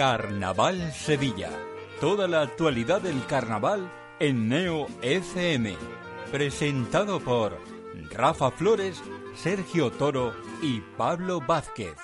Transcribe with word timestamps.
Carnaval 0.00 0.92
Sevilla. 0.94 1.50
Toda 2.00 2.26
la 2.26 2.40
actualidad 2.40 3.02
del 3.02 3.26
carnaval 3.26 3.92
en 4.18 4.48
Neo 4.48 4.86
FM. 5.02 5.76
Presentado 6.32 7.20
por 7.20 7.58
Rafa 8.10 8.50
Flores, 8.50 9.02
Sergio 9.36 9.90
Toro 9.90 10.34
y 10.62 10.80
Pablo 10.96 11.42
Vázquez. 11.42 11.96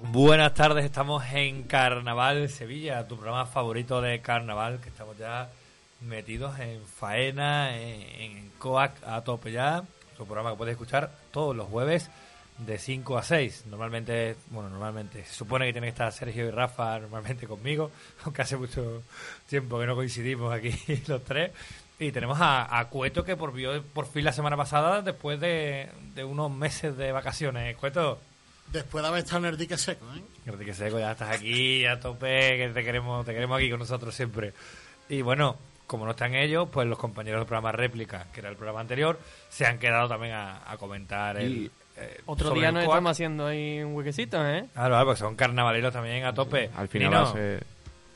Buenas 0.00 0.54
tardes, 0.54 0.84
estamos 0.84 1.22
en 1.32 1.62
Carnaval 1.62 2.48
Sevilla, 2.48 3.06
tu 3.06 3.14
programa 3.14 3.46
favorito 3.46 4.00
de 4.00 4.20
carnaval, 4.20 4.80
que 4.80 4.88
estamos 4.88 5.16
ya 5.16 5.48
metidos 6.00 6.58
en 6.58 6.84
faena, 6.84 7.78
en, 7.78 8.50
COAC 8.58 8.96
a 9.06 9.22
tope 9.22 9.52
ya. 9.52 9.84
Tu 10.16 10.24
programa 10.24 10.50
que 10.50 10.56
puedes 10.56 10.72
escuchar 10.72 11.12
todos 11.30 11.54
los 11.54 11.68
jueves 11.68 12.10
de 12.58 12.78
5 12.78 13.18
a 13.18 13.22
6. 13.22 13.64
Normalmente, 13.66 14.36
bueno, 14.50 14.70
normalmente 14.70 15.24
se 15.24 15.34
supone 15.34 15.66
que 15.66 15.72
tiene 15.72 15.88
que 15.88 15.90
estar 15.90 16.12
Sergio 16.12 16.46
y 16.46 16.50
Rafa 16.50 16.98
normalmente 16.98 17.46
conmigo, 17.46 17.90
aunque 18.24 18.42
hace 18.42 18.56
mucho 18.56 19.02
tiempo 19.48 19.78
que 19.78 19.86
no 19.86 19.94
coincidimos 19.94 20.52
aquí 20.52 20.72
los 21.06 21.22
tres. 21.24 21.52
Y 21.98 22.12
tenemos 22.12 22.38
a, 22.40 22.78
a 22.78 22.88
Cueto 22.88 23.24
que 23.24 23.36
por, 23.36 23.52
vio 23.52 23.82
por 23.82 24.06
fin 24.06 24.24
la 24.24 24.32
semana 24.32 24.56
pasada 24.56 25.00
después 25.00 25.40
de, 25.40 25.88
de 26.14 26.24
unos 26.24 26.50
meses 26.50 26.96
de 26.96 27.10
vacaciones. 27.12 27.76
Cueto. 27.76 28.18
Después 28.70 29.00
de 29.02 29.08
haber 29.08 29.22
estado 29.22 29.46
en 29.46 29.52
el 29.52 29.56
dique 29.56 29.78
seco, 29.78 30.04
¿eh? 30.14 30.22
El 30.44 30.58
dique 30.58 30.74
seco, 30.74 30.98
ya 30.98 31.12
estás 31.12 31.36
aquí, 31.36 31.86
a 31.86 32.00
tope, 32.00 32.58
que 32.58 32.70
te 32.74 32.84
queremos, 32.84 33.24
te 33.24 33.32
queremos 33.32 33.56
aquí 33.56 33.70
con 33.70 33.78
nosotros 33.78 34.14
siempre. 34.14 34.52
Y 35.08 35.22
bueno, 35.22 35.56
como 35.86 36.04
no 36.04 36.10
están 36.10 36.34
ellos, 36.34 36.68
pues 36.70 36.86
los 36.86 36.98
compañeros 36.98 37.40
del 37.40 37.46
programa 37.46 37.70
Réplica, 37.70 38.26
que 38.32 38.40
era 38.40 38.48
el 38.48 38.56
programa 38.56 38.80
anterior, 38.80 39.20
se 39.48 39.66
han 39.66 39.78
quedado 39.78 40.08
también 40.08 40.34
a, 40.34 40.70
a 40.70 40.76
comentar 40.78 41.36
el, 41.36 41.70
eh, 41.96 42.20
Otro 42.26 42.50
día 42.52 42.72
nos 42.72 42.84
estamos 42.84 43.10
haciendo 43.10 43.46
ahí 43.46 43.82
un 43.82 43.94
huequecito, 43.94 44.38
¿eh? 44.46 44.66
Claro, 44.72 44.90
claro, 44.90 45.04
porque 45.06 45.18
son 45.20 45.36
carnavaleros 45.36 45.92
también 45.92 46.24
a 46.24 46.34
tope. 46.34 46.70
Al 46.76 46.88
final 46.88 47.10
Nino. 47.10 47.34
¿Qué, 47.34 47.60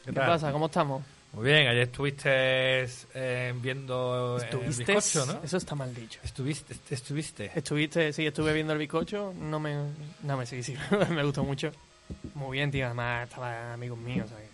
¿Qué 0.05 0.12
pasa? 0.12 0.53
¿Cómo 0.53 0.67
estamos? 0.67 1.03
Muy 1.33 1.45
bien, 1.45 1.69
ayer 1.69 1.83
estuviste 1.83 2.84
eh, 3.14 3.55
viendo 3.56 4.36
¿Estuviste? 4.36 4.92
el 4.92 4.98
bizcocho, 4.98 5.27
¿no? 5.27 5.41
Eso 5.45 5.56
está 5.58 5.77
mal 5.77 5.95
dicho. 5.95 6.19
¿Estuviste? 6.25 6.75
¿Estuviste? 6.91 7.53
Estuviste, 7.55 8.12
sí, 8.12 8.27
estuve 8.27 8.53
viendo 8.53 8.73
el 8.73 8.81
bizcocho. 8.81 9.33
No 9.39 9.61
me... 9.61 9.77
No 10.25 10.36
me 10.36 10.45
sí, 10.45 10.62
sí, 10.64 10.75
me 11.11 11.23
gustó 11.23 11.45
mucho. 11.45 11.70
Muy 12.34 12.58
bien, 12.58 12.73
tío. 12.73 12.86
Además, 12.86 13.28
estaban 13.28 13.73
amigos 13.73 13.98
míos, 13.98 14.28
¿sabes? 14.28 14.51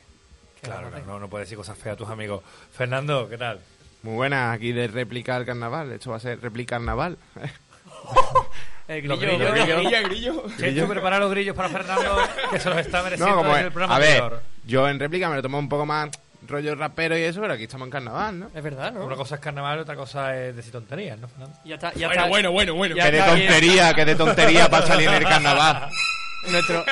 Claro, 0.60 0.91
no, 0.91 0.98
no, 1.06 1.20
no 1.20 1.28
puedes 1.28 1.47
decir 1.47 1.56
cosas 1.56 1.78
feas 1.78 1.94
a 1.94 1.97
tus 1.97 2.08
amigos. 2.08 2.42
Fernando, 2.72 3.28
¿qué 3.28 3.38
tal? 3.38 3.60
Muy 4.02 4.14
buena, 4.14 4.52
aquí 4.52 4.72
de 4.72 4.86
réplica 4.88 5.36
al 5.36 5.47
carnaval. 5.47 5.92
Esto 5.92 6.10
va 6.10 6.16
a 6.16 6.20
ser 6.20 6.41
réplica 6.41 6.77
carnaval. 6.77 7.16
El 8.88 9.02
grillo, 9.02 9.16
grillos, 9.18 9.50
grillo. 9.52 9.76
grillo. 9.78 10.02
grillo. 10.08 10.44
Chechu, 10.58 10.88
prepara 10.88 11.18
los 11.18 11.30
grillos 11.30 11.56
para 11.56 11.68
Fernando, 11.68 12.18
que 12.52 12.60
se 12.60 12.68
los 12.70 12.78
está 12.78 13.02
mereciendo 13.02 13.30
No, 13.34 13.36
como 13.38 13.48
desde 13.48 13.60
es- 13.60 13.66
el 13.66 13.72
programa 13.72 13.96
a 13.96 13.98
ver, 13.98 14.08
anterior. 14.22 14.42
yo 14.64 14.88
en 14.88 14.98
réplica 15.00 15.28
me 15.28 15.36
lo 15.36 15.42
tomo 15.42 15.58
un 15.58 15.68
poco 15.68 15.84
más 15.86 16.08
rollo 16.46 16.76
rapero 16.76 17.18
y 17.18 17.22
eso, 17.22 17.40
pero 17.40 17.54
aquí 17.54 17.64
estamos 17.64 17.86
en 17.86 17.90
carnaval, 17.90 18.38
¿no? 18.38 18.50
Es 18.54 18.62
verdad, 18.62 18.92
¿no? 18.92 19.04
Una 19.04 19.16
cosa 19.16 19.34
es 19.34 19.40
carnaval, 19.40 19.80
otra 19.80 19.96
cosa 19.96 20.36
es 20.40 20.54
decir 20.54 20.70
tonterías, 20.70 21.18
¿no, 21.18 21.26
Fernando? 21.26 21.58
Ya 21.64 21.74
está, 21.74 21.92
ya 21.94 22.06
Bueno, 22.06 22.20
está. 22.22 22.28
bueno, 22.30 22.52
bueno, 22.52 22.74
bueno. 22.74 22.94
Que 22.94 23.10
de 23.10 23.22
tontería, 23.22 23.94
que 23.94 24.04
de 24.04 24.14
tontería 24.14 24.70
para 24.70 24.86
salir 24.86 25.08
en 25.08 25.14
el 25.14 25.24
carnaval. 25.24 25.88
Nuestro, 26.48 26.84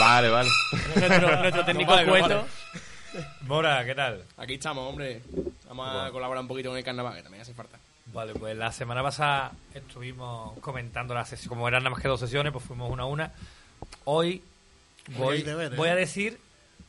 Vale, 0.00 0.28
vale. 0.28 0.50
nuestro, 0.96 1.36
nuestro 1.36 1.64
técnico 1.64 1.92
No 2.02 2.10
vale, 2.12 2.34
no. 2.34 2.46
Mora, 3.42 3.84
¿qué 3.84 3.94
tal? 3.94 4.24
Aquí 4.38 4.54
estamos, 4.54 4.88
hombre. 4.88 5.22
Vamos 5.68 5.88
a 6.04 6.10
colaborar 6.10 6.40
un 6.42 6.48
poquito 6.48 6.70
con 6.70 6.78
el 6.78 6.82
carnaval, 6.84 7.14
que 7.14 7.22
también 7.22 7.42
hace 7.42 7.54
falta. 7.54 7.78
Vale, 8.12 8.34
pues 8.34 8.56
la 8.56 8.70
semana 8.72 9.02
pasada 9.02 9.52
estuvimos 9.74 10.58
comentando 10.60 11.14
las 11.14 11.28
sesiones. 11.28 11.48
Como 11.48 11.66
eran 11.66 11.82
nada 11.82 11.90
más 11.90 12.02
que 12.02 12.08
dos 12.08 12.20
sesiones, 12.20 12.52
pues 12.52 12.64
fuimos 12.64 12.90
una 12.90 13.04
a 13.04 13.06
una. 13.06 13.32
Hoy 14.04 14.42
voy, 15.16 15.38
hay 15.38 15.42
deberes. 15.42 15.78
voy 15.78 15.88
a 15.88 15.94
decir 15.94 16.38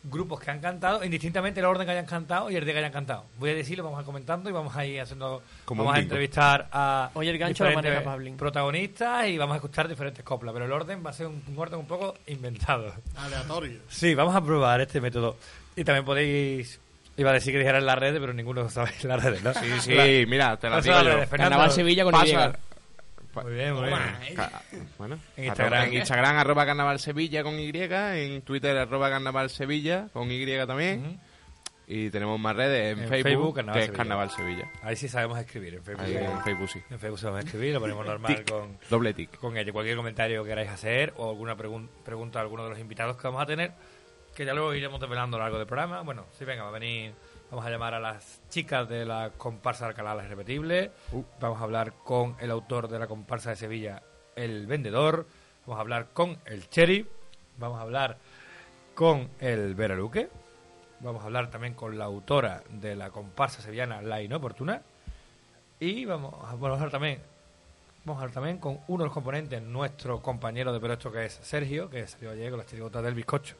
grupos 0.03 0.41
que 0.41 0.51
han 0.51 0.59
cantado, 0.59 1.03
indistintamente 1.03 1.61
el 1.61 1.65
orden 1.65 1.85
que 1.85 1.91
hayan 1.93 2.05
cantado 2.05 2.51
y 2.51 2.57
el 2.57 2.65
día 2.65 2.73
que 2.73 2.79
hayan 2.79 2.91
cantado. 2.91 3.25
Voy 3.39 3.51
a 3.51 3.55
decirlo, 3.55 3.85
vamos 3.85 3.99
a 3.99 4.01
ir 4.01 4.05
comentando 4.05 4.49
y 4.49 4.53
vamos 4.53 4.75
a 4.75 4.85
ir 4.85 4.99
haciendo. 4.99 5.41
Como 5.65 5.83
vamos 5.83 5.97
a 5.97 6.01
entrevistar 6.01 6.67
a 6.71 7.09
Hoy 7.13 7.29
el 7.29 7.37
gancho 7.37 7.63
lo 7.69 8.37
protagonistas 8.37 9.27
y 9.27 9.37
vamos 9.37 9.53
a 9.53 9.57
escuchar 9.57 9.87
diferentes 9.87 10.23
coplas. 10.25 10.53
Pero 10.53 10.65
el 10.65 10.71
orden 10.71 11.03
va 11.05 11.11
a 11.11 11.13
ser 11.13 11.27
un, 11.27 11.41
un 11.47 11.57
orden 11.57 11.79
un 11.79 11.87
poco 11.87 12.15
inventado. 12.27 12.93
Aleatorio. 13.15 13.79
Sí, 13.87 14.13
vamos 14.13 14.35
a 14.35 14.43
probar 14.43 14.81
este 14.81 14.99
método. 14.99 15.37
Y 15.75 15.83
también 15.83 16.05
podéis. 16.05 16.79
Iba 17.15 17.29
a 17.29 17.33
decir 17.33 17.53
que 17.53 17.59
dijeran 17.59 17.81
en 17.81 17.85
las 17.85 17.97
redes, 17.99 18.19
pero 18.19 18.33
ninguno 18.33 18.67
sabe 18.69 18.91
en 19.01 19.07
las 19.09 19.23
redes, 19.23 19.43
¿no? 19.43 19.53
Sí, 19.53 19.67
sí, 19.81 20.25
mira, 20.27 20.57
te 20.57 20.67
digo 20.67 20.77
las 20.77 20.85
yo. 20.85 20.93
Fernando. 20.93 21.27
Carnaval 21.29 21.71
Sevilla 21.71 22.03
con 22.03 22.11
Pasa- 22.13 22.53
Muy 23.43 23.53
bien, 23.53 23.73
muy 23.73 23.87
bien. 23.87 23.99
Bueno, 24.97 25.19
En 25.37 25.45
Instagram. 25.45 25.83
en 25.85 25.93
Instagram 25.93 26.37
arroba 26.37 26.65
carnaval 26.65 26.99
sevilla 26.99 27.43
con 27.43 27.59
Y, 27.59 27.71
en 27.75 28.41
Twitter 28.43 28.77
arroba 28.77 29.09
carnaval 29.09 29.49
sevilla 29.49 30.07
con 30.13 30.31
Y 30.31 30.45
también. 30.65 31.19
Y 31.85 32.09
tenemos 32.11 32.39
más 32.39 32.55
redes 32.55 32.93
en, 32.97 33.03
En 33.03 33.09
Facebook, 33.09 33.23
Facebook, 33.29 33.55
Carnaval 33.55 33.73
que 33.73 33.79
es 33.79 33.85
Sevilla. 33.87 33.97
Carnaval 33.97 34.29
Sevilla. 34.31 34.71
Ahí 34.83 34.95
sí 34.95 35.09
sabemos 35.09 35.37
escribir 35.37 35.73
en 35.75 35.83
Facebook. 35.83 36.05
Ahí 36.05 36.15
en 36.15 36.41
Facebook 36.43 36.69
sí. 36.69 36.81
En 36.89 36.97
Facebook 36.99 37.19
sabemos 37.19 37.43
escribir, 37.43 37.73
lo 37.73 37.81
ponemos 37.81 38.05
normal 38.05 38.35
Tic. 38.37 38.49
con, 38.49 38.77
Doble 38.89 39.13
tic. 39.13 39.35
con 39.37 39.57
ello. 39.57 39.73
Cualquier 39.73 39.97
comentario 39.97 40.43
que 40.43 40.49
queráis 40.49 40.69
hacer 40.69 41.13
o 41.17 41.29
alguna 41.29 41.57
pregun- 41.57 41.89
pregunta 42.05 42.39
a 42.39 42.41
alguno 42.43 42.63
de 42.63 42.69
los 42.69 42.79
invitados 42.79 43.17
que 43.17 43.23
vamos 43.27 43.41
a 43.43 43.45
tener, 43.45 43.73
que 44.33 44.45
ya 44.45 44.53
luego 44.53 44.73
iremos 44.73 44.99
desvelando 44.99 45.37
a 45.37 45.39
lo 45.39 45.45
largo 45.45 45.57
del 45.57 45.67
programa. 45.67 46.01
Bueno, 46.01 46.25
sí, 46.37 46.45
venga, 46.45 46.63
va 46.63 46.69
a 46.69 46.73
venir. 46.73 47.13
Vamos 47.49 47.65
a 47.65 47.69
llamar 47.69 47.93
a 47.93 47.99
las 47.99 48.41
chicas 48.49 48.89
de 48.89 49.05
la 49.05 49.31
comparsa 49.37 49.85
de 49.85 49.89
Alcalá 49.89 50.15
las 50.15 50.25
Irrepetibles. 50.25 50.89
Uh. 51.11 51.23
Vamos 51.39 51.61
a 51.61 51.63
hablar 51.63 51.93
con 52.03 52.35
el 52.39 52.49
autor 52.49 52.87
de 52.87 52.99
la 52.99 53.07
comparsa 53.07 53.51
de 53.51 53.55
Sevilla, 53.55 54.01
El 54.35 54.65
Vendedor. 54.65 55.27
Vamos 55.65 55.77
a 55.77 55.81
hablar 55.81 56.07
con 56.13 56.39
el 56.45 56.67
Cherry. 56.69 57.07
Vamos 57.57 57.77
a 57.77 57.81
hablar 57.83 58.17
con 58.95 59.29
el 59.39 59.75
Veraluque. 59.75 60.29
Vamos 61.01 61.21
a 61.21 61.25
hablar 61.25 61.51
también 61.51 61.75
con 61.75 61.97
la 61.97 62.05
autora 62.05 62.63
de 62.69 62.95
la 62.95 63.11
comparsa 63.11 63.61
sevillana 63.61 64.01
La 64.01 64.21
Inoportuna. 64.21 64.81
Y 65.79 66.05
vamos 66.05 66.33
a, 66.33 66.55
bueno, 66.55 66.75
vamos 66.75 66.79
a 66.79 66.83
hablar 66.85 66.91
también 66.91 67.33
Vamos 68.05 68.19
a 68.19 68.23
hablar 68.23 68.33
también 68.33 68.57
con 68.57 68.79
uno 68.89 69.03
de 69.03 69.05
los 69.05 69.13
componentes, 69.13 69.61
nuestro 69.61 70.21
compañero 70.21 70.73
de 70.73 70.81
pero 70.81 70.93
esto 70.93 71.09
que 71.09 71.25
es 71.25 71.39
Sergio, 71.41 71.89
que 71.89 72.05
salió 72.05 72.31
ayer 72.31 72.49
con 72.49 72.59
las 72.59 72.67
chirigotas 72.67 73.01
del 73.01 73.13
bizcocho. 73.13 73.55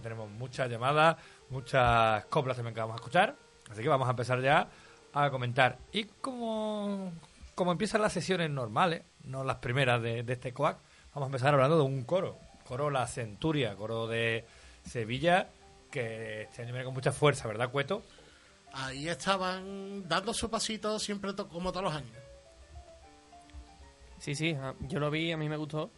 Tenemos 0.00 0.30
muchas 0.30 0.70
llamadas, 0.70 1.16
muchas 1.50 2.24
coplas 2.26 2.56
también 2.56 2.74
que 2.74 2.80
vamos 2.80 2.94
a 2.94 2.96
escuchar. 2.96 3.36
Así 3.70 3.82
que 3.82 3.88
vamos 3.88 4.06
a 4.06 4.10
empezar 4.12 4.40
ya 4.40 4.68
a 5.12 5.30
comentar. 5.30 5.78
Y 5.92 6.04
como, 6.04 7.12
como 7.54 7.72
empiezan 7.72 8.02
las 8.02 8.12
sesiones 8.12 8.50
normales, 8.50 9.02
no 9.24 9.42
las 9.44 9.56
primeras 9.56 10.00
de, 10.02 10.22
de 10.22 10.32
este 10.34 10.52
coac, 10.52 10.78
vamos 11.14 11.26
a 11.26 11.30
empezar 11.30 11.54
hablando 11.54 11.76
de 11.76 11.82
un 11.82 12.04
coro. 12.04 12.38
Coro 12.66 12.90
La 12.90 13.06
Centuria, 13.06 13.74
coro 13.76 14.06
de 14.06 14.44
Sevilla, 14.84 15.48
que 15.90 16.42
este 16.42 16.62
año 16.62 16.72
viene 16.72 16.84
con 16.84 16.94
mucha 16.94 17.12
fuerza, 17.12 17.46
¿verdad, 17.48 17.70
Cueto? 17.70 18.02
Ahí 18.72 19.08
estaban 19.08 20.06
dando 20.08 20.34
su 20.34 20.50
pasito 20.50 20.98
siempre 20.98 21.32
to- 21.32 21.48
como 21.48 21.70
todos 21.72 21.84
los 21.84 21.94
años. 21.94 22.10
Sí, 24.18 24.34
sí, 24.34 24.56
ah, 24.60 24.74
yo 24.80 24.98
lo 24.98 25.10
vi, 25.10 25.32
a 25.32 25.36
mí 25.36 25.48
me 25.48 25.56
gustó. 25.56 25.90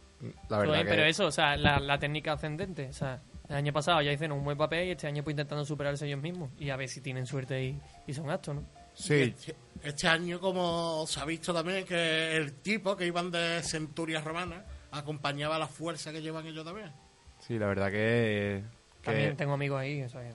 La 0.49 0.59
verdad 0.59 0.79
que... 0.79 0.85
Pero 0.85 1.03
eso, 1.03 1.25
o 1.25 1.31
sea, 1.31 1.55
la, 1.57 1.79
la 1.79 1.97
técnica 1.97 2.33
ascendente. 2.33 2.87
O 2.89 2.93
sea, 2.93 3.19
el 3.49 3.55
año 3.55 3.73
pasado 3.73 4.01
ya 4.01 4.11
hicieron 4.13 4.37
un 4.37 4.43
buen 4.45 4.57
papel 4.57 4.87
y 4.87 4.91
este 4.91 5.07
año 5.07 5.23
pues 5.23 5.33
intentando 5.33 5.65
superarse 5.65 6.05
ellos 6.07 6.21
mismos. 6.21 6.49
Y 6.59 6.69
a 6.69 6.75
ver 6.77 6.87
si 6.87 7.01
tienen 7.01 7.25
suerte 7.25 7.63
y, 7.63 7.79
y 8.07 8.13
son 8.13 8.29
actos, 8.29 8.55
¿no? 8.55 8.63
Sí, 8.93 9.13
Este, 9.15 9.55
este 9.83 10.07
año, 10.07 10.39
como 10.39 11.05
se 11.07 11.19
ha 11.19 11.25
visto 11.25 11.53
también, 11.53 11.85
que 11.85 12.35
el 12.37 12.53
tipo 12.61 12.95
que 12.95 13.05
iban 13.05 13.31
de 13.31 13.61
centurias 13.63 14.23
romanas 14.23 14.63
acompañaba 14.91 15.57
la 15.59 15.67
fuerza 15.67 16.11
que 16.11 16.21
llevan 16.21 16.45
ellos 16.47 16.63
también. 16.65 16.91
sí, 17.39 17.57
la 17.59 17.67
verdad 17.67 17.87
que... 17.91 18.63
que- 19.01 19.05
También 19.05 19.37
tengo 19.37 19.53
amigos 19.53 19.79
ahí, 19.79 20.01
o 20.03 20.09
sea, 20.09 20.21
que 20.21 20.33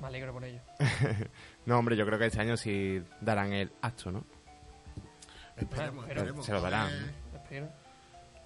me 0.00 0.06
alegro 0.06 0.32
por 0.32 0.44
ellos. 0.44 0.62
No, 1.66 1.78
hombre, 1.78 1.96
yo 1.96 2.04
creo 2.04 2.18
que 2.18 2.26
este 2.26 2.40
año 2.40 2.58
sí 2.58 3.02
darán 3.22 3.54
el 3.54 3.72
acto, 3.80 4.10
¿no? 4.12 4.24
Esperemos, 5.56 6.06
esperemos. 6.08 6.44
se 6.44 6.52
lo 6.52 6.58
a 6.58 6.60
darán. 6.62 6.90
ver- 6.90 7.14
Espero. 7.42 7.68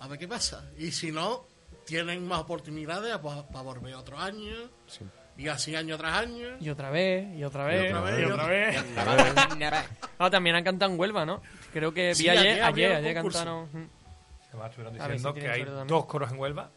A 0.01 0.07
ver 0.09 0.19
qué 0.19 0.29
pasa. 0.29 0.65
Y 0.79 0.91
si 0.93 1.11
no, 1.11 1.47
tienen 1.89 2.27
más 2.29 2.41
oportunidades 2.41 3.17
para 3.19 3.63
volver 3.63 3.95
otro 3.95 4.19
año. 4.19 4.55
Sí. 4.87 5.05
Y 5.39 5.49
así 5.49 5.75
año 5.77 5.97
tras 5.97 6.15
año. 6.19 6.49
Y 6.61 6.69
otra 6.69 6.91
vez, 6.91 7.35
y 7.37 7.45
otra 7.45 7.65
vez, 7.65 7.85
y 7.85 7.87
otra 7.95 8.01
otra 8.35 8.47
vez, 8.49 8.77
vez. 9.59 9.75
Ah, 10.19 10.31
también 10.31 10.57
han 10.57 10.65
cantado 10.65 10.93
en 10.93 10.99
Huelva, 11.01 11.25
¿no? 11.25 11.41
Creo 11.73 11.95
que 11.95 12.09
vi 12.09 12.15
Sí, 12.15 12.29
ayer, 12.29 12.61
ayer 12.61 12.65
ayer, 12.65 12.93
ayer 12.97 13.15
cantaron. 13.15 13.69
Además, 14.49 14.71
estuvieron 14.71 14.95
diciendo 14.95 15.35
si 15.35 15.41
que 15.41 15.49
hay 15.49 15.65
dos 15.87 16.07
coros 16.07 16.31
en 16.33 16.39
Huelva 16.39 16.71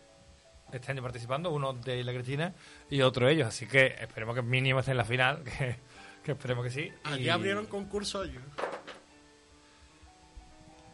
este 0.72 0.92
año 0.92 1.02
participando, 1.02 1.50
uno 1.52 1.74
de 1.74 2.04
la 2.04 2.14
Cristina 2.14 2.54
y 2.90 3.02
otro 3.02 3.28
ellos. 3.28 3.48
Así 3.48 3.66
que 3.66 3.88
esperemos 4.00 4.36
que 4.36 4.42
mínimo 4.42 4.80
estén 4.80 4.94
en 4.94 4.98
la 5.00 5.06
final, 5.06 5.44
que, 5.58 5.76
que 6.24 6.32
esperemos 6.34 6.64
que 6.64 6.70
sí. 6.72 6.92
Allí 7.04 7.26
Y- 7.26 7.30
abrieron 7.30 7.66
concurso 7.66 8.24
ellos. 8.24 8.44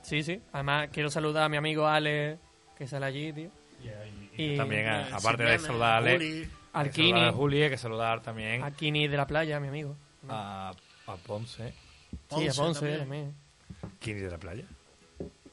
Sí, 0.01 0.23
sí. 0.23 0.41
Además, 0.53 0.89
quiero 0.91 1.09
saludar 1.09 1.43
a 1.43 1.49
mi 1.49 1.57
amigo 1.57 1.85
Ale, 1.87 2.39
que 2.77 2.87
sale 2.87 3.05
allí, 3.05 3.33
tío. 3.33 3.51
Y, 4.37 4.43
y 4.43 4.53
Y- 4.53 4.57
también, 4.57 4.87
a- 4.87 5.01
Eh, 5.09 5.11
aparte 5.13 5.43
de 5.43 5.49
Simeone, 5.59 5.67
saludar 5.67 5.91
a 5.93 5.97
Ale, 5.97 6.13
Juli. 6.13 6.27
hay 6.27 6.41
Al 6.73 6.85
que 6.89 6.91
saludar 6.91 6.91
Kini, 6.93 7.21
a 7.27 7.31
Juli, 7.31 7.63
hay 7.63 7.69
que 7.69 7.77
saludar 7.77 8.21
también 8.21 8.63
a 8.63 8.71
Kini 8.71 9.07
de 9.07 9.17
la 9.17 9.27
playa, 9.27 9.59
mi 9.59 9.67
amigo. 9.67 9.95
a, 10.29 10.73
a 11.07 11.15
Ponce. 11.17 11.73
Sí, 11.73 12.15
a 12.19 12.27
Ponce 12.29 12.55
Ponce 12.55 12.79
también. 12.79 12.99
también. 12.99 13.33
¿Kini 13.99 14.19
de 14.21 14.29
la 14.31 14.37
playa? 14.37 14.63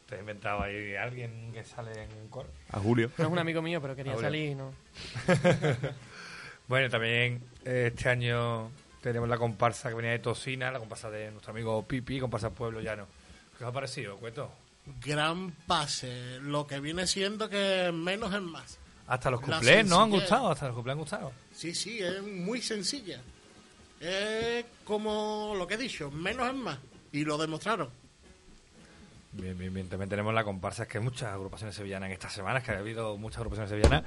Te 0.08 0.16
he 0.16 0.20
inventado 0.20 0.62
ahí 0.62 0.94
alguien 0.96 1.50
que 1.52 1.64
sale 1.64 1.90
en 2.04 2.10
un 2.22 2.28
coro. 2.28 2.48
A 2.70 2.78
Julio. 2.78 3.10
No 3.16 3.24
es 3.24 3.30
un 3.30 3.38
amigo 3.38 3.62
mío, 3.62 3.80
pero 3.80 3.96
quería 3.96 4.16
salir 4.18 4.50
y 4.50 4.54
no. 4.54 4.72
Bueno, 6.68 6.88
también 6.88 7.42
eh, 7.64 7.90
este 7.94 8.08
año 8.08 8.70
tenemos 9.02 9.28
la 9.28 9.36
comparsa 9.36 9.90
que 9.90 9.94
venía 9.96 10.12
de 10.12 10.18
Tosina, 10.18 10.70
la 10.70 10.78
comparsa 10.78 11.10
de 11.10 11.30
nuestro 11.30 11.50
amigo 11.52 11.82
Pipi, 11.86 12.18
comparsa 12.20 12.50
Pueblo 12.50 12.80
Llano. 12.80 13.06
¿Qué 13.58 13.64
os 13.64 13.68
ha 13.70 13.72
parecido, 13.72 14.16
Cueto? 14.16 14.50
Gran 15.00 15.50
pase. 15.66 16.38
Lo 16.40 16.66
que 16.66 16.80
viene 16.80 17.06
siendo 17.06 17.48
que 17.48 17.90
menos 17.92 18.32
es 18.34 18.40
más. 18.42 18.78
Hasta 19.06 19.30
los 19.30 19.40
cuplés, 19.40 19.86
¿no? 19.86 20.00
Han 20.00 20.10
gustado, 20.10 20.50
hasta 20.50 20.66
los 20.68 20.76
cuplés 20.76 20.92
han 20.92 20.98
gustado. 20.98 21.32
Sí, 21.54 21.74
sí, 21.74 21.98
es 22.00 22.22
muy 22.22 22.60
sencilla. 22.62 23.20
Es 24.00 24.64
como 24.84 25.54
lo 25.56 25.66
que 25.66 25.74
he 25.74 25.78
dicho, 25.78 26.10
menos 26.10 26.48
es 26.48 26.54
más. 26.54 26.78
Y 27.12 27.24
lo 27.24 27.38
demostraron. 27.38 27.90
Bien, 29.32 29.56
bien, 29.58 29.72
bien. 29.74 29.88
También 29.88 30.08
tenemos 30.08 30.32
la 30.34 30.44
comparsa, 30.44 30.84
es 30.84 30.88
que 30.88 30.98
hay 30.98 31.04
muchas 31.04 31.32
agrupaciones 31.32 31.74
sevillanas 31.74 32.06
en 32.08 32.12
estas 32.12 32.32
semanas, 32.32 32.62
que 32.62 32.70
ha 32.72 32.78
habido 32.78 33.16
muchas 33.16 33.38
agrupaciones 33.38 33.70
sevillanas. 33.70 34.04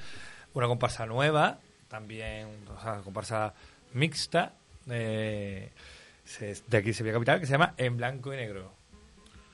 Una 0.53 0.67
comparsa 0.67 1.05
nueva, 1.05 1.59
también, 1.89 2.47
o 2.75 2.81
sea, 2.81 2.97
comparsa 3.01 3.53
mixta 3.93 4.53
de, 4.85 5.71
se- 6.25 6.61
de 6.67 6.77
aquí 6.77 6.93
Sevilla 6.93 7.13
Capital, 7.15 7.39
que 7.39 7.45
se 7.45 7.51
llama 7.53 7.73
En 7.77 7.97
Blanco 7.97 8.33
y 8.33 8.37
Negro. 8.37 8.73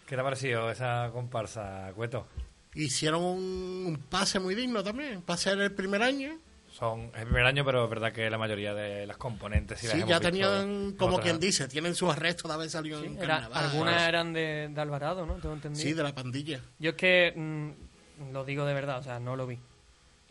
¿Qué 0.08 0.16
te 0.16 0.22
ha 0.22 0.24
parecido 0.24 0.70
esa 0.72 1.10
comparsa, 1.14 1.92
Cueto? 1.96 2.28
Hicieron 2.76 3.24
un, 3.24 3.84
un 3.88 3.98
pase 4.10 4.40
muy 4.40 4.56
digno 4.56 4.84
también. 4.84 5.22
Para 5.22 5.38
ser 5.38 5.60
el 5.60 5.72
primer 5.72 6.02
año. 6.02 6.38
Son 6.72 7.12
es 7.14 7.20
el 7.22 7.26
primer 7.26 7.46
año, 7.46 7.64
pero 7.64 7.84
es 7.84 7.90
verdad 7.90 8.12
que 8.12 8.28
la 8.32 8.38
mayoría 8.40 8.74
de 8.74 9.06
las 9.06 9.18
componentes 9.18 9.80
sí, 9.80 9.86
las 9.86 9.94
Sí, 9.96 10.00
hemos 10.02 10.10
ya 10.10 10.18
visto 10.20 10.32
tenían, 10.32 10.62
en 10.88 10.92
como 10.98 11.18
otras- 11.18 11.26
quien 11.30 11.40
dice, 11.40 11.68
tienen 11.68 11.94
sus 11.94 12.10
arrestos 12.12 12.50
de 12.50 12.56
haber 12.56 12.70
salido 12.70 13.04
en 13.04 13.16
Era- 13.18 13.28
carnaval. 13.42 13.64
algunas 13.66 14.08
eran 14.08 14.34
de, 14.34 14.70
de 14.74 14.82
Alvarado, 14.82 15.26
¿no? 15.28 15.36
Tengo 15.36 15.54
entendido. 15.54 15.84
Sí, 15.84 15.94
de 15.94 16.02
la 16.02 16.16
pandilla. 16.16 16.62
Yo 16.80 16.90
es 16.92 16.96
que 16.96 17.32
mm, 17.36 18.32
lo 18.34 18.44
digo 18.44 18.66
de 18.66 18.74
verdad, 18.74 18.98
o 18.98 19.04
sea, 19.04 19.20
no 19.20 19.36
lo 19.36 19.46
vi. 19.46 19.60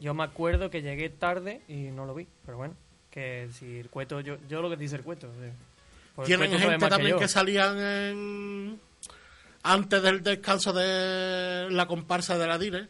Yo 0.00 0.14
me 0.14 0.24
acuerdo 0.24 0.68
que 0.68 0.82
llegué 0.82 1.10
tarde 1.10 1.62
y 1.68 1.92
no 1.92 2.06
lo 2.06 2.14
vi, 2.14 2.26
pero 2.44 2.58
bueno, 2.58 2.74
que 3.12 3.48
si 3.52 3.78
el 3.78 3.88
cueto, 3.88 4.20
yo, 4.20 4.36
yo 4.48 4.60
lo 4.62 4.68
que 4.68 4.76
dice 4.76 4.96
el 4.96 5.02
cueto. 5.04 5.28
o 5.30 5.40
sea, 5.40 5.52
pues 6.16 6.28
el 6.28 6.36
Tienen 6.38 6.50
cueto 6.58 6.70
gente 6.70 6.84
que 6.86 6.90
también 6.90 7.10
yo. 7.12 7.18
que, 7.20 7.28
salían 7.28 7.78
en- 7.78 8.80
antes 9.62 10.02
del 10.02 10.22
descanso 10.22 10.72
de 10.72 11.68
la 11.70 11.86
comparsa 11.86 12.38
de 12.38 12.46
la 12.46 12.58
Dire. 12.58 12.88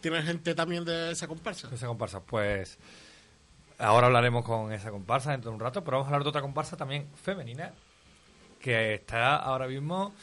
Tienen 0.00 0.24
gente 0.24 0.54
también 0.54 0.84
de 0.84 1.12
esa 1.12 1.28
comparsa. 1.28 1.68
Esa 1.72 1.86
comparsa, 1.86 2.20
pues 2.20 2.78
ahora 3.78 4.06
hablaremos 4.06 4.44
con 4.44 4.72
esa 4.72 4.90
comparsa 4.90 5.32
dentro 5.32 5.50
de 5.50 5.56
un 5.56 5.60
rato, 5.60 5.84
pero 5.84 5.98
vamos 5.98 6.06
a 6.06 6.08
hablar 6.08 6.22
de 6.22 6.28
otra 6.28 6.40
comparsa 6.40 6.76
también 6.76 7.06
femenina 7.22 7.72
que 8.60 8.94
está 8.94 9.36
ahora 9.36 9.66
mismo 9.66 10.14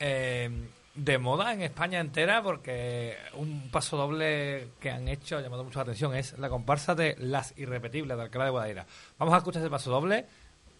eh, 0.00 0.50
de 0.94 1.18
moda 1.18 1.52
en 1.52 1.62
España 1.62 2.00
entera 2.00 2.42
porque 2.42 3.16
un 3.34 3.70
paso 3.70 3.96
doble 3.96 4.68
que 4.80 4.90
han 4.90 5.08
hecho 5.08 5.38
ha 5.38 5.40
llamado 5.40 5.64
mucho 5.64 5.78
la 5.78 5.84
atención 5.84 6.14
es 6.14 6.36
la 6.38 6.48
comparsa 6.48 6.94
de 6.94 7.16
Las 7.18 7.56
Irrepetibles 7.56 8.16
de 8.16 8.22
Alcalá 8.22 8.44
de 8.46 8.50
Guadaira. 8.50 8.86
Vamos 9.18 9.34
a 9.34 9.38
escuchar 9.38 9.62
ese 9.62 9.70
paso 9.70 9.90
doble, 9.90 10.26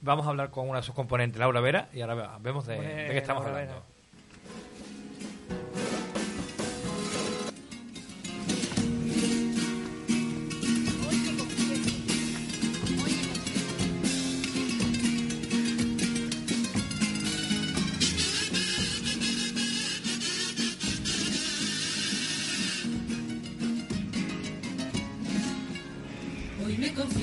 vamos 0.00 0.26
a 0.26 0.30
hablar 0.30 0.50
con 0.50 0.68
una 0.68 0.80
de 0.80 0.84
sus 0.84 0.94
componentes, 0.94 1.38
Laura 1.38 1.60
Vera, 1.60 1.88
y 1.92 2.00
ahora 2.00 2.38
vemos 2.40 2.66
de, 2.66 2.78
de 2.78 3.08
qué 3.10 3.18
estamos 3.18 3.44
Laura 3.44 3.60
hablando. 3.60 3.80
Vera. 3.80 3.93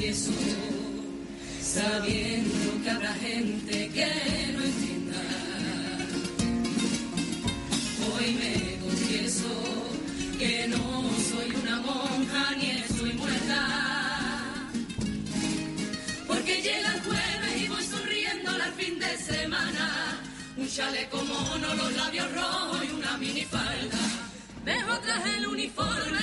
Confieso, 0.01 0.31
sabiendo 1.62 2.83
que 2.83 2.89
habrá 2.89 3.13
gente 3.13 3.89
que 3.89 4.07
no 4.53 4.63
entienda. 4.63 5.21
Hoy 8.09 8.33
me 8.33 8.80
confieso 8.81 9.50
que 10.39 10.68
no 10.69 11.03
soy 11.30 11.56
una 11.62 11.81
monja 11.81 12.56
ni 12.57 12.71
estoy 12.71 13.13
muerta. 13.13 14.69
Porque 16.25 16.62
llega 16.63 16.95
el 16.95 17.01
jueves 17.01 17.62
y 17.63 17.68
voy 17.68 17.83
sonriendo 17.83 18.50
al 18.50 18.74
fin 18.74 18.97
de 18.97 19.18
semana. 19.18 20.19
Un 20.57 20.68
chaleco 20.68 21.18
mono, 21.24 21.75
los 21.75 21.94
labios 21.94 22.31
rojos 22.33 22.80
y 22.89 22.92
una 22.92 23.18
minifalda. 23.18 24.00
Dejo 24.65 25.00
tras 25.01 25.25
el 25.36 25.47
uniforme 25.47 26.19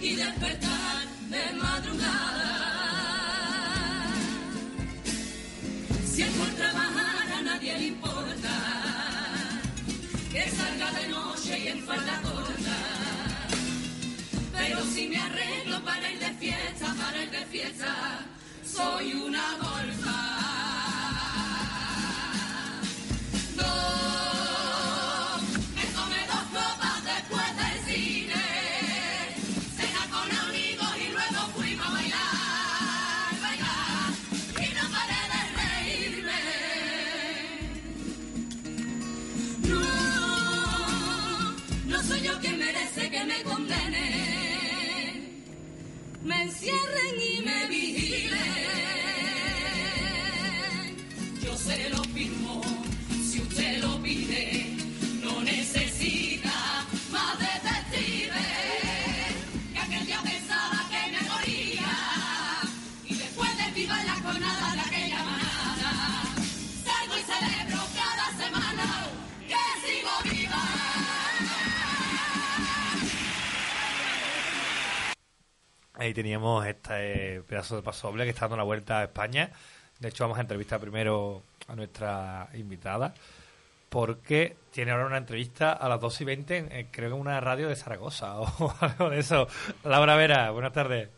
y 0.00 0.16
despertar 0.16 0.87
soy 18.64 19.12
una 19.14 19.56
golfa. 19.60 20.27
Ahí 76.08 76.14
teníamos 76.14 76.64
este 76.64 77.42
pedazo 77.42 77.76
de 77.76 77.82
paso 77.82 78.08
doble 78.08 78.24
que 78.24 78.30
está 78.30 78.46
dando 78.46 78.56
la 78.56 78.62
vuelta 78.62 79.00
a 79.00 79.04
España. 79.04 79.50
De 79.98 80.08
hecho, 80.08 80.24
vamos 80.24 80.38
a 80.38 80.40
entrevistar 80.40 80.80
primero 80.80 81.42
a 81.66 81.76
nuestra 81.76 82.48
invitada 82.54 83.12
porque 83.90 84.56
tiene 84.70 84.92
ahora 84.92 85.04
una 85.04 85.18
entrevista 85.18 85.74
a 85.74 85.86
las 85.86 86.00
2 86.00 86.22
y 86.22 86.24
20, 86.24 86.56
en, 86.56 86.72
eh, 86.72 86.88
creo 86.90 87.10
que 87.10 87.14
en 87.14 87.20
una 87.20 87.38
radio 87.40 87.68
de 87.68 87.76
Zaragoza 87.76 88.40
o 88.40 88.74
algo 88.80 89.10
de 89.10 89.18
eso. 89.18 89.48
Laura 89.84 90.16
Vera, 90.16 90.50
buenas 90.50 90.72
tardes. 90.72 91.10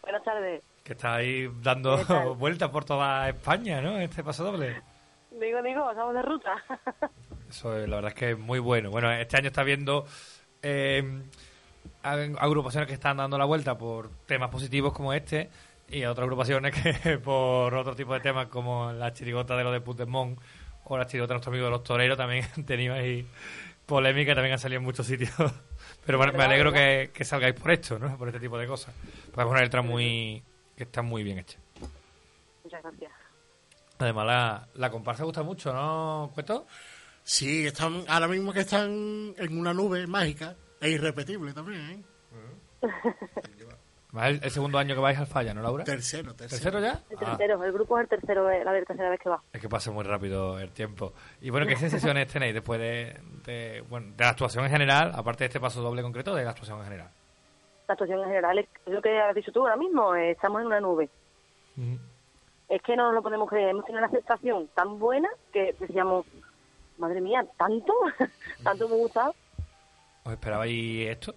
Buenas 0.00 0.22
tardes. 0.22 0.64
Que 0.82 0.94
está 0.94 1.16
ahí 1.16 1.46
dando 1.60 2.34
vueltas 2.36 2.70
por 2.70 2.86
toda 2.86 3.28
España, 3.28 3.82
¿no? 3.82 3.98
Este 3.98 4.24
paso 4.24 4.42
doble. 4.44 4.80
Digo, 5.32 5.62
digo, 5.62 5.90
estamos 5.90 6.14
de 6.14 6.22
ruta. 6.22 6.54
Eso 7.50 7.76
es, 7.76 7.86
la 7.86 7.96
verdad 7.96 8.12
es 8.12 8.18
que 8.18 8.30
es 8.30 8.38
muy 8.38 8.58
bueno. 8.58 8.88
Bueno, 8.90 9.12
este 9.12 9.36
año 9.36 9.48
está 9.48 9.64
viendo 9.64 10.06
eh, 10.62 11.24
agrupaciones 12.02 12.86
que 12.88 12.94
están 12.94 13.18
dando 13.18 13.36
la 13.38 13.44
vuelta 13.44 13.76
por 13.76 14.10
temas 14.26 14.50
positivos 14.50 14.92
como 14.92 15.12
este 15.12 15.50
y 15.88 16.04
otras 16.04 16.24
agrupaciones 16.24 16.74
que 16.74 17.18
por 17.24 17.74
otro 17.74 17.94
tipo 17.94 18.14
de 18.14 18.20
temas 18.20 18.46
como 18.46 18.92
la 18.92 19.12
chirigota 19.12 19.56
de 19.56 19.64
lo 19.64 19.72
de 19.72 19.80
Puigdemont 19.80 20.38
o 20.84 20.96
la 20.96 21.06
chirigota 21.06 21.34
de 21.34 21.36
nuestro 21.36 21.52
amigo 21.52 21.66
de 21.66 21.70
los 21.72 21.82
toreros 21.84 22.16
también 22.16 22.44
han 22.56 22.64
tenido 22.64 22.94
ahí 22.94 23.26
polémica 23.86 24.34
también 24.34 24.52
han 24.52 24.58
salido 24.58 24.78
en 24.78 24.84
muchos 24.84 25.06
sitios. 25.06 25.30
Pero 26.06 26.16
bueno, 26.16 26.32
me 26.32 26.38
¿Verdad, 26.38 26.52
alegro 26.52 26.72
que, 26.72 27.10
que 27.12 27.24
salgáis 27.24 27.54
por 27.54 27.72
esto, 27.72 27.98
¿no? 27.98 28.16
Por 28.16 28.28
este 28.28 28.38
tipo 28.38 28.56
de 28.56 28.66
cosas. 28.66 28.94
Porque 29.26 29.42
es 29.42 29.50
una 29.50 29.62
letra 29.62 29.82
muy 29.82 30.42
que 30.76 30.84
está 30.84 31.02
muy 31.02 31.24
bien 31.24 31.38
hecha. 31.38 31.58
Muchas 32.62 32.82
gracias. 32.82 33.12
Además, 33.98 34.26
la, 34.26 34.68
la 34.74 34.90
comparsa 34.90 35.24
gusta 35.24 35.42
mucho, 35.42 35.72
¿no, 35.72 36.30
Cueto? 36.32 36.66
Sí, 37.22 37.66
están, 37.66 38.04
ahora 38.08 38.28
mismo 38.28 38.52
que 38.52 38.60
están 38.60 39.34
en 39.36 39.58
una 39.58 39.74
nube 39.74 40.06
mágica 40.06 40.56
e 40.80 40.90
irrepetible 40.90 41.52
también. 41.52 42.04
¿eh? 42.82 42.90
El, 44.12 44.40
el 44.42 44.50
segundo 44.50 44.78
año 44.78 44.94
que 44.96 45.00
vais 45.00 45.16
al 45.18 45.26
falla, 45.26 45.54
¿no, 45.54 45.62
Laura? 45.62 45.84
Tercero, 45.84 46.34
tercero. 46.34 46.60
¿Tercero 46.62 46.80
ya? 46.80 47.00
El 47.10 47.16
Ah, 47.24 47.36
tercero, 47.36 47.62
el 47.64 47.72
grupo 47.72 47.96
es 47.98 48.02
el 48.04 48.08
tercero, 48.08 48.50
eh, 48.50 48.64
la 48.64 48.72
tercera 48.84 49.08
vez 49.10 49.20
que 49.20 49.28
va. 49.28 49.40
es 49.52 49.60
que 49.60 49.68
pasa 49.68 49.92
muy 49.92 50.02
rápido 50.02 50.58
el 50.58 50.72
tiempo. 50.72 51.12
Y 51.40 51.50
bueno, 51.50 51.66
¿qué 51.66 51.76
sensaciones 51.76 52.26
tenéis 52.32 52.54
después 52.54 52.80
de, 52.80 53.16
de, 53.44 53.82
bueno, 53.88 54.08
de 54.16 54.24
la 54.24 54.30
actuación 54.30 54.64
en 54.64 54.70
general, 54.70 55.12
aparte 55.14 55.44
de 55.44 55.48
este 55.48 55.60
paso 55.60 55.80
doble 55.80 56.02
concreto, 56.02 56.34
de 56.34 56.42
la 56.44 56.50
actuación 56.50 56.78
en 56.78 56.84
general? 56.84 57.10
La 57.86 57.92
actuación 57.92 58.18
en 58.20 58.26
general 58.26 58.58
es 58.58 58.68
es 58.86 58.92
lo 58.92 59.00
que 59.02 59.16
has 59.20 59.34
dicho 59.34 59.52
tú 59.52 59.60
ahora 59.60 59.76
mismo, 59.76 60.14
eh, 60.16 60.32
estamos 60.32 60.60
en 60.60 60.66
una 60.66 60.80
nube. 60.80 61.08
Es 62.68 62.82
que 62.82 62.96
no 62.96 63.04
nos 63.04 63.14
lo 63.14 63.22
podemos 63.22 63.48
creer, 63.48 63.70
hemos 63.70 63.84
tenido 63.84 63.98
una 64.04 64.08
aceptación 64.08 64.68
tan 64.74 64.98
buena 64.98 65.28
que 65.52 65.74
decíamos, 65.78 66.26
madre 66.98 67.20
mía, 67.20 67.44
¿tanto? 67.56 67.92
¿Tanto 68.64 68.88
me 68.88 68.94
ha 68.94 68.98
gustado? 68.98 69.34
¿Os 70.24 70.32
esperabais 70.32 71.08
esto? 71.08 71.34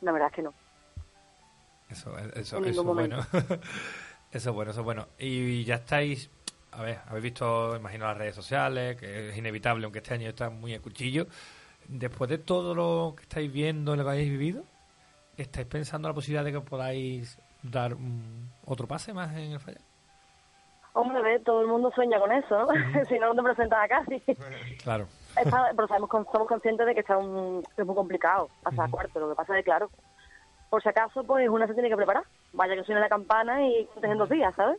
La 0.00 0.12
verdad 0.12 0.28
es 0.28 0.34
que 0.34 0.42
no. 0.42 0.54
Eso, 1.90 2.16
eso, 2.18 2.58
En 2.58 2.64
eso 2.66 2.82
ningún 2.84 3.00
es 3.00 3.08
bueno. 3.08 3.26
eso 4.32 4.50
es 4.50 4.54
bueno, 4.54 4.70
eso 4.70 4.80
es 4.80 4.84
bueno. 4.84 5.08
Y 5.18 5.64
ya 5.64 5.76
estáis, 5.76 6.30
a 6.72 6.82
ver, 6.82 6.98
habéis 7.06 7.24
visto, 7.24 7.76
imagino, 7.76 8.06
las 8.06 8.16
redes 8.16 8.34
sociales, 8.34 8.96
que 8.96 9.30
es 9.30 9.36
inevitable, 9.36 9.84
aunque 9.84 9.98
este 9.98 10.14
año 10.14 10.28
está 10.28 10.50
muy 10.50 10.74
a 10.74 10.80
cuchillo. 10.80 11.26
Después 11.86 12.28
de 12.28 12.38
todo 12.38 12.74
lo 12.74 13.14
que 13.16 13.22
estáis 13.22 13.50
viendo, 13.52 13.96
lo 13.96 14.04
que 14.04 14.10
habéis 14.10 14.30
vivido, 14.30 14.64
¿estáis 15.36 15.66
pensando 15.66 16.08
en 16.08 16.10
la 16.10 16.14
posibilidad 16.14 16.44
de 16.44 16.52
que 16.52 16.60
podáis 16.60 17.38
dar 17.62 17.96
otro 18.64 18.86
pase 18.86 19.12
más 19.14 19.32
en 19.32 19.52
el 19.52 19.60
fallar? 19.60 19.80
Hombre, 20.92 21.34
a 21.34 21.42
todo 21.42 21.62
el 21.62 21.68
mundo 21.68 21.90
sueña 21.94 22.18
con 22.18 22.32
eso, 22.32 22.58
¿no? 22.58 23.04
si 23.08 23.18
no, 23.18 23.32
no 23.32 23.34
te 23.36 23.42
presentas 23.42 23.84
acá, 23.84 24.04
sí. 24.08 24.22
Claro. 24.82 25.06
Está- 25.36 25.70
pero 25.76 25.86
sabemos, 25.88 26.10
somos 26.10 26.48
conscientes 26.48 26.86
de 26.86 26.94
que 26.94 27.00
está 27.00 27.16
un, 27.16 27.62
es 27.76 27.86
muy 27.86 27.94
complicado 27.94 28.48
pasar 28.62 28.86
a 28.86 28.90
cuarto. 28.90 29.20
Lo 29.20 29.28
que 29.30 29.34
pasa 29.36 29.52
es 29.54 29.58
que, 29.60 29.64
claro, 29.64 29.90
por 30.70 30.82
si 30.82 30.88
acaso, 30.88 31.24
pues 31.24 31.48
una 31.48 31.66
se 31.66 31.74
tiene 31.74 31.88
que 31.88 31.96
preparar. 31.96 32.24
Vaya 32.52 32.74
que 32.74 32.84
suene 32.84 33.00
la 33.00 33.08
campana 33.08 33.66
y 33.66 33.84
cuentes 33.86 34.10
en 34.10 34.18
dos 34.18 34.28
días, 34.30 34.54
¿sabes? 34.54 34.78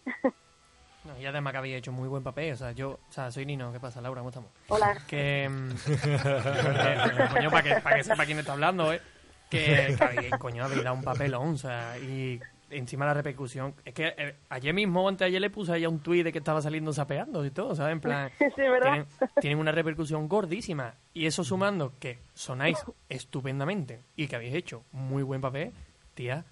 No, 1.06 1.18
y 1.18 1.26
además 1.26 1.52
que 1.54 1.58
habéis 1.60 1.78
hecho 1.78 1.92
muy 1.94 2.10
buen 2.10 2.24
papel. 2.24 2.54
O 2.54 2.58
sea, 2.58 2.72
yo, 2.74 2.92
o 2.92 3.12
sea, 3.12 3.32
soy 3.32 3.46
Nino. 3.46 3.72
¿Qué 3.72 3.80
pasa, 3.80 4.02
Laura? 4.02 4.20
¿Cómo 4.20 4.30
estamos? 4.30 4.50
Hola. 4.68 4.98
Que. 5.08 5.50
que, 5.86 7.28
coño, 7.34 7.50
para 7.50 7.64
que, 7.64 7.76
para 7.82 7.96
que 7.96 8.04
sepa 8.04 8.26
quién 8.26 8.40
está 8.40 8.52
hablando, 8.54 8.92
¿eh? 8.94 9.02
Que, 9.50 9.96
que 9.98 10.30
coño, 10.38 10.66
habéis 10.66 10.84
dado 10.84 10.96
un 10.98 11.04
papelón, 11.04 11.54
o 11.54 11.58
sea, 11.58 11.98
y 11.98 12.40
encima 12.72 13.06
la 13.06 13.14
repercusión. 13.14 13.76
Es 13.86 13.94
que 13.94 14.14
eh, 14.18 14.36
ayer 14.50 14.74
mismo, 14.74 15.08
antes 15.08 15.20
de 15.20 15.26
ayer, 15.26 15.42
le 15.42 15.50
puse 15.50 15.74
a 15.74 15.78
ella 15.78 15.90
un 15.90 16.00
tuit 16.00 16.24
de 16.24 16.32
que 16.32 16.40
estaba 16.40 16.62
saliendo 16.62 16.94
sapeando 16.94 17.46
y 17.46 17.52
todo, 17.52 17.76
¿sabes? 17.76 17.94
En 17.94 18.02
plan. 18.02 18.32
Sí, 18.40 18.62
¿verdad? 18.62 18.92
Tienen, 18.92 19.08
tienen 19.42 19.60
una 19.60 19.72
repercusión 19.72 20.28
gordísima. 20.28 20.96
Y 21.14 21.26
eso 21.26 21.44
sumando 21.44 21.94
que 22.00 22.20
sonáis 22.34 22.84
estupendamente 23.08 24.02
y 24.16 24.28
que 24.28 24.36
habéis 24.36 24.56
hecho 24.56 24.84
muy 24.92 25.24
buen 25.24 25.42
papel, 25.42 25.72
tía. 26.14 26.46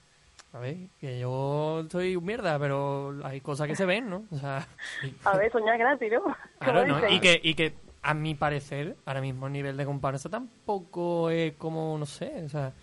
A 0.54 0.60
ver, 0.60 0.78
que 1.00 1.20
yo 1.20 1.86
soy 1.92 2.16
un 2.16 2.26
mierda, 2.26 2.58
pero 2.58 3.20
hay 3.24 3.42
cosas 3.42 3.68
que 3.68 3.76
se 3.76 3.86
ven, 3.86 4.10
¿no? 4.10 4.26
O 4.32 4.38
sea, 4.38 4.68
A 5.26 5.38
ver, 5.38 5.52
soñar 5.52 5.78
gratis, 5.78 6.12
¿no? 6.12 6.36
Claro, 6.60 6.88
¿no? 6.88 7.10
Y 7.10 7.20
que, 7.20 7.40
y 7.44 7.54
que, 7.54 7.74
a 8.02 8.14
mi 8.14 8.36
parecer, 8.36 8.96
ahora 9.06 9.22
mismo 9.22 9.48
el 9.48 9.54
nivel 9.54 9.76
de 9.76 9.86
comparsa 9.86 10.30
tampoco 10.30 11.30
es 11.30 11.54
como, 11.56 11.98
no 11.98 12.06
sé, 12.06 12.44
o 12.46 12.50
sea, 12.50 12.74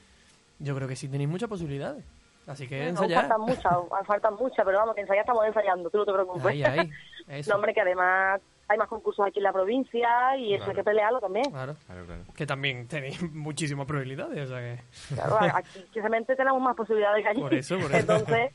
yo 0.58 0.74
creo 0.76 0.86
que 0.86 0.96
sí 0.96 1.08
tenéis 1.08 1.30
muchas 1.30 1.48
posibilidades. 1.48 2.04
Así 2.46 2.68
que 2.68 2.80
Aún 2.80 2.88
ensayar. 2.90 3.22
faltan 3.28 3.40
muchas, 3.40 3.64
aún 3.72 3.88
faltan 4.06 4.34
muchas, 4.34 4.64
pero 4.64 4.78
vamos, 4.78 4.94
que 4.94 5.00
ensayar 5.02 5.22
estamos 5.22 5.46
ensayando, 5.46 5.90
tú 5.90 5.98
no 5.98 6.04
te 6.04 6.12
preocupes. 6.12 6.44
Ahí, 6.46 6.62
ahí. 6.62 6.90
Eso. 7.28 7.50
No, 7.50 7.56
hombre, 7.56 7.72
que 7.72 7.80
además 7.80 8.40
hay 8.68 8.78
más 8.78 8.88
concursos 8.88 9.26
aquí 9.26 9.38
en 9.40 9.44
la 9.44 9.52
provincia 9.52 10.36
y 10.38 10.54
eso 10.54 10.64
hay 10.70 10.74
que 10.74 10.84
pelearlo 10.84 11.20
también. 11.20 11.50
Claro. 11.50 11.76
Claro, 11.86 12.04
claro. 12.06 12.22
Que 12.34 12.46
también 12.46 12.86
tenéis 12.88 13.20
muchísimas 13.32 13.86
probabilidades, 13.86 14.50
o 14.50 14.52
sea 14.52 14.60
que... 14.60 14.82
Claro, 15.14 15.38
aquí 15.54 15.80
precisamente 15.80 16.34
tenemos 16.36 16.60
más 16.62 16.74
posibilidades 16.76 17.22
que 17.22 17.28
allí. 17.28 17.40
Por 17.40 17.54
eso, 17.54 17.78
por 17.78 17.86
eso. 17.94 17.98
Entonces, 17.98 18.52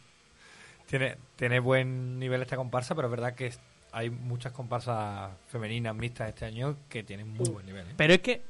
Tiene, 0.88 1.18
tiene 1.36 1.60
buen 1.60 2.18
nivel 2.20 2.42
esta 2.42 2.56
comparsa, 2.56 2.96
pero 2.96 3.08
es 3.08 3.12
verdad 3.12 3.34
que 3.36 3.52
hay 3.92 4.10
muchas 4.10 4.52
comparsas 4.52 5.32
femeninas 5.48 5.96
mixtas 5.96 6.30
este 6.30 6.46
año 6.46 6.78
que 6.90 7.04
tienen 7.04 7.28
muy 7.28 7.50
buen 7.50 7.66
nivel. 7.66 7.88
¿eh? 7.88 7.94
Pero 7.98 8.14
es 8.14 8.20
que 8.20 8.44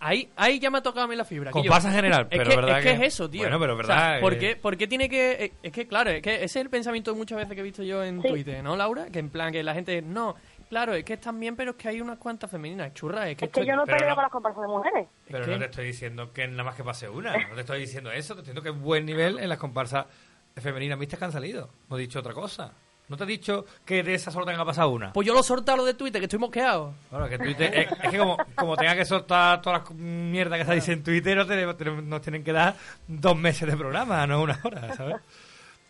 ahí, 0.00 0.28
ahí 0.36 0.58
ya 0.58 0.70
me 0.70 0.78
ha 0.78 0.82
tocado 0.82 1.04
a 1.04 1.08
mí 1.08 1.14
la 1.14 1.24
fibra. 1.24 1.50
Comparsa 1.50 1.88
en 1.88 1.94
general, 1.94 2.22
es 2.30 2.38
pero 2.38 2.50
que, 2.50 2.56
verdad 2.56 2.78
es 2.78 2.84
que 2.84 2.90
que- 2.98 3.06
es 3.06 3.14
eso, 3.14 3.30
tío. 3.30 3.42
Bueno, 3.42 3.58
pero 3.60 3.74
O 3.74 3.84
sea, 3.84 3.94
verdad 3.96 4.20
¿por, 4.20 4.32
que- 4.34 4.38
qué, 4.40 4.56
por 4.56 4.76
qué 4.76 4.86
tiene 4.88 5.08
que...? 5.08 5.32
eh, 5.44 5.52
Es 5.62 5.72
que, 5.72 5.86
claro, 5.86 6.10
es 6.10 6.22
que 6.22 6.34
ese 6.36 6.44
es 6.44 6.56
el 6.56 6.70
pensamiento 6.70 7.14
muchas 7.14 7.38
veces 7.38 7.54
que 7.54 7.60
he 7.60 7.64
visto 7.64 7.82
yo 7.82 8.02
en 8.02 8.20
Sí. 8.22 8.28
Twitter, 8.28 8.62
¿no, 8.64 8.76
Laura? 8.76 9.06
Que 9.06 9.18
en 9.20 9.30
plan, 9.30 9.52
que 9.52 9.62
la 9.62 9.74
gente... 9.74 10.02
No, 10.02 10.34
claro, 10.68 10.94
es 10.94 11.04
que 11.04 11.14
están 11.14 11.38
bien, 11.38 11.54
pero 11.56 11.72
es 11.72 11.76
que 11.76 11.88
hay 11.88 12.00
unas 12.00 12.18
cuantas 12.18 12.50
femeninas. 12.50 12.92
Churra, 12.94 13.28
es 13.30 13.36
que... 13.36 13.44
es 13.44 13.50
que 13.52 13.64
yo 13.66 13.76
no 13.76 13.84
peleo 13.84 14.08
no- 14.08 14.14
con 14.14 14.22
las 14.22 14.32
comparsas 14.32 14.62
de 14.62 14.68
mujeres. 14.68 15.08
Pero 15.28 15.46
no 15.46 15.58
te 15.58 15.64
estoy 15.66 15.86
diciendo 15.86 16.32
que 16.32 16.48
nada 16.48 16.64
más 16.64 16.74
que 16.74 16.84
pase 16.84 17.08
una. 17.08 17.36
No 17.48 17.54
te 17.54 17.60
estoy 17.60 17.80
diciendo 17.80 18.10
eso. 18.10 18.34
Te 18.34 18.40
estoy 18.40 18.54
diciendo 18.54 18.62
que 18.62 18.70
es 18.70 18.78
buen 18.80 19.04
nivel 19.06 19.38
en 19.38 19.48
las 19.48 19.58
comparsas 19.58 20.06
femeninas 20.56 20.98
mixtas 20.98 21.18
que 21.18 21.24
han 21.26 21.32
salido. 21.32 21.70
No 21.88 21.96
he 21.96 22.00
dicho 22.00 22.18
otra 22.18 22.32
cosa. 22.34 22.72
No 23.10 23.16
te 23.16 23.24
he 23.24 23.26
dicho 23.26 23.66
que 23.84 24.02
de 24.02 24.14
esas 24.14 24.32
solo 24.32 24.46
tenga 24.46 24.64
pasado 24.64 24.88
una. 24.88 25.12
Pues 25.12 25.26
yo 25.26 25.34
lo 25.34 25.40
he 25.40 25.42
soltado 25.42 25.78
lo 25.78 25.84
de 25.84 25.94
Twitter, 25.94 26.20
que 26.20 26.24
estoy 26.26 26.38
mosqueado. 26.38 26.94
Bueno, 27.10 27.28
que 27.28 27.36
Twitter, 27.38 27.74
es, 27.76 27.92
es 28.04 28.10
que 28.10 28.16
como, 28.18 28.38
como 28.54 28.76
tenga 28.76 28.94
que 28.94 29.04
soltar 29.04 29.60
todas 29.60 29.82
las 29.82 29.90
mierdas 29.90 30.60
que 30.60 30.64
se 30.64 30.74
dice 30.76 30.92
en 30.92 31.02
Twitter, 31.02 31.36
nos, 31.36 31.46
tenemos- 31.48 31.76
tenemos- 31.76 32.04
nos 32.04 32.22
tienen 32.22 32.42
que 32.44 32.52
dar 32.52 32.74
dos 33.08 33.36
meses 33.36 33.68
de 33.68 33.76
programa, 33.76 34.26
no 34.26 34.40
una 34.40 34.58
hora, 34.62 34.94
¿sabes? 34.94 35.16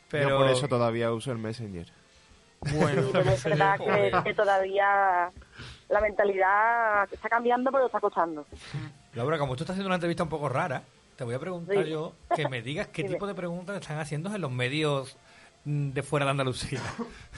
Pero 0.09 0.31
Yo 0.31 0.39
por 0.39 0.49
eso 0.49 0.67
todavía 0.67 1.13
uso 1.13 1.31
el 1.31 1.39
Messenger. 1.39 1.87
Bueno, 2.75 3.03
pero 3.13 3.31
es 3.31 3.45
verdad 3.45 3.79
que, 3.79 4.13
que 4.25 4.35
todavía 4.35 5.31
la 5.89 6.01
mentalidad 6.01 7.09
está 7.13 7.29
cambiando, 7.29 7.71
pero 7.71 7.87
está 7.87 8.01
costando. 8.01 8.47
Laura, 9.15 9.39
como 9.39 9.57
tú 9.57 9.65
estás 9.65 9.75
haciendo 9.75 9.89
una 9.89 9.97
entrevista 9.97 10.23
un 10.23 10.29
poco 10.29 10.49
rara, 10.49 10.83
te 11.17 11.25
voy 11.25 11.35
a 11.35 11.39
preguntar 11.39 11.85
Sí. 11.85 11.91
yo 11.91 12.15
que 12.35 12.49
me 12.49 12.63
digas 12.63 12.87
qué 12.89 13.03
Dime. 13.03 13.15
tipo 13.15 13.27
de 13.27 13.35
preguntas 13.35 13.79
están 13.81 13.99
haciendo 13.99 14.35
en 14.35 14.41
los 14.41 14.51
medios 14.51 15.17
de 15.65 16.03
fuera 16.03 16.25
de 16.25 16.31
Andalucía. 16.33 16.81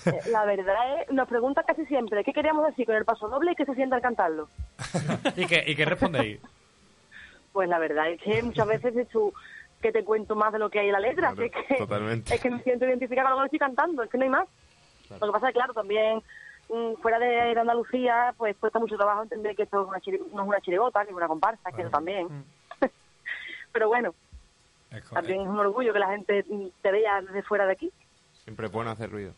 Eh, 0.06 0.12
La 0.30 0.44
verdad 0.44 1.00
es, 1.02 1.10
nos 1.12 1.28
preguntan 1.28 1.64
casi 1.66 1.84
siempre 1.86 2.22
qué 2.24 2.32
queríamos 2.32 2.66
decir 2.66 2.86
con 2.86 2.94
el 2.94 3.04
paso 3.04 3.28
doble 3.28 3.52
y 3.52 3.54
qué 3.56 3.64
se 3.64 3.74
siente 3.74 3.94
al 3.96 4.02
cantarlo. 4.02 4.48
¿Y 5.36 5.46
qué, 5.46 5.64
y 5.66 5.74
qué 5.74 5.84
respondéis? 5.84 6.40
Pues 7.52 7.68
la 7.68 7.78
verdad 7.78 8.08
es 8.10 8.20
que 8.22 8.42
muchas 8.42 8.66
veces 8.66 8.96
es 8.96 9.08
tú 9.08 9.32
que 9.80 9.92
te 9.92 10.04
cuento 10.04 10.36
más 10.36 10.52
de 10.52 10.58
lo 10.60 10.70
que 10.70 10.78
hay 10.78 10.86
en 10.86 10.92
la 10.92 11.00
letra. 11.00 11.32
Claro, 11.34 11.36
que 11.36 11.46
es, 11.60 11.66
que, 11.66 11.74
totalmente. 11.74 12.34
es 12.34 12.40
que 12.40 12.50
me 12.50 12.62
siento 12.62 12.86
identificada 12.86 13.30
con 13.30 13.38
lo 13.38 13.42
que 13.44 13.56
estoy 13.56 13.58
cantando, 13.58 14.02
es 14.04 14.10
que 14.10 14.16
no 14.18 14.24
hay 14.24 14.30
más. 14.30 14.48
Lo 15.10 15.26
que 15.26 15.32
pasa 15.32 15.48
es 15.48 15.52
que, 15.52 15.58
claro, 15.58 15.74
también 15.74 16.22
mm, 16.68 16.94
fuera 17.02 17.18
de, 17.18 17.58
Andalucía, 17.58 18.32
pues 18.38 18.56
cuesta 18.56 18.78
mucho 18.78 18.96
trabajo 18.96 19.24
entender 19.24 19.54
que 19.56 19.64
esto 19.64 19.82
es 19.82 19.88
una 19.88 19.98
chiri- 19.98 20.24
no 20.32 20.42
es 20.42 20.48
una 20.48 20.60
chirigota, 20.60 21.04
que 21.04 21.10
es 21.10 21.16
una 21.16 21.26
comparsa, 21.28 21.72
que 21.72 21.82
eso 21.82 21.90
también. 21.90 22.28
Pero 23.72 23.88
bueno, 23.88 24.14
Es 24.90 25.04
también 25.10 25.42
es 25.42 25.48
un 25.48 25.58
orgullo 25.58 25.92
que 25.92 25.98
la 25.98 26.08
gente 26.10 26.44
mm, 26.48 26.66
te 26.80 26.92
vea 26.92 27.20
desde 27.20 27.42
fuera 27.42 27.66
de 27.66 27.72
aquí. 27.72 27.92
Siempre 28.44 28.66
es 28.66 28.72
bueno 28.72 28.90
hacer 28.90 29.10
ruido. 29.10 29.32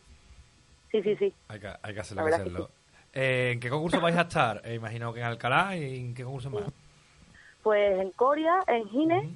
Sí, 0.91 1.01
sí, 1.01 1.15
sí. 1.17 1.33
Hay 1.47 1.59
que, 1.59 1.69
hay 1.81 1.93
que 1.93 1.99
hacerlo, 1.99 2.25
hay 2.25 2.51
que. 2.51 2.67
Eh, 3.13 3.51
¿En 3.53 3.59
qué 3.59 3.69
concurso 3.69 4.01
vais 4.01 4.17
a 4.17 4.21
estar? 4.21 4.61
Eh, 4.65 4.75
imagino 4.75 5.13
que 5.13 5.21
en 5.21 5.25
Alcalá 5.25 5.75
y 5.77 5.99
en 5.99 6.13
qué 6.13 6.23
concurso 6.23 6.49
más. 6.49 6.63
Pues 7.63 7.99
en 7.99 8.11
Coria, 8.11 8.61
en 8.67 8.89
Gine, 8.89 9.29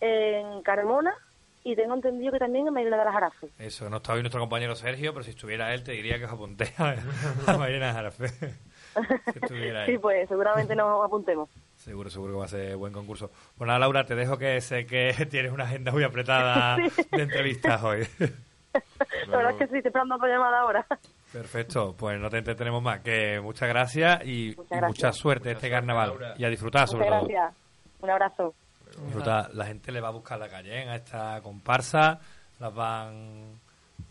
en 0.00 0.62
Carmona 0.62 1.14
y 1.62 1.76
tengo 1.76 1.94
entendido 1.94 2.32
que 2.32 2.38
también 2.38 2.66
en 2.66 2.72
Mairena 2.74 2.98
de 2.98 3.04
las 3.04 3.12
Jarafes. 3.12 3.50
Eso, 3.58 3.90
no 3.90 3.98
está 3.98 4.14
hoy 4.14 4.20
nuestro 4.22 4.40
compañero 4.40 4.74
Sergio, 4.74 5.12
pero 5.12 5.22
si 5.24 5.30
estuviera 5.30 5.74
él 5.74 5.82
te 5.84 5.92
diría 5.92 6.18
que 6.18 6.24
os 6.24 6.32
apunté 6.32 6.72
a, 6.78 7.56
Mairena 7.58 7.92
Jarafe. 7.92 8.28
Si 8.28 9.38
estuviera 9.40 9.86
Sí, 9.86 9.98
pues 9.98 10.28
seguramente 10.28 10.74
nos 10.74 11.04
apuntemos. 11.04 11.48
Seguro, 11.76 12.10
seguro 12.10 12.32
que 12.32 12.38
va 12.38 12.44
a 12.46 12.48
ser 12.48 12.76
buen 12.76 12.92
concurso. 12.92 13.30
Pues 13.56 13.66
nada, 13.66 13.78
Laura, 13.78 14.04
te 14.04 14.14
dejo 14.14 14.38
que 14.38 14.60
sé 14.60 14.86
que 14.86 15.14
tienes 15.30 15.52
una 15.52 15.64
agenda 15.64 15.92
muy 15.92 16.02
apretada 16.02 16.76
Sí. 16.96 17.02
de 17.12 17.22
entrevistas 17.22 17.82
hoy. 17.82 18.06
La 19.28 19.36
verdad 19.36 19.52
es 19.52 19.58
que 19.58 19.66
sí, 19.68 19.76
estoy 19.76 19.88
esperando 19.88 20.14
otra 20.16 20.28
llamada 20.28 20.60
ahora. 20.60 20.86
Perfecto, 21.32 21.94
pues 21.98 22.18
no 22.20 22.28
te 22.30 22.38
entretenemos 22.38 22.82
más. 22.82 23.00
Que 23.00 23.40
muchas 23.40 23.68
gracias 23.68 24.24
y, 24.24 24.54
Muchas 24.56 24.72
y 24.72 24.76
gracias. 24.76 24.88
mucha 24.88 25.12
suerte 25.12 25.50
este 25.52 25.70
carnaval. 25.70 26.34
Y 26.38 26.44
a 26.44 26.48
disfrutar, 26.48 26.88
sobre 26.88 27.04
Muchas 27.06 27.20
todo. 27.20 27.28
gracias. 27.28 27.56
Un 28.00 28.10
abrazo. 28.10 28.54
Disfrutar. 29.04 29.54
La 29.54 29.66
gente 29.66 29.92
le 29.92 30.00
va 30.00 30.08
a 30.08 30.12
buscar 30.12 30.38
la 30.38 30.48
calle 30.48 30.82
¿eh? 30.82 30.88
a 30.88 30.96
esta 30.96 31.40
comparsa. 31.42 32.18
Las 32.58 32.74
van, 32.74 33.60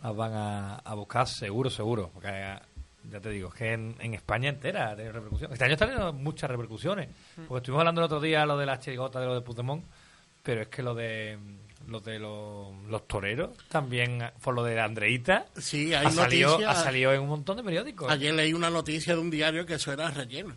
las 0.02 0.16
van 0.16 0.34
a, 0.34 0.76
a 0.78 0.94
buscar 0.96 1.28
seguro, 1.28 1.70
seguro. 1.70 2.10
Porque 2.14 2.30
eh, 2.30 2.60
ya 3.10 3.20
te 3.20 3.30
digo, 3.30 3.50
es 3.50 3.56
que 3.56 3.74
en, 3.74 3.96
en 4.00 4.14
España 4.14 4.50
entera 4.50 4.96
tiene 4.96 5.12
repercusión. 5.12 5.52
Este 5.52 5.66
año 5.66 5.74
está 5.74 5.86
teniendo 5.86 6.14
muchas 6.14 6.50
repercusiones. 6.50 7.10
Porque 7.48 7.58
estuvimos 7.58 7.82
hablando 7.82 8.02
el 8.02 8.06
otro 8.06 8.20
día 8.20 8.46
lo 8.46 8.58
de 8.58 8.66
las 8.66 8.80
chirigotas, 8.80 9.22
de 9.22 9.28
lo 9.28 9.36
de 9.36 9.42
Puigdemont. 9.42 9.84
Pero 10.44 10.62
es 10.62 10.68
que 10.70 10.82
lo 10.82 10.96
de 10.96 11.38
lo 11.90 12.00
de 12.00 12.20
los, 12.20 12.74
los 12.88 13.08
toreros 13.08 13.50
también 13.70 14.24
por 14.42 14.54
lo 14.54 14.64
de 14.64 14.80
Andreita 14.80 15.46
Sí, 15.58 15.94
hay 15.94 16.06
ha 16.06 16.12
salido, 16.12 16.52
noticias. 16.52 16.78
ha 16.78 16.84
salido 16.84 17.14
en 17.14 17.22
un 17.22 17.30
montón 17.30 17.58
de 17.58 17.64
periódicos. 17.64 18.10
Ayer 18.12 18.34
leí 18.34 18.54
una 18.54 18.70
noticia 18.70 19.14
de 19.16 19.20
un 19.20 19.30
diario 19.30 19.66
que 19.66 19.76
eso 19.76 19.92
era 19.92 20.10
relleno. 20.12 20.56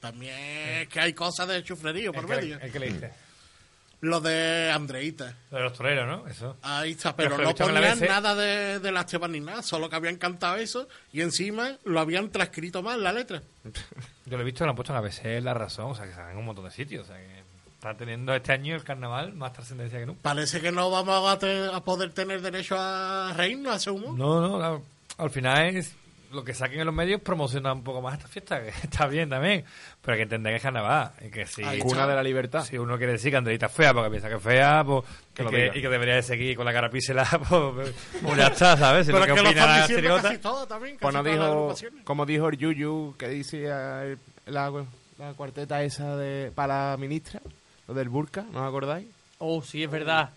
También 0.00 0.34
es 0.36 0.88
que 0.88 1.00
hay 1.00 1.12
cosas 1.14 1.48
de 1.48 1.62
chufrerío 1.64 2.12
por 2.12 2.24
¿El 2.24 2.28
que, 2.30 2.36
medio. 2.36 2.60
el 2.60 2.72
que 2.72 2.78
leíste? 2.78 3.10
Lo 4.02 4.20
de 4.20 4.70
Andreita. 4.70 5.34
Lo 5.50 5.56
de 5.56 5.64
los 5.64 5.72
toreros, 5.72 6.06
¿no? 6.06 6.28
Eso. 6.28 6.58
Ahí 6.62 6.92
está, 6.92 7.16
Pero 7.16 7.38
no 7.38 7.54
ponían 7.54 7.98
nada 8.00 8.34
de, 8.34 8.78
de 8.78 8.92
las 8.92 9.06
Esteban 9.06 9.32
ni 9.32 9.40
nada, 9.40 9.62
solo 9.62 9.88
que 9.88 9.96
habían 9.96 10.16
cantado 10.16 10.56
eso 10.56 10.86
y 11.14 11.22
encima 11.22 11.78
lo 11.84 11.98
habían 11.98 12.30
transcrito 12.30 12.82
mal 12.82 13.02
la 13.02 13.12
letra. 13.14 13.42
Yo 14.26 14.36
lo 14.36 14.42
he 14.42 14.44
visto, 14.44 14.64
lo 14.64 14.70
han 14.70 14.76
puesto 14.76 14.92
en 14.92 14.98
ABC, 14.98 15.42
La 15.42 15.54
Razón, 15.54 15.92
o 15.92 15.94
sea, 15.94 16.04
que 16.06 16.12
salen 16.12 16.32
en 16.32 16.36
un 16.38 16.44
montón 16.44 16.66
de 16.66 16.72
sitios. 16.72 17.04
O 17.04 17.06
sea, 17.06 17.16
que 17.16 17.42
está 17.76 17.94
teniendo 17.94 18.34
este 18.34 18.52
año 18.52 18.74
el 18.74 18.82
carnaval 18.84 19.32
más 19.34 19.52
trascendencia 19.52 19.98
que 19.98 20.06
nunca. 20.06 20.20
Parece 20.22 20.60
que 20.60 20.72
no 20.72 20.90
vamos 20.90 21.28
a, 21.30 21.38
te- 21.38 21.66
a 21.72 21.80
poder 21.80 22.12
tener 22.12 22.40
derecho 22.42 22.76
a 22.78 23.32
reírnos, 23.36 23.72
a 23.72 23.76
ese 23.76 23.90
humor. 23.90 24.18
No, 24.18 24.40
no, 24.40 24.56
claro. 24.58 24.82
al 25.18 25.30
final 25.30 25.76
es 25.76 25.94
lo 26.32 26.42
que 26.44 26.52
saquen 26.54 26.80
en 26.80 26.86
los 26.86 26.94
medios 26.94 27.20
promociona 27.20 27.72
un 27.72 27.84
poco 27.84 28.02
más 28.02 28.14
esta 28.18 28.26
fiesta, 28.28 28.60
que 28.60 28.68
está 28.82 29.06
bien 29.06 29.28
también, 29.30 29.64
pero 30.02 30.14
hay 30.14 30.18
que 30.18 30.22
entender 30.24 30.52
que 30.52 30.56
es 30.56 30.62
carnaval 30.62 31.12
y 31.24 31.30
que 31.30 31.46
si, 31.46 31.62
Ahí 31.62 31.78
Cuna 31.78 32.06
de 32.06 32.14
la 32.16 32.22
libertad. 32.22 32.64
si 32.64 32.76
uno 32.76 32.96
quiere 32.98 33.12
decir 33.12 33.30
que 33.30 33.36
Andreita 33.36 33.66
es 33.66 33.72
fea 33.72 33.94
porque 33.94 34.10
piensa 34.10 34.28
que 34.28 34.34
es 34.34 34.42
fea, 34.42 34.82
pues, 34.84 35.04
Que 35.32 35.44
y, 35.44 35.46
que, 35.46 35.56
diga. 35.56 35.76
y 35.78 35.82
que 35.82 35.88
debería 35.88 36.14
de 36.16 36.22
seguir 36.22 36.56
con 36.56 36.64
la 36.66 36.72
cara 36.72 36.90
písela, 36.90 37.24
pues, 37.48 37.94
pues 38.22 38.36
ya 38.36 38.48
está, 38.48 38.76
¿sabes? 38.76 39.06
Si 39.06 39.12
Pero 39.12 39.24
lo 39.24 39.24
es 39.24 39.30
que 39.30 39.36
que 39.36 39.42
lo 39.42 39.48
opina 39.50 39.60
están 39.62 39.68
la 39.68 39.86
diciendo 39.86 40.02
chirigota- 40.08 40.22
casi 40.28 40.38
todo 40.38 40.66
también, 40.66 40.96
casi 40.96 41.12
Pues 41.12 41.24
dijo, 41.24 41.74
como 42.04 42.26
dijo 42.26 42.48
el 42.48 42.56
Yuyu, 42.58 43.14
que 43.16 43.26
el- 43.26 44.18
la, 44.46 44.72
la 45.18 45.32
cuarteta 45.34 45.82
esa 45.84 46.16
de, 46.16 46.50
para 46.54 46.90
la 46.90 46.96
ministra, 46.96 47.40
lo 47.88 47.94
del 47.94 48.08
burka, 48.08 48.44
¿no 48.52 48.62
os 48.62 48.68
acordáis? 48.68 49.06
Oh, 49.38 49.62
sí, 49.62 49.82
es 49.82 49.90
verdad. 49.90 50.30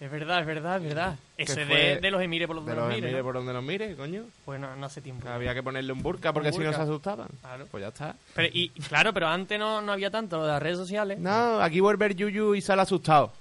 Es 0.00 0.10
verdad, 0.10 0.40
es 0.40 0.46
verdad, 0.46 0.76
es 0.78 0.82
verdad. 0.82 1.16
Ese 1.36 1.66
fue 1.66 1.76
de, 1.76 2.00
de 2.00 2.10
los 2.10 2.22
emires 2.22 2.46
por 2.46 2.56
los 2.56 2.64
De 2.64 2.72
de 2.72 2.76
los 2.76 2.88
los 2.88 3.02
mire 3.02 3.22
por 3.22 3.34
donde 3.34 3.52
los 3.52 3.62
mire, 3.62 3.94
coño. 3.96 4.24
Bueno, 4.46 4.74
no 4.74 4.86
hace 4.86 5.02
tiempo. 5.02 5.28
Había 5.28 5.52
que 5.52 5.62
ponerle 5.62 5.92
un 5.92 6.02
burka 6.02 6.32
porque 6.32 6.52
si 6.52 6.58
no 6.60 6.72
se 6.72 6.80
asustaban. 6.80 7.28
Claro. 7.42 7.66
Pues 7.70 7.82
ya 7.82 7.88
está. 7.88 8.16
Pero, 8.34 8.48
y, 8.50 8.70
claro, 8.88 9.12
pero 9.12 9.28
antes 9.28 9.58
no, 9.58 9.82
no 9.82 9.92
había 9.92 10.10
tanto 10.10 10.38
lo 10.38 10.46
de 10.46 10.52
las 10.52 10.62
redes 10.62 10.78
sociales. 10.78 11.18
No, 11.18 11.60
aquí 11.60 11.80
vuelve 11.80 12.06
el 12.06 12.16
Yuyu 12.16 12.54
y 12.54 12.62
sale 12.62 12.82
asustado. 12.82 13.32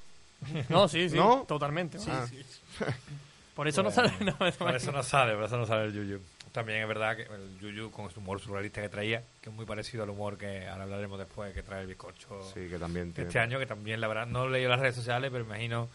No, 0.70 0.88
sí, 0.90 1.10
sí, 1.10 1.16
¿No? 1.16 1.46
totalmente. 1.48 1.98
Ah. 2.10 2.26
Por 3.56 3.68
eso 3.70 3.82
no 3.82 3.92
sale. 3.92 4.12
no, 4.20 4.36
Por 4.38 4.76
eso 4.76 4.92
no 4.92 5.02
sale, 5.04 5.36
por 5.36 5.46
eso 5.46 5.58
no 5.58 5.66
sale 5.66 5.86
el 5.86 5.94
Yuyu. 5.94 6.20
También 6.52 6.82
es 6.82 6.88
verdad 6.88 7.16
que 7.16 7.24
el 7.24 7.60
Yuyu 7.60 7.92
con 7.92 8.10
su 8.10 8.20
humor 8.20 8.40
surrealista 8.40 8.82
que 8.82 8.90
traía, 8.90 9.22
que 9.42 9.50
es 9.50 9.56
muy 9.56 9.66
parecido 9.66 10.04
al 10.04 10.10
humor 10.10 10.38
que 10.38 10.68
ahora 10.68 10.84
hablaremos 10.84 11.20
después, 11.20 11.54
que 11.54 11.62
trae 11.64 11.82
el 11.82 11.88
bizcocho 11.88 12.42
Sí, 12.54 12.68
que 12.68 12.78
también 12.80 13.14
tiene. 13.14 13.28
este 13.28 13.40
año, 13.40 13.60
que 13.60 13.66
también 13.68 14.02
la 14.02 14.08
verdad, 14.08 14.26
no 14.28 14.46
he 14.46 14.50
leído 14.50 14.70
las 14.70 14.80
redes 14.80 14.96
sociales, 14.96 15.30
pero 15.32 15.44
imagino 15.44 15.90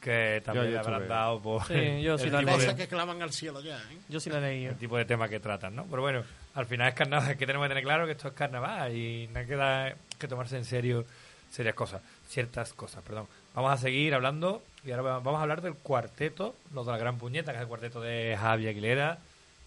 que 0.00 0.42
también 0.44 0.66
Yo- 0.66 0.70
yo 0.70 0.74
le 0.74 0.78
habrán 0.80 1.02
estuve- 1.02 1.14
dado 1.14 1.40
por 1.40 1.64
Sí, 1.66 2.02
yo 2.02 2.18
sí 2.18 2.28
la 2.28 2.40
tipo 2.40 2.50
leí. 2.50 2.58
de, 2.60 2.64
Cosas 2.66 2.74
que 2.74 2.88
claman 2.88 3.22
al 3.22 3.32
cielo 3.32 3.60
ya, 3.62 3.78
¿eh? 3.78 3.98
Yo 4.08 4.20
sí 4.20 4.28
la 4.30 4.40
leí. 4.40 4.66
el 4.66 4.76
tipo 4.76 4.98
de 4.98 5.04
tema 5.06 5.28
que 5.28 5.40
tratan, 5.40 5.74
¿no? 5.76 5.84
Pero 5.86 6.02
bueno, 6.02 6.24
al 6.54 6.66
final 6.66 6.88
es 6.88 6.94
carnaval, 6.94 7.30
es 7.30 7.36
que 7.38 7.46
tenemos 7.46 7.64
que 7.66 7.68
tener 7.70 7.84
claro 7.84 8.04
que 8.06 8.12
esto 8.12 8.28
es 8.28 8.34
carnaval 8.34 8.94
y 8.94 9.28
no 9.32 9.46
queda 9.46 9.94
que 10.18 10.28
tomarse 10.28 10.56
en 10.58 10.64
serio 10.64 11.06
serias 11.50 11.74
cosas, 11.74 12.02
ciertas 12.28 12.72
cosas, 12.74 13.02
perdón. 13.04 13.26
Vamos 13.54 13.72
a 13.72 13.76
seguir 13.78 14.12
hablando 14.14 14.62
y 14.84 14.90
ahora 14.90 15.02
va- 15.04 15.18
vamos 15.20 15.38
a 15.38 15.42
hablar 15.42 15.62
del 15.62 15.74
cuarteto, 15.74 16.54
los 16.74 16.84
de 16.84 16.92
la 16.92 16.98
gran 16.98 17.16
puñeta, 17.16 17.52
que 17.52 17.58
es 17.58 17.62
el 17.62 17.68
cuarteto 17.68 18.00
de 18.02 18.36
Javi 18.38 18.66
Aguilera, 18.66 19.18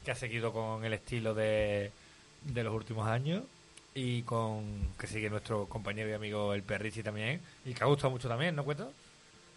que 0.07 0.11
ha 0.11 0.15
seguido 0.15 0.53
con 0.53 0.85
el 0.85 0.93
estilo 0.93 1.33
de, 1.33 1.91
de 2.43 2.63
los 2.63 2.73
últimos 2.73 3.05
años 3.09 3.43
y 3.93 4.21
con 4.21 4.63
que 4.97 5.05
sigue 5.05 5.29
nuestro 5.29 5.65
compañero 5.65 6.09
y 6.09 6.13
amigo 6.13 6.53
el 6.53 6.63
Perrici 6.63 7.03
también 7.03 7.41
y 7.65 7.73
que 7.73 7.83
ha 7.83 7.87
gustado 7.87 8.11
mucho 8.11 8.29
también, 8.29 8.55
¿no 8.55 8.63
cuento? 8.63 8.89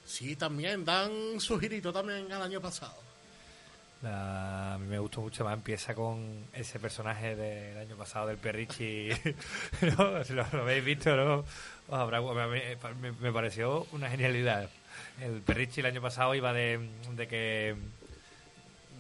Sí, 0.05 0.35
también 0.35 0.85
dan 0.85 1.39
su 1.39 1.57
girito 1.61 1.93
también 1.93 2.33
al 2.33 2.43
año 2.43 2.61
pasado. 2.61 2.97
La- 4.03 4.75
a 4.75 4.79
mí 4.79 4.87
me 4.89 4.99
gustó 4.99 5.21
mucho 5.21 5.45
más. 5.45 5.55
Empieza 5.55 5.95
con 5.95 6.45
ese 6.53 6.81
personaje 6.81 7.37
del 7.37 7.79
año 7.79 7.95
pasado 7.97 8.27
del 8.27 8.39
Perrichi. 8.39 9.11
¿no? 9.99 10.25
Si 10.25 10.33
lo, 10.33 10.45
lo 10.53 10.63
habéis 10.63 10.85
visto, 10.85 11.15
¿no? 11.15 11.35
Os 11.87 11.95
habrá- 11.95 12.21
me, 12.23 12.77
me- 13.01 13.13
me 13.13 13.33
pareció 13.33 13.87
una 13.93 14.11
genialidad. 14.11 14.69
El 15.21 15.43
Perrichi 15.43 15.79
el 15.81 15.87
año 15.87 16.01
pasado 16.03 16.35
iba 16.35 16.53
de, 16.53 16.81
de 17.13 17.29
que 17.29 17.77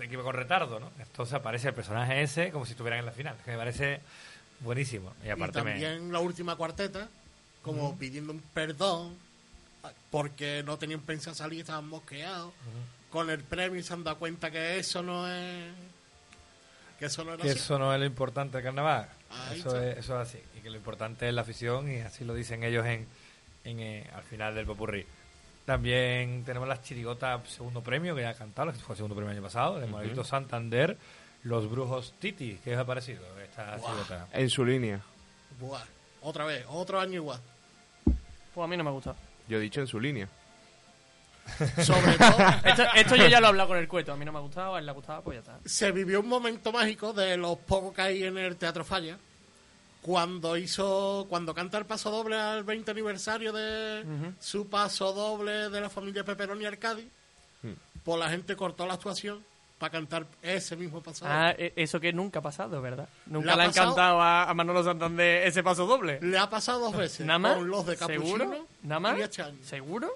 de 0.08 0.14
iba 0.14 0.22
con 0.22 0.34
retardo, 0.34 0.80
¿no? 0.80 0.90
Entonces 0.98 1.34
aparece 1.34 1.68
el 1.68 1.74
personaje 1.74 2.22
ese 2.22 2.50
como 2.50 2.64
si 2.66 2.72
estuvieran 2.72 2.98
en 3.00 3.06
la 3.06 3.12
final. 3.12 3.36
Que 3.44 3.52
me 3.52 3.56
parece 3.56 4.00
buenísimo. 4.60 5.14
Y 5.22 5.28
Y 5.28 5.30
aparte 5.30 5.62
me... 5.62 5.70
también 5.72 6.12
la 6.12 6.18
última 6.20 6.56
cuarteta, 6.56 7.08
como 7.62 7.96
pidiendo 7.98 8.32
un 8.32 8.40
perdón, 8.54 9.16
porque 10.10 10.62
no 10.64 10.78
tenían 10.78 11.00
pensado 11.00 11.34
salir, 11.34 11.60
estaban 11.60 11.88
mosqueados. 11.88 12.52
Con 13.10 13.28
el 13.28 13.40
premio 13.42 13.78
y 13.80 13.82
se 13.82 13.92
han 13.92 14.04
dado 14.04 14.18
cuenta 14.18 14.50
que 14.50 14.78
eso 14.78 15.02
no 15.02 15.28
es. 15.28 15.72
Que 16.98 17.06
eso 17.06 17.24
no 17.24 17.34
era 17.34 17.42
que 17.42 17.50
así. 17.50 17.58
eso 17.58 17.78
no 17.78 17.92
es 17.92 17.98
lo 17.98 18.06
importante 18.06 18.56
del 18.58 18.64
carnaval. 18.64 19.08
Ahí 19.30 19.58
Eso 19.60 19.68
está. 19.76 19.90
es, 19.90 19.98
eso 19.98 20.20
es 20.20 20.28
así. 20.28 20.42
Y 20.56 20.60
que 20.60 20.70
lo 20.70 20.76
importante 20.76 21.26
es 21.28 21.34
la 21.34 21.40
afición 21.42 21.90
y 21.90 22.00
así 22.00 22.24
lo 22.24 22.34
dicen 22.34 22.62
ellos 22.62 22.84
en, 22.86 23.06
en, 23.64 23.80
eh, 23.80 24.10
al 24.14 24.22
final 24.24 24.54
del 24.54 24.66
popurrí. 24.66 25.06
También 25.70 26.42
tenemos 26.42 26.66
las 26.66 26.82
chirigotas 26.82 27.48
segundo 27.48 27.80
premio, 27.80 28.12
que 28.16 28.22
ya 28.22 28.30
ha 28.30 28.34
cantado, 28.34 28.72
que 28.72 28.80
fue 28.80 28.94
el 28.94 28.96
segundo 28.96 29.14
premio 29.14 29.30
el 29.30 29.36
año 29.36 29.44
pasado, 29.44 29.78
de 29.78 29.86
Moralito 29.86 30.24
Santander, 30.24 30.98
Los 31.44 31.70
Brujos 31.70 32.12
Titi. 32.18 32.58
¿Qué 32.64 32.74
os 32.74 32.80
ha 32.80 32.84
parecido 32.84 33.22
esta 33.40 33.76
chirigota? 33.76 34.26
En 34.32 34.50
su 34.50 34.64
línea. 34.64 35.00
Buah, 35.60 35.84
otra 36.22 36.44
vez, 36.44 36.66
otro 36.68 36.98
año 36.98 37.14
igual. 37.14 37.38
Pues 38.52 38.64
a 38.64 38.66
mí 38.66 38.76
no 38.76 38.82
me 38.82 38.90
ha 38.90 38.92
gustado. 38.92 39.14
Yo 39.46 39.58
he 39.58 39.60
dicho 39.60 39.80
en 39.80 39.86
su 39.86 40.00
línea. 40.00 40.28
Sobre 41.84 42.14
todo, 42.14 42.36
Esto, 42.64 42.82
esto 42.96 43.14
yo 43.14 43.28
ya 43.28 43.38
lo 43.38 43.46
he 43.46 43.50
hablado 43.50 43.68
con 43.68 43.78
el 43.78 43.86
cueto. 43.86 44.12
A 44.12 44.16
mí 44.16 44.24
no 44.24 44.32
me 44.32 44.38
ha 44.38 44.42
gustado, 44.42 44.74
a 44.74 44.80
él 44.80 44.86
le 44.86 44.90
ha 44.90 44.94
gustado, 44.94 45.22
pues 45.22 45.36
ya 45.36 45.52
está. 45.52 45.68
se 45.68 45.92
vivió 45.92 46.18
un 46.18 46.28
momento 46.28 46.72
mágico 46.72 47.12
de 47.12 47.36
los 47.36 47.56
pocos 47.58 47.94
que 47.94 48.02
hay 48.02 48.24
en 48.24 48.36
el 48.38 48.56
Teatro 48.56 48.84
Falla. 48.84 49.16
Cuando 50.02 50.56
hizo, 50.56 51.26
cuando 51.28 51.54
canta 51.54 51.76
el 51.78 51.84
paso 51.84 52.10
doble 52.10 52.36
al 52.38 52.64
20 52.64 52.90
aniversario 52.90 53.52
de 53.52 54.32
su 54.40 54.68
paso 54.68 55.12
doble 55.12 55.68
de 55.68 55.80
la 55.80 55.90
familia 55.90 56.24
Peperoni 56.24 56.64
Arcadi, 56.64 57.08
pues 58.02 58.18
la 58.18 58.30
gente 58.30 58.56
cortó 58.56 58.86
la 58.86 58.94
actuación 58.94 59.44
para 59.78 59.92
cantar 59.92 60.26
ese 60.42 60.76
mismo 60.76 61.02
paso 61.02 61.24
doble. 61.26 61.36
Ah, 61.38 61.54
e- 61.56 61.72
eso 61.76 62.00
que 62.00 62.12
nunca 62.12 62.38
ha 62.38 62.42
pasado, 62.42 62.80
¿verdad? 62.80 63.08
Nunca 63.26 63.46
¿Le 63.46 63.52
ha 63.52 63.56
le 63.56 63.62
ha 63.62 63.66
pasado? 63.66 63.86
encantado 63.88 64.20
a, 64.22 64.44
a 64.44 64.54
Manolo 64.54 64.82
Santander 64.84 65.46
ese 65.46 65.62
paso 65.62 65.86
doble. 65.86 66.18
Le 66.22 66.38
ha 66.38 66.48
pasado 66.48 66.80
dos 66.80 66.96
veces 66.96 67.26
¿Nada 67.26 67.38
más? 67.38 67.56
con 67.56 67.68
los 67.68 67.84
de. 67.86 68.62
¿Nada 68.82 69.00
más? 69.00 69.18
y 69.18 69.22
este 69.22 69.42
año. 69.42 69.58
¿Seguro? 69.62 70.10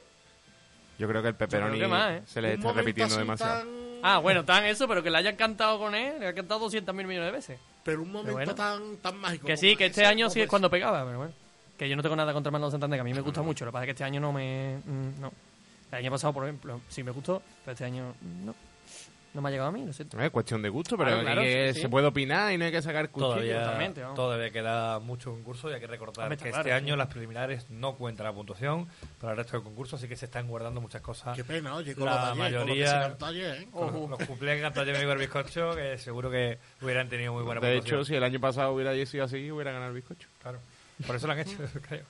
Yo 0.98 1.08
creo 1.08 1.20
que 1.22 1.28
el 1.28 1.34
que 1.34 1.88
más, 1.88 2.10
¿eh? 2.12 2.22
se 2.26 2.40
le 2.40 2.54
está 2.54 2.72
repitiendo 2.72 3.16
demasiado. 3.16 3.60
tan- 3.60 3.84
Ah, 4.06 4.18
bueno, 4.18 4.44
tan 4.44 4.64
eso, 4.66 4.86
pero 4.86 5.02
que 5.02 5.10
le 5.10 5.16
hayan 5.18 5.34
cantado 5.36 5.78
con 5.78 5.94
él, 5.94 6.20
le 6.20 6.28
ha 6.28 6.34
cantado 6.34 6.60
200 6.60 6.94
mil 6.94 7.06
millones 7.06 7.28
de 7.28 7.32
veces. 7.32 7.58
Pero 7.84 8.02
un 8.02 8.10
momento 8.12 8.32
bueno. 8.32 8.54
tan, 8.54 8.96
tan 8.96 9.16
mágico. 9.18 9.46
Que 9.46 9.56
sí, 9.56 9.76
que 9.76 9.86
este 9.86 10.06
año 10.06 10.30
sí 10.30 10.40
es 10.40 10.48
cuando 10.48 10.70
pegaba, 10.70 11.04
pero 11.04 11.18
bueno. 11.18 11.32
Que 11.78 11.88
yo 11.88 11.96
no 11.96 12.02
tengo 12.02 12.16
nada 12.16 12.32
contra 12.32 12.50
Manolo 12.50 12.70
Santander, 12.70 12.96
que 12.98 13.00
a 13.02 13.04
mí 13.04 13.12
me 13.14 13.20
gusta 13.20 13.42
mucho. 13.42 13.64
Lo 13.64 13.70
que 13.70 13.72
pasa 13.74 13.84
es 13.84 13.86
que 13.86 13.90
este 13.92 14.04
año 14.04 14.20
no 14.20 14.32
me. 14.32 14.78
mm, 14.84 15.20
No. 15.20 15.32
El 15.92 15.98
año 15.98 16.10
pasado, 16.10 16.32
por 16.32 16.44
ejemplo, 16.44 16.80
sí 16.88 17.02
me 17.04 17.10
gustó, 17.12 17.40
pero 17.64 17.72
este 17.72 17.84
año 17.84 18.14
mm, 18.20 18.46
no. 18.46 18.54
No 19.34 19.42
me 19.42 19.48
ha 19.48 19.52
llegado 19.52 19.68
a 19.68 19.72
mí, 19.72 19.84
lo 19.84 19.92
siento. 19.92 20.18
Es 20.20 20.30
cuestión 20.30 20.62
de 20.62 20.68
gusto, 20.68 20.96
pero 20.96 21.10
Claro, 21.10 21.24
claro, 21.24 21.40
aquí 21.40 21.50
que 21.50 21.68
sí, 21.70 21.74
sí. 21.74 21.80
se 21.82 21.88
puede 21.88 22.06
opinar 22.06 22.52
y 22.52 22.56
no 22.58 22.64
hay 22.66 22.70
que 22.70 22.80
sacar 22.80 23.10
cuchillo. 23.10 23.32
Todavía, 23.32 23.78
vamos. 24.04 24.14
todavía 24.14 24.50
queda 24.50 24.98
mucho 25.00 25.32
concurso 25.32 25.68
y 25.70 25.74
hay 25.74 25.80
que 25.80 25.88
recordar 25.88 26.36
que 26.36 26.48
este 26.50 26.72
año 26.72 26.94
sí. 26.94 26.98
las 26.98 27.08
preliminares 27.08 27.68
no 27.68 27.96
cuentan 27.96 28.26
la 28.26 28.32
puntuación 28.32 28.86
para 29.20 29.32
el 29.32 29.38
resto 29.38 29.56
del 29.56 29.64
concurso, 29.64 29.96
así 29.96 30.06
que 30.06 30.14
se 30.16 30.26
están 30.26 30.46
guardando 30.46 30.80
muchas 30.80 31.02
cosas. 31.02 31.36
Qué 31.36 31.42
pena, 31.42 31.74
oye, 31.74 31.96
con 31.96 32.04
La 32.04 32.30
lo 32.32 32.36
de 32.36 32.42
ayer, 32.44 32.58
con 32.60 32.68
lo 32.68 32.74
que 32.74 32.86
se 32.86 32.94
mayoría- 33.20 33.56
¿eh? 33.56 33.68
Con 33.72 34.10
los 34.10 34.18
cumpleaños 34.24 34.58
que 34.58 34.62
cantó 34.62 34.82
el 34.82 35.18
bizcocho, 35.18 35.74
que 35.74 35.98
seguro 35.98 36.30
que 36.30 36.58
hubieran 36.80 37.08
tenido 37.08 37.32
muy 37.32 37.42
buena 37.42 37.60
De 37.60 37.72
puntuación. 37.74 37.98
hecho, 38.00 38.04
si 38.04 38.14
el 38.14 38.22
año 38.22 38.38
pasado 38.40 38.72
hubiera 38.72 38.92
sido 39.04 39.24
así, 39.24 39.50
hubiera 39.50 39.72
ganado 39.72 39.88
el 39.90 39.96
bizcocho. 39.96 40.28
Claro. 40.42 40.60
Por 41.04 41.16
eso 41.16 41.26
lo 41.26 41.32
han 41.32 41.40
hecho, 41.40 41.56
creo. 41.88 42.04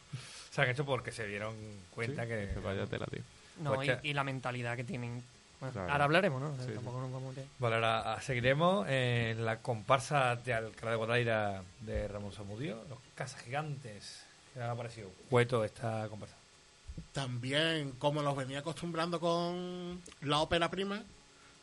Se 0.50 0.60
han 0.60 0.68
hecho 0.68 0.84
porque 0.84 1.10
se 1.10 1.26
dieron 1.26 1.54
cuenta 1.90 2.26
que... 2.26 2.50
Que 2.52 2.60
vaya 2.60 2.84
tela, 2.86 3.06
tío. 3.06 3.22
No, 3.60 3.74
Pues 3.74 3.90
y 4.02 4.12
la 4.12 4.24
mentalidad 4.24 4.76
que 4.76 4.84
tienen. 4.84 5.22
Bueno, 5.64 5.72
Claro. 5.72 5.92
Ahora 5.92 6.04
hablaremos, 6.04 6.40
¿no? 6.42 6.56
Sí, 6.56 6.62
sí. 6.68 6.72
Tampoco 6.74 7.00
nos 7.00 7.12
vamos 7.12 7.36
a- 7.38 7.40
Vale, 7.58 7.74
ahora 7.76 8.12
ah, 8.14 8.20
seguiremos 8.20 8.86
en 8.88 9.44
la 9.44 9.58
comparsa 9.60 10.36
de 10.36 10.52
Alcalá 10.54 10.90
de 10.92 10.96
Guadaira 10.96 11.62
de 11.80 12.06
Ramón 12.08 12.32
Samudio, 12.32 12.84
los 12.88 12.98
Casas 13.14 13.40
Gigantes. 13.42 14.24
¿Qué 14.52 14.62
ha 14.62 14.74
parecido? 14.74 15.08
Cueto 15.30 15.64
esta 15.64 16.06
comparsa. 16.08 16.34
También, 17.12 17.92
como 17.92 18.22
los 18.22 18.36
venía 18.36 18.60
acostumbrando 18.60 19.18
con 19.20 20.00
la 20.22 20.38
ópera 20.40 20.70
prima, 20.70 21.02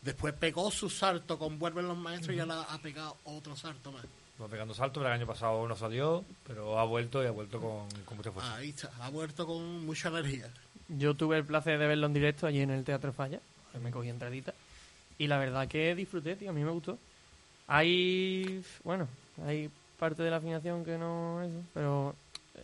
después 0.02 0.34
pegó 0.34 0.72
su 0.72 0.90
salto 0.90 1.38
con 1.38 1.60
Vuelven 1.60 1.88
los 1.88 1.98
Maestros 1.98 2.36
y 2.36 2.40
ahora 2.40 2.62
ha 2.64 2.78
pegado 2.80 3.18
otro 3.26 3.56
salto 3.56 3.92
más. 3.92 4.04
Va 4.42 4.48
pegando 4.48 4.74
salto, 4.74 5.00
pero 5.00 5.08
el 5.14 5.20
año 5.20 5.28
pasado 5.28 5.68
no 5.68 5.76
salió, 5.76 6.26
pero 6.48 6.80
ha 6.80 6.84
vuelto 6.86 7.24
y 7.24 7.28
ha 7.28 7.32
vuelto 7.32 7.60
con, 7.62 7.88
con 8.06 8.18
mucha 8.18 8.32
fuerza. 8.32 8.56
Ahí 8.56 8.70
está, 8.70 8.90
ha 9.00 9.10
vuelto 9.10 9.46
con 9.46 9.86
mucha 9.86 10.10
energía. 10.10 10.50
Yo 10.88 11.14
tuve 11.14 11.38
el 11.38 11.46
placer 11.46 11.78
de 11.80 11.88
verlo 11.88 12.08
en 12.08 12.14
directo 12.14 12.48
allí 12.48 12.62
en 12.62 12.72
el 12.72 12.84
Teatro 12.84 13.14
Falla. 13.14 13.40
Me 13.80 13.92
cogí 13.92 14.10
entradita. 14.10 14.54
Y 15.18 15.28
la 15.28 15.38
verdad 15.38 15.68
que 15.68 15.94
disfruté, 15.96 16.36
tío. 16.36 16.50
A 16.50 16.54
mí 16.54 16.64
me 16.64 16.72
gustó. 16.72 16.98
Hay. 17.68 18.64
Bueno, 18.84 19.08
hay 19.46 19.70
parte 20.00 20.24
de 20.24 20.30
la 20.32 20.38
afinación 20.38 20.84
que 20.84 20.98
no. 20.98 21.42
Eso, 21.44 21.62
pero 21.74 22.16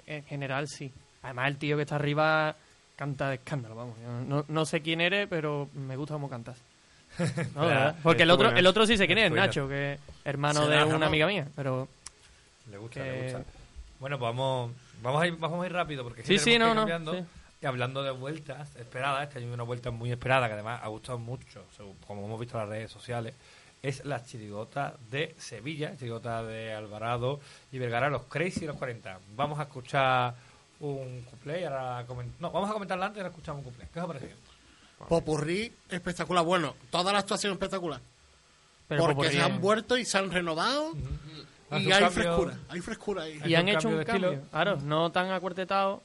en 0.05 0.23
general 0.23 0.67
sí. 0.67 0.91
Además, 1.23 1.47
el 1.49 1.57
tío 1.57 1.75
que 1.75 1.83
está 1.83 1.95
arriba 1.95 2.55
canta 2.95 3.29
de 3.29 3.35
escándalo, 3.35 3.75
vamos. 3.75 3.95
Yo 4.01 4.09
no, 4.27 4.45
no 4.47 4.65
sé 4.65 4.81
quién 4.81 5.01
eres, 5.01 5.27
pero 5.29 5.69
me 5.73 5.95
gusta 5.95 6.15
cómo 6.15 6.29
cantas. 6.29 6.57
No, 7.55 7.61
de 7.61 7.67
verdad. 7.67 7.95
Porque 8.03 8.23
el 8.23 8.31
otro, 8.31 8.49
el 8.51 8.67
otro 8.67 8.85
sí 8.85 8.97
sé 8.97 9.05
quién 9.07 9.19
es. 9.19 9.31
Nacho, 9.31 9.67
que 9.67 9.93
es 9.93 9.99
hermano 10.25 10.67
de 10.67 10.83
una 10.83 11.05
amiga 11.07 11.27
mía. 11.27 11.47
Pero 11.55 11.87
Le 12.69 12.77
gusta, 12.77 13.03
que- 13.03 13.11
le 13.11 13.23
gusta. 13.23 13.43
Bueno, 13.99 14.19
pues 14.19 14.29
vamos, 14.29 14.71
vamos, 15.01 15.21
a 15.21 15.27
ir, 15.27 15.35
vamos 15.37 15.63
a 15.63 15.65
ir 15.65 15.73
rápido 15.73 16.03
porque 16.03 16.23
Sí, 16.23 16.37
sí, 16.37 16.59
no, 16.59 16.73
no, 16.75 16.85
sí. 17.13 17.23
Y 17.61 17.65
hablando 17.65 18.03
de 18.03 18.11
vueltas 18.11 18.75
esperadas, 18.75 19.23
este 19.27 19.39
año 19.39 19.47
hay 19.47 19.53
una 19.55 19.63
vuelta 19.63 19.89
muy 19.89 20.11
esperada 20.11 20.47
que 20.47 20.53
además 20.53 20.79
ha 20.83 20.87
gustado 20.89 21.17
mucho, 21.17 21.63
según- 21.75 21.97
como 22.05 22.25
hemos 22.25 22.39
visto 22.39 22.55
en 22.57 22.61
las 22.61 22.69
redes 22.69 22.91
sociales, 22.91 23.33
es 23.81 24.05
la 24.05 24.23
chirigota 24.23 24.95
de 25.09 25.35
Sevilla, 25.39 25.95
chirigota 25.97 26.43
de 26.43 26.73
Alvarado 26.73 27.39
y 27.71 27.79
Vergara, 27.79 28.09
los 28.09 28.23
Crazy 28.25 28.63
y 28.65 28.67
los 28.67 28.75
40. 28.75 29.19
Vamos 29.35 29.59
a 29.59 29.63
escuchar 29.63 30.35
un 30.79 31.23
cuplé 31.23 31.61
y 31.61 31.63
ahora 31.63 32.05
No, 32.39 32.51
vamos 32.51 32.69
a 32.69 32.73
comentarla 32.73 33.07
antes 33.07 33.17
y 33.17 33.21
ahora 33.21 33.29
escuchamos 33.29 33.65
un 33.65 33.71
cuplé. 33.71 33.87
¿Qué 33.91 33.99
os 33.99 34.03
ha 34.03 34.07
parecido? 34.07 34.37
Popurrí 35.07 35.71
espectacular. 35.89 36.43
Bueno, 36.45 36.75
toda 36.91 37.11
la 37.13 37.19
actuación 37.19 37.53
espectacular. 37.53 38.01
Pero 38.87 39.01
porque 39.01 39.15
Popurrí 39.15 39.35
se 39.35 39.41
han 39.41 39.61
vuelto 39.61 39.97
y 39.97 40.05
se 40.05 40.17
han 40.17 40.31
renovado. 40.31 40.93
Y 41.71 41.75
hay 41.75 41.87
cambio- 41.89 42.11
frescura. 42.11 42.57
Hay 42.69 42.81
frescura 42.81 43.23
ahí. 43.23 43.41
Y 43.45 43.55
han 43.55 43.63
un 43.63 43.69
hecho 43.69 43.89
un 43.89 44.03
cambio. 44.03 44.41
Claro, 44.51 44.77
no 44.77 45.11
tan 45.11 45.29
acuartetado, 45.31 46.01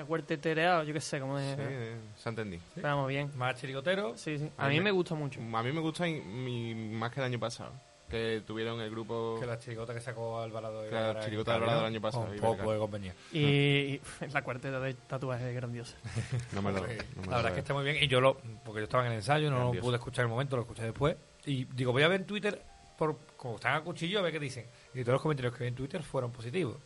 y 0.00 0.02
acuartetereado, 0.02 0.82
yo 0.84 0.92
qué 0.94 1.00
sé, 1.00 1.20
cómo 1.20 1.38
es. 1.38 1.54
Sí, 1.56 1.62
eh, 1.62 1.96
se 2.16 2.28
ha 2.28 2.30
entendido. 2.30 2.62
Pero 2.74 2.88
Vamos 2.88 3.08
bien. 3.08 3.30
Más 3.36 3.60
chirigotero. 3.60 4.16
Sí, 4.16 4.38
sí. 4.38 4.50
A 4.56 4.66
A 4.66 4.68
mí 4.68 4.76
me- 4.76 4.84
me 4.84 4.90
gusta 4.90 5.14
mucho. 5.14 5.40
A 5.40 5.62
mí 5.62 5.72
me 5.72 5.80
gusta 5.80 6.04
mi- 6.04 6.74
más 6.74 7.10
que 7.12 7.20
el 7.20 7.26
año 7.26 7.38
pasado. 7.38 7.72
Que 8.08 8.42
tuvieron 8.44 8.80
el 8.80 8.90
grupo. 8.90 9.36
Que 9.38 9.46
la 9.46 9.56
chirigota 9.58 9.94
que 9.94 10.00
sacó 10.00 10.40
Alvarado. 10.40 10.84
y 10.84 10.88
Claro, 10.88 11.06
ahora 11.08 11.20
chirigota 11.24 11.52
de 11.52 11.56
Alvarado 11.58 11.80
el 11.82 11.86
año 11.86 12.00
pasado, 12.00 12.24
Un 12.28 12.38
poco 12.40 12.72
de 12.72 12.78
compañía. 12.80 13.14
Y, 13.32 13.38
y 13.40 14.00
la 14.32 14.42
cuarteta 14.42 14.80
de 14.80 14.94
tatuaje 14.94 15.48
es 15.50 15.54
grandiosa. 15.54 15.96
No 16.52 16.60
me 16.60 16.72
lo. 16.72 16.80
no 16.80 16.86
me 16.88 16.94
La 16.96 17.02
lo 17.22 17.30
verdad 17.30 17.46
es 17.48 17.52
que 17.52 17.60
está 17.60 17.72
muy 17.74 17.84
bien. 17.84 18.02
Y 18.02 18.08
yo 18.08 18.20
lo. 18.20 18.36
Porque 18.64 18.80
yo 18.80 18.84
estaba 18.84 19.04
en 19.06 19.12
el 19.12 19.18
ensayo, 19.18 19.48
no 19.50 19.72
lo 19.72 19.80
pude 19.80 19.96
escuchar 19.96 20.24
en 20.24 20.30
el 20.30 20.32
momento, 20.32 20.56
lo 20.56 20.62
escuché 20.62 20.82
después. 20.82 21.16
Y 21.46 21.66
digo, 21.66 21.92
voy 21.92 22.02
a 22.02 22.08
ver 22.08 22.22
en 22.22 22.26
Twitter, 22.26 22.60
por, 22.98 23.16
como 23.36 23.54
están 23.54 23.76
a 23.76 23.80
cuchillo, 23.82 24.18
a 24.18 24.22
ver 24.22 24.32
qué 24.32 24.40
dicen. 24.40 24.66
Y 24.92 25.02
todos 25.02 25.12
los 25.14 25.22
comentarios 25.22 25.54
que 25.54 25.62
vi 25.62 25.68
en 25.68 25.76
Twitter 25.76 26.02
fueron 26.02 26.32
positivos. 26.32 26.78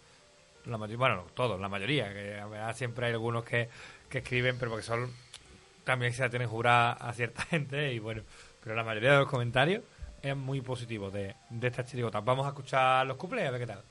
La 0.66 0.76
bueno, 0.76 1.16
no 1.16 1.22
todos, 1.34 1.60
la 1.60 1.68
mayoría. 1.68 2.12
Que 2.12 2.38
a 2.38 2.46
verdad 2.46 2.76
siempre 2.76 3.06
hay 3.06 3.12
algunos 3.12 3.44
que, 3.44 3.68
que 4.08 4.18
escriben, 4.18 4.56
pero 4.58 4.70
porque 4.70 4.86
son. 4.86 5.10
También 5.84 6.12
se 6.12 6.22
la 6.22 6.30
tienen 6.30 6.48
jurada 6.48 6.92
a 6.92 7.12
cierta 7.12 7.42
gente. 7.50 7.92
Y 7.92 7.98
bueno, 7.98 8.22
pero 8.62 8.74
la 8.74 8.84
mayoría 8.84 9.12
de 9.12 9.18
los 9.18 9.28
comentarios 9.28 9.82
eran 10.22 10.38
muy 10.38 10.60
positivos 10.62 11.12
de, 11.12 11.34
de 11.50 11.66
estas 11.68 11.86
chirigotas. 11.86 12.24
Vamos 12.24 12.46
a 12.46 12.50
escuchar 12.50 13.06
los 13.06 13.16
cuplés, 13.16 13.46
a 13.46 13.50
ver 13.50 13.60
qué 13.60 13.66
tal. 13.66 13.82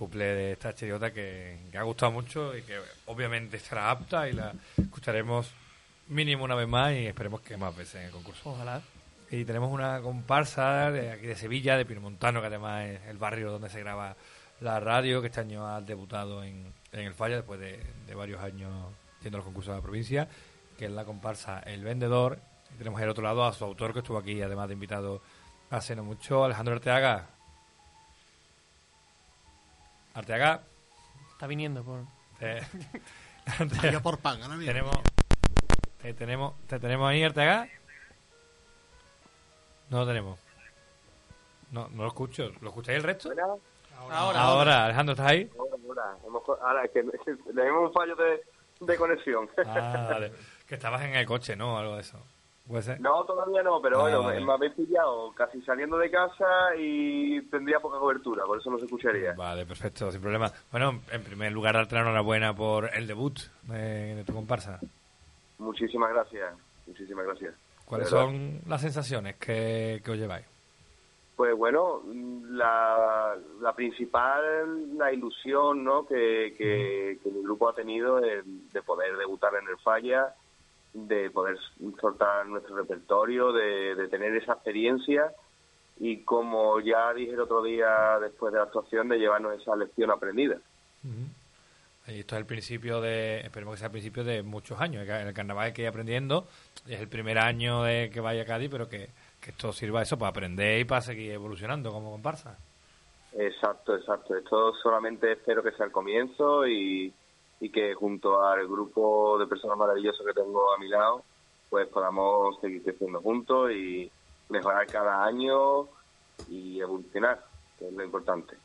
Cuplés 0.00 0.34
de 0.34 0.52
esta 0.52 0.74
chiriota 0.74 1.12
que, 1.12 1.58
que 1.70 1.76
ha 1.76 1.82
gustado 1.82 2.10
mucho 2.10 2.56
y 2.56 2.62
que 2.62 2.78
obviamente 3.04 3.58
estará 3.58 3.90
apta 3.90 4.26
y 4.26 4.32
la 4.32 4.54
escucharemos 4.76 5.50
mínimo 6.08 6.44
una 6.44 6.54
vez 6.54 6.66
más 6.66 6.92
y 6.94 7.06
esperemos 7.06 7.42
que 7.42 7.58
más 7.58 7.76
veces 7.76 7.96
en 7.96 8.02
el 8.06 8.10
concurso. 8.10 8.50
Ojalá. 8.50 8.80
Y 9.30 9.44
tenemos 9.44 9.70
una 9.70 10.00
comparsa 10.00 10.90
de 10.90 11.12
aquí 11.12 11.26
de 11.26 11.36
Sevilla, 11.36 11.76
de 11.76 11.84
Pinomontano, 11.84 12.40
que 12.40 12.46
además 12.46 12.86
es 12.86 13.00
el 13.08 13.18
barrio 13.18 13.52
donde 13.52 13.68
se 13.68 13.80
graba 13.80 14.16
la 14.60 14.80
radio, 14.80 15.20
que 15.20 15.28
este 15.28 15.40
año 15.40 15.68
ha 15.68 15.82
debutado 15.82 16.42
en, 16.42 16.72
en 16.92 17.00
el 17.00 17.14
Falla 17.14 17.36
después 17.36 17.60
de, 17.60 17.78
de 18.06 18.14
varios 18.14 18.42
años 18.42 18.72
a 18.72 19.28
los 19.28 19.44
concursos 19.44 19.72
de 19.72 19.78
la 19.78 19.82
provincia, 19.82 20.28
que 20.78 20.86
es 20.86 20.90
la 20.90 21.04
comparsa 21.04 21.60
El 21.60 21.84
Vendedor. 21.84 22.38
Y 22.74 22.78
tenemos 22.78 23.00
al 23.00 23.10
otro 23.10 23.22
lado 23.22 23.44
a 23.44 23.52
su 23.52 23.64
autor 23.64 23.92
que 23.92 23.98
estuvo 23.98 24.16
aquí, 24.16 24.40
además 24.40 24.68
de 24.68 24.74
invitado 24.74 25.20
hace 25.68 25.94
no 25.94 26.04
mucho, 26.04 26.44
Alejandro 26.44 26.74
Arteaga. 26.74 27.39
Arteaga. 30.14 30.62
Está 31.32 31.46
viniendo 31.46 31.82
por. 31.84 32.04
te- 32.38 32.62
Vaya 33.82 34.00
por 34.00 34.18
pan, 34.18 34.42
ahora 34.42 34.56
viene. 34.56 34.72
tenemos, 34.72 34.96
te 36.02 36.14
tenemos, 36.14 36.54
te 36.66 36.78
tenemos 36.78 37.08
ahí, 37.10 37.22
Arteaga. 37.24 37.68
No 39.88 39.98
lo 40.00 40.06
tenemos. 40.06 40.38
No, 41.70 41.88
no 41.88 42.02
lo 42.02 42.08
escucho. 42.08 42.50
¿Lo 42.60 42.68
escucháis 42.68 42.98
el 42.98 43.04
resto? 43.04 43.30
Ahora, 44.12 44.40
Ahora, 44.40 44.84
Alejandro, 44.86 45.12
¿estás 45.12 45.26
ahí? 45.30 45.50
Ahora, 45.58 45.76
ahora, 45.86 46.16
hemos 46.26 46.42
ahora, 46.62 46.84
es 46.84 46.90
que 46.92 47.02
tenemos 47.54 47.88
un 47.88 47.92
fallo 47.92 48.16
de, 48.16 48.40
de 48.80 48.96
conexión. 48.96 49.48
Ah, 49.66 50.08
vale. 50.10 50.32
Que 50.66 50.74
estabas 50.76 51.02
en 51.02 51.14
el 51.16 51.26
coche, 51.26 51.56
¿no? 51.56 51.78
Algo 51.78 51.96
de 51.96 52.00
eso. 52.02 52.22
No, 53.00 53.24
todavía 53.24 53.62
no, 53.62 53.80
pero 53.82 53.98
Ah, 53.98 54.02
bueno, 54.02 54.22
vale. 54.22 54.44
me, 54.44 54.52
habéis 54.52 54.72
pillado 54.74 55.32
casi 55.32 55.60
saliendo 55.62 55.98
de 55.98 56.10
casa 56.10 56.74
y 56.78 57.40
tendría 57.50 57.80
poca 57.80 57.98
cobertura, 57.98 58.44
por 58.44 58.58
eso 58.58 58.70
no 58.70 58.78
se 58.78 58.84
escucharía. 58.84 59.32
Vale, 59.36 59.66
perfecto, 59.66 60.10
sin 60.10 60.20
problema. 60.20 60.50
Bueno, 60.70 61.00
en 61.10 61.22
primer 61.24 61.52
lugar, 61.52 61.74
darte 61.74 61.94
la 61.96 62.02
enhorabuena 62.02 62.54
por 62.54 62.90
el 62.94 63.06
debut 63.06 63.38
de, 63.64 64.14
de 64.14 64.24
tu 64.24 64.32
comparsa. 64.34 64.78
Muchísimas 65.58 66.10
gracias, 66.12 66.54
muchísimas 66.86 67.26
gracias. 67.26 67.54
¿Cuáles 67.84 68.08
son 68.08 68.60
las 68.68 68.80
sensaciones 68.80 69.36
que, 69.36 70.00
que 70.04 70.10
os 70.12 70.16
lleváis? 70.16 70.46
Pues 71.36 71.56
bueno, 71.56 72.02
la, 72.50 73.34
la 73.60 73.72
principal, 73.74 74.96
la 74.98 75.12
ilusión 75.12 75.82
¿no? 75.82 76.06
que, 76.06 76.54
que, 76.56 77.18
que 77.22 77.30
mi 77.30 77.42
grupo 77.42 77.68
ha 77.68 77.74
tenido 77.74 78.20
de, 78.20 78.42
de 78.44 78.82
poder 78.82 79.16
debutar 79.16 79.52
en 79.54 79.66
el 79.68 79.78
Falla, 79.78 80.34
de 80.92 81.30
poder 81.30 81.56
soltar 82.00 82.46
nuestro 82.46 82.76
repertorio, 82.76 83.52
de, 83.52 83.94
de 83.94 84.08
tener 84.08 84.34
esa 84.36 84.54
experiencia 84.54 85.32
y 86.00 86.22
como 86.24 86.80
ya 86.80 87.12
dije 87.12 87.32
el 87.32 87.40
otro 87.40 87.62
día 87.62 88.18
después 88.20 88.52
de 88.52 88.58
la 88.58 88.64
actuación, 88.64 89.08
de 89.08 89.18
llevarnos 89.18 89.60
esa 89.60 89.76
lección 89.76 90.10
aprendida. 90.10 90.56
Y 92.08 92.20
esto 92.20 92.34
es 92.34 92.40
el 92.40 92.46
principio 92.46 93.02
de, 93.02 93.40
esperemos 93.40 93.74
que 93.74 93.78
sea 93.80 93.86
el 93.86 93.92
principio 93.92 94.24
de 94.24 94.42
muchos 94.42 94.80
años. 94.80 95.06
En 95.06 95.28
el 95.28 95.34
carnaval 95.34 95.66
hay 95.66 95.72
que 95.74 95.82
ir 95.82 95.88
aprendiendo. 95.88 96.46
Es 96.88 97.00
el 97.00 97.08
primer 97.08 97.38
año 97.38 97.82
de 97.82 98.08
que 98.10 98.20
vaya 98.20 98.42
a 98.42 98.46
Cádiz, 98.46 98.70
pero 98.70 98.88
que, 98.88 99.10
que 99.40 99.50
esto 99.50 99.72
sirva 99.72 100.00
eso 100.00 100.18
para 100.18 100.30
aprender 100.30 100.80
y 100.80 100.84
para 100.84 101.02
seguir 101.02 101.32
evolucionando 101.32 101.92
como 101.92 102.10
comparsa. 102.10 102.56
Exacto, 103.34 103.94
exacto. 103.94 104.34
Esto 104.34 104.72
solamente 104.82 105.32
espero 105.32 105.62
que 105.62 105.72
sea 105.72 105.84
el 105.84 105.92
comienzo 105.92 106.66
y, 106.66 107.12
y 107.60 107.70
que 107.70 107.94
junto 107.94 108.42
al 108.42 108.66
grupo 108.66 109.38
de 109.38 109.46
personas 109.46 109.76
maravillosas 109.76 110.26
que 110.26 110.32
tengo 110.32 110.72
a 110.74 110.78
mi 110.78 110.88
lado, 110.88 111.22
pues 111.68 111.86
podamos 111.88 112.58
seguir 112.60 112.82
creciendo 112.82 113.20
juntos 113.20 113.70
y 113.70 114.10
mejorar 114.48 114.86
cada 114.86 115.24
año 115.24 115.86
y 116.48 116.80
evolucionar, 116.80 117.44
que 117.78 117.86
es 117.86 117.92
lo 117.92 118.02
importante. 118.02 118.56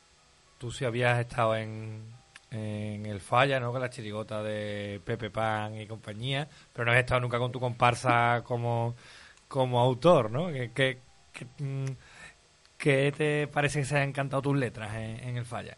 Tú 0.58 0.70
sí 0.70 0.86
habías 0.86 1.20
estado 1.20 1.54
en, 1.54 2.02
en 2.50 3.04
el 3.04 3.20
Falla, 3.20 3.60
¿no? 3.60 3.70
Con 3.70 3.82
la 3.82 3.90
chirigota 3.90 4.42
de 4.42 5.00
Pepe 5.04 5.30
Pan 5.30 5.78
y 5.78 5.86
compañía, 5.86 6.48
pero 6.72 6.86
no 6.86 6.92
has 6.92 6.98
estado 6.98 7.20
nunca 7.20 7.38
con 7.38 7.52
tu 7.52 7.60
comparsa 7.60 8.42
como, 8.44 8.94
como 9.46 9.78
autor, 9.78 10.30
¿no? 10.30 10.48
¿Qué, 10.48 10.70
qué, 10.74 11.46
mm, 11.58 11.86
qué 12.78 13.12
te 13.12 13.46
parece 13.46 13.80
que 13.80 13.84
se 13.84 13.96
han 13.98 14.08
encantado 14.08 14.42
tus 14.42 14.56
letras 14.56 14.94
en, 14.94 15.20
en 15.28 15.36
el 15.36 15.44
Falla? 15.44 15.76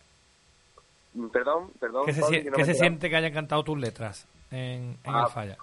Mm, 1.15 1.29
Perdón, 1.29 1.71
perdón. 1.81 2.07
¿Qué 2.07 2.13
se, 2.13 2.45
no 2.45 2.57
qué 2.57 2.65
se 2.65 2.75
siente 2.75 3.09
que 3.11 3.17
hayan 3.17 3.33
cantado 3.33 3.65
tus 3.65 3.79
letras 3.79 4.29
en, 4.51 4.99
en 5.05 5.15
Ah, 5.15 5.25
el 5.27 5.33
Falla? 5.33 5.57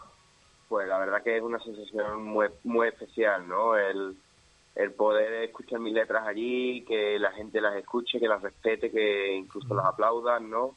Pues 0.67 0.88
la 0.88 0.97
verdad 0.99 1.21
que 1.23 1.38
es 1.38 1.43
una 1.43 1.60
sensación 1.60 2.23
muy, 2.23 2.47
muy 2.63 2.88
especial, 2.88 3.47
¿no? 3.47 3.77
El, 3.77 4.15
el 4.75 4.91
poder 4.93 5.43
escuchar 5.43 5.79
mis 5.79 5.93
letras 5.93 6.27
allí, 6.27 6.84
que 6.86 7.17
la 7.19 7.31
gente 7.31 7.62
las 7.62 7.75
escuche, 7.75 8.19
que 8.19 8.27
las 8.27 8.41
respete, 8.41 8.91
que 8.91 9.36
incluso 9.36 9.73
las 9.73 9.86
aplaudan, 9.86 10.49
¿no? 10.49 10.75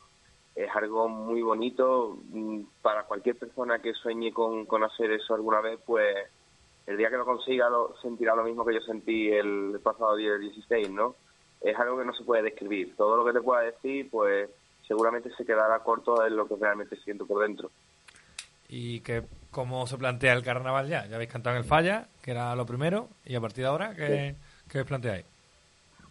Es 0.54 0.68
algo 0.76 1.08
muy 1.08 1.40
bonito. 1.42 2.18
Mm, 2.30 2.60
Para 2.82 3.04
cualquier 3.04 3.36
persona 3.38 3.78
que 3.80 3.94
sueñe 3.94 4.32
con, 4.32 4.66
con 4.66 4.84
hacer 4.84 5.10
eso 5.12 5.34
alguna 5.34 5.60
vez, 5.60 5.80
pues 5.86 6.14
el 6.86 6.96
día 6.96 7.10
que 7.10 7.16
lo 7.16 7.24
consiga 7.24 7.68
lo, 7.68 7.94
sentirá 8.02 8.34
lo 8.34 8.44
mismo 8.44 8.64
que 8.64 8.74
yo 8.74 8.80
sentí 8.80 9.30
el 9.30 9.78
pasado 9.82 10.16
día 10.16 10.32
del 10.32 10.40
16, 10.42 10.90
¿no? 10.90 11.16
Es 11.60 11.76
algo 11.78 11.98
que 11.98 12.04
no 12.04 12.12
se 12.14 12.24
puede 12.24 12.42
describir. 12.42 12.94
Todo 12.96 13.16
lo 13.16 13.24
que 13.24 13.32
te 13.32 13.42
pueda 13.42 13.62
decir, 13.62 14.08
pues 14.10 14.48
seguramente 14.86 15.30
se 15.36 15.44
quedará 15.44 15.78
corto 15.80 16.24
en 16.26 16.36
lo 16.36 16.48
que 16.48 16.56
realmente 16.56 16.96
siento 16.96 17.26
por 17.26 17.42
dentro. 17.42 17.70
¿Y 18.68 19.00
que, 19.00 19.24
cómo 19.50 19.86
se 19.86 19.98
plantea 19.98 20.32
el 20.32 20.42
carnaval 20.42 20.88
ya? 20.88 21.06
Ya 21.06 21.16
habéis 21.16 21.30
cantado 21.30 21.56
en 21.56 21.62
el 21.62 21.68
Falla, 21.68 22.08
que 22.22 22.32
era 22.32 22.54
lo 22.54 22.66
primero, 22.66 23.08
y 23.24 23.34
a 23.34 23.40
partir 23.40 23.64
de 23.64 23.70
ahora, 23.70 23.94
¿qué, 23.94 24.34
qué 24.70 24.80
os 24.80 24.86
planteáis? 24.86 25.24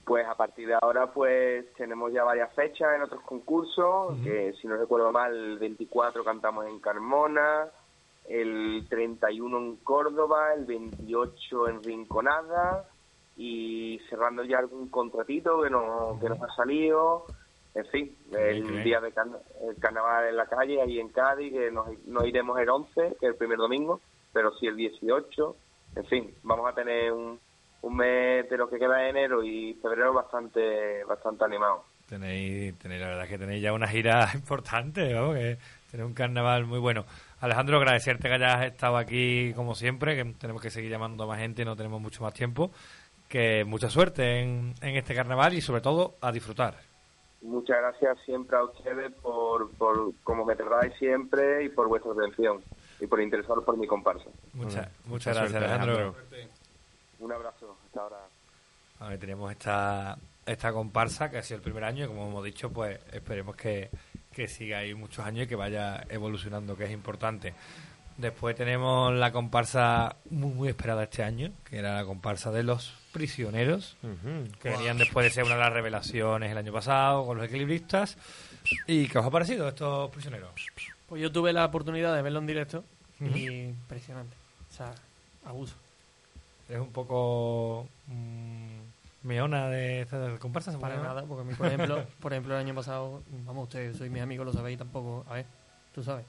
Pues 0.05 0.25
a 0.25 0.35
partir 0.35 0.67
de 0.67 0.75
ahora 0.81 1.07
pues 1.07 1.65
tenemos 1.73 2.13
ya 2.13 2.23
varias 2.23 2.53
fechas 2.53 2.95
en 2.95 3.01
otros 3.01 3.21
concursos, 3.23 4.17
que 4.23 4.53
si 4.53 4.65
no 4.65 4.77
recuerdo 4.77 5.11
mal 5.11 5.35
el 5.35 5.59
24 5.59 6.23
cantamos 6.23 6.65
en 6.65 6.79
Carmona, 6.79 7.67
el 8.29 8.85
31 8.89 9.57
en 9.57 9.75
Córdoba, 9.77 10.53
el 10.53 10.63
28 10.63 11.67
en 11.67 11.83
Rinconada 11.83 12.85
y 13.37 13.99
cerrando 14.09 14.43
ya 14.43 14.57
algún 14.59 14.89
contratito 14.89 15.61
que, 15.61 15.69
no, 15.69 16.17
que 16.19 16.27
nos 16.29 16.41
ha 16.41 16.53
salido. 16.55 17.25
En 17.75 17.85
fin, 17.87 18.15
el 18.31 18.83
día 18.83 18.99
de 18.99 19.11
carna- 19.11 19.37
el 19.69 19.75
carnaval 19.77 20.29
en 20.29 20.35
la 20.35 20.47
calle, 20.47 20.81
ahí 20.81 20.99
en 20.99 21.09
Cádiz, 21.09 21.53
que 21.53 21.69
nos, 21.69 21.87
nos 22.07 22.25
iremos 22.25 22.57
el 22.59 22.67
11, 22.69 22.91
que 23.19 23.25
es 23.27 23.31
el 23.31 23.35
primer 23.35 23.57
domingo, 23.59 24.01
pero 24.33 24.51
sí 24.57 24.65
el 24.65 24.75
18. 24.75 25.55
En 25.97 26.05
fin, 26.05 26.33
vamos 26.41 26.67
a 26.67 26.73
tener 26.73 27.11
un, 27.11 27.39
un 27.83 27.95
mes 27.95 28.49
de 28.49 28.57
lo 28.57 28.67
que 28.67 28.79
queda 28.79 28.97
de 28.97 29.09
enero 29.09 29.43
y 29.43 29.75
febrero 29.75 30.11
bastante 30.13 31.03
bastante 31.03 31.45
animado. 31.45 31.83
Tenéis, 32.09 32.75
tenéis, 32.79 33.01
la 33.01 33.07
verdad 33.09 33.27
que 33.27 33.37
tenéis 33.37 33.61
ya 33.61 33.73
una 33.73 33.87
gira 33.87 34.27
importante, 34.33 35.13
vamos, 35.13 35.35
que 35.35 35.57
tenéis 35.91 36.07
un 36.07 36.13
carnaval 36.15 36.65
muy 36.65 36.79
bueno. 36.79 37.05
Alejandro, 37.41 37.77
agradecerte 37.77 38.27
que 38.27 38.33
hayas 38.33 38.65
estado 38.65 38.97
aquí 38.97 39.53
como 39.55 39.75
siempre, 39.75 40.15
que 40.15 40.25
tenemos 40.39 40.61
que 40.63 40.71
seguir 40.71 40.89
llamando 40.89 41.25
a 41.25 41.27
más 41.27 41.37
gente, 41.39 41.63
no 41.65 41.75
tenemos 41.75 42.01
mucho 42.01 42.23
más 42.23 42.33
tiempo. 42.33 42.71
Que 43.27 43.65
mucha 43.65 43.89
suerte 43.89 44.39
en, 44.41 44.73
en 44.81 44.95
este 44.95 45.13
carnaval 45.13 45.53
y 45.53 45.61
sobre 45.61 45.81
todo 45.81 46.15
a 46.21 46.31
disfrutar. 46.31 46.75
Muchas 47.41 47.77
gracias 47.77 48.17
siempre 48.25 48.57
a 48.57 48.63
ustedes 48.63 49.13
por, 49.21 49.69
por 49.71 50.13
como 50.23 50.43
me 50.43 50.55
tratáis 50.55 50.93
siempre 50.97 51.65
y 51.65 51.69
por 51.69 51.87
vuestra 51.87 52.11
atención 52.11 52.63
y 52.99 53.05
por 53.05 53.21
interesaros 53.21 53.63
por 53.63 53.77
mi 53.77 53.85
comparsa. 53.85 54.29
Muchas, 54.53 54.87
Mucha 54.87 54.91
muchas 55.05 55.35
gracias, 55.35 55.51
suerte, 55.51 55.65
Alejandro. 55.65 55.93
Alejandro. 55.97 56.49
Un 57.19 57.31
abrazo, 57.31 57.77
hasta 57.85 58.01
ahora. 58.01 58.17
A 58.99 59.09
ver, 59.09 59.19
tenemos 59.19 59.51
esta, 59.51 60.17
esta 60.45 60.73
comparsa 60.73 61.29
que 61.29 61.37
ha 61.37 61.43
sido 61.43 61.57
el 61.57 61.63
primer 61.63 61.83
año 61.83 62.05
y 62.05 62.07
como 62.07 62.27
hemos 62.27 62.43
dicho, 62.43 62.71
pues 62.71 62.99
esperemos 63.11 63.55
que, 63.55 63.89
que 64.33 64.47
siga 64.47 64.79
ahí 64.79 64.95
muchos 64.95 65.23
años 65.25 65.45
y 65.45 65.47
que 65.47 65.55
vaya 65.55 66.03
evolucionando, 66.09 66.75
que 66.75 66.85
es 66.85 66.91
importante. 66.91 67.53
Después 68.17 68.55
tenemos 68.55 69.13
la 69.13 69.31
comparsa 69.31 70.15
muy, 70.31 70.51
muy 70.51 70.69
esperada 70.69 71.03
este 71.03 71.23
año, 71.23 71.51
que 71.63 71.77
era 71.77 71.95
la 71.95 72.05
comparsa 72.05 72.51
de 72.51 72.63
los 72.63 72.93
prisioneros, 73.11 73.95
que 74.59 74.69
venían 74.69 74.97
después 74.97 75.23
de 75.23 75.29
ser 75.29 75.43
una 75.43 75.53
de 75.53 75.59
las 75.61 75.73
revelaciones 75.73 76.51
el 76.51 76.57
año 76.57 76.73
pasado 76.73 77.27
con 77.27 77.37
los 77.37 77.45
equilibristas. 77.45 78.17
¿Y 78.87 79.07
qué 79.07 79.19
os 79.19 79.25
ha 79.25 79.29
parecido 79.29 79.67
estos 79.67 80.09
prisioneros? 80.09 80.49
Pues 81.07 81.21
yo 81.21 81.31
tuve 81.31 81.53
la 81.53 81.65
oportunidad 81.65 82.15
de 82.15 82.21
verlo 82.23 82.39
en 82.39 82.47
directo 82.47 82.83
y 83.19 83.47
impresionante. 83.49 84.35
O 84.69 84.73
sea, 84.73 84.93
abuso. 85.45 85.75
Es 86.67 86.79
un 86.79 86.91
poco 86.91 87.87
mm, 88.07 88.79
meona 89.27 89.69
de 89.69 90.01
esta 90.01 90.37
comparsa. 90.39 90.71
¿se 90.71 90.77
puede 90.79 90.95
Para 90.95 91.07
nada, 91.07 91.23
porque 91.23 91.41
a 91.41 91.45
mí, 91.45 91.53
por 91.53 91.67
ejemplo, 91.67 92.03
por 92.19 92.33
ejemplo, 92.33 92.55
el 92.55 92.61
año 92.65 92.73
pasado, 92.73 93.21
vamos, 93.45 93.63
ustedes 93.63 93.95
sois 93.95 94.11
mis 94.11 94.21
amigos, 94.21 94.45
lo 94.45 94.53
sabéis 94.53 94.79
tampoco. 94.79 95.23
A 95.29 95.35
ver, 95.35 95.45
tú 95.93 96.03
sabes, 96.03 96.25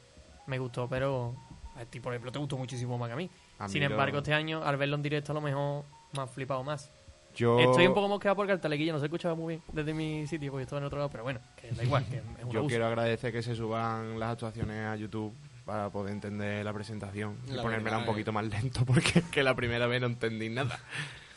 me 0.47 0.59
gustó, 0.59 0.87
pero 0.89 1.35
a 1.81 1.85
ti, 1.85 2.01
por 2.01 2.13
ejemplo, 2.13 2.33
te 2.33 2.39
gustó 2.39 2.57
muchísimo 2.57 2.99
más 2.99 3.09
que 3.09 3.13
a 3.13 3.17
mí. 3.17 3.31
A 3.59 3.67
mí 3.67 3.73
Sin 3.73 3.83
lo- 3.83 3.91
embargo, 3.91 4.19
este 4.19 4.35
año, 4.35 4.63
al 4.65 4.77
verlo 4.77 4.97
en 4.97 5.03
directo, 5.03 5.33
a 5.33 5.35
lo 5.35 5.41
mejor 5.41 5.85
me 6.13 6.23
ha 6.23 6.27
flipado 6.27 6.63
más. 6.65 6.91
Yo... 7.35 7.59
Estoy 7.61 7.87
un 7.87 7.95
poco 7.95 8.09
mosqueado 8.09 8.35
porque 8.37 8.53
el 8.53 8.61
talequillo 8.61 8.93
no 8.93 8.99
se 8.99 9.05
escuchaba 9.07 9.35
muy 9.35 9.55
bien 9.55 9.63
desde 9.73 9.95
mi 9.95 10.27
sitio, 10.27 10.51
porque 10.51 10.63
estaba 10.65 10.81
en 10.81 10.87
otro 10.87 10.99
lado, 10.99 11.11
pero 11.11 11.23
bueno, 11.23 11.39
que 11.57 11.71
da 11.71 11.85
igual, 11.85 12.05
que 12.07 12.17
es 12.17 12.23
un 12.25 12.51
Yo 12.51 12.59
abuso. 12.61 12.67
quiero 12.69 12.87
agradecer 12.87 13.33
que 13.33 13.43
se 13.43 13.55
suban 13.55 14.19
las 14.19 14.31
actuaciones 14.33 14.87
a 14.87 14.97
YouTube 14.97 15.33
para 15.65 15.91
poder 15.91 16.15
entender 16.15 16.65
la 16.65 16.73
presentación 16.73 17.37
y 17.47 17.53
La 17.53 17.63
ponérmela 17.63 17.97
verdad, 17.97 18.01
un 18.01 18.07
poquito 18.07 18.33
más 18.33 18.45
lento 18.47 18.85
porque 18.87 19.23
que 19.31 19.43
la 19.43 19.55
primera 19.55 19.87
vez 19.87 20.01
no 20.01 20.07
entendí 20.09 20.49
nada. 20.49 20.81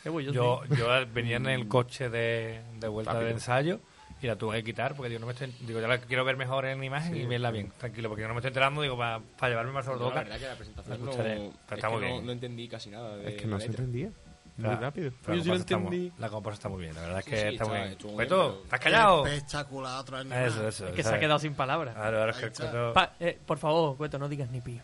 Eh, 0.04 0.10
yo 0.24 0.32
Yo, 0.32 0.62
venía 1.14 1.36
en 1.36 1.46
el 1.46 1.68
coche 1.68 2.08
de, 2.08 2.62
de 2.80 2.88
vuelta 2.88 3.12
Rápido. 3.12 3.26
del 3.28 3.34
ensayo 3.36 3.80
y 4.22 4.26
la 4.28 4.36
tuve 4.36 4.58
que 4.58 4.64
quitar 4.64 4.94
porque 4.94 5.08
digo, 5.08 5.20
no 5.20 5.26
me 5.26 5.32
estoy, 5.32 5.52
digo, 5.66 5.80
ya 5.80 5.88
la 5.88 5.98
quiero 5.98 6.24
ver 6.24 6.36
mejor 6.36 6.64
en 6.66 6.82
imagen 6.84 7.16
y 7.16 7.26
verla 7.26 7.50
bien, 7.50 7.72
tranquilo, 7.78 8.08
porque 8.08 8.22
yo 8.22 8.28
no 8.28 8.34
me 8.34 8.38
estoy 8.38 8.48
enterando, 8.50 8.80
digo, 8.82 8.96
para, 8.96 9.20
para 9.38 9.50
llevarme 9.50 9.72
más 9.72 9.84
sobre 9.84 10.00
la 10.00 10.08
verdad 10.10 10.38
que 10.38 10.46
la 10.46 10.54
presentación 10.54 10.98
La 10.98 11.04
no, 11.04 11.10
escucharé, 11.10 11.46
es 11.46 11.52
que 11.76 11.82
no- 11.82 11.98
bien. 11.98 12.26
no 12.26 12.32
entendí 12.32 12.68
casi 12.68 12.90
nada 12.90 13.16
de 13.16 13.28
es 13.30 13.40
que 13.40 13.46
no 13.46 13.58
se 13.60 13.66
entendía. 13.66 14.10
Muy 14.58 14.74
rápido. 14.74 15.10
Pero 15.24 15.36
Yo 15.38 15.42
sí 15.42 15.48
la 15.48 15.54
lo 15.54 15.58
comparsa 15.58 15.62
está 15.62 15.78
muy- 15.78 15.96
entendí. 15.96 16.12
La 16.20 16.28
comparsa 16.28 16.54
está 16.58 16.68
muy 16.68 16.82
bien, 16.82 16.94
la 16.94 17.00
verdad 17.00 17.18
es 17.20 17.24
que 17.24 17.30
sí, 17.30 17.36
está 17.36 17.50
está- 17.50 17.64
muy 17.64 17.78
bien. 17.78 18.16
Beto, 18.18 18.60
¿estás 18.64 18.80
callado? 18.80 19.26
Espectacular, 19.26 19.98
otra 20.00 20.22
vez. 20.22 20.32
Eso, 20.52 20.68
eso. 20.68 20.86
Es 20.88 20.92
que 20.94 21.02
se 21.02 21.14
ha 21.14 21.18
quedado 21.18 21.38
sin 21.38 21.54
palabras. 21.54 21.96
Ahora 21.96 22.30
es 22.30 22.36
que 22.36 22.50
Pa- 22.94 23.12
eh, 23.18 23.38
por 23.46 23.58
favor, 23.58 23.96
Cueto, 23.96 24.18
no 24.18 24.28
digas 24.28 24.50
ni 24.50 24.60
pío. 24.60 24.80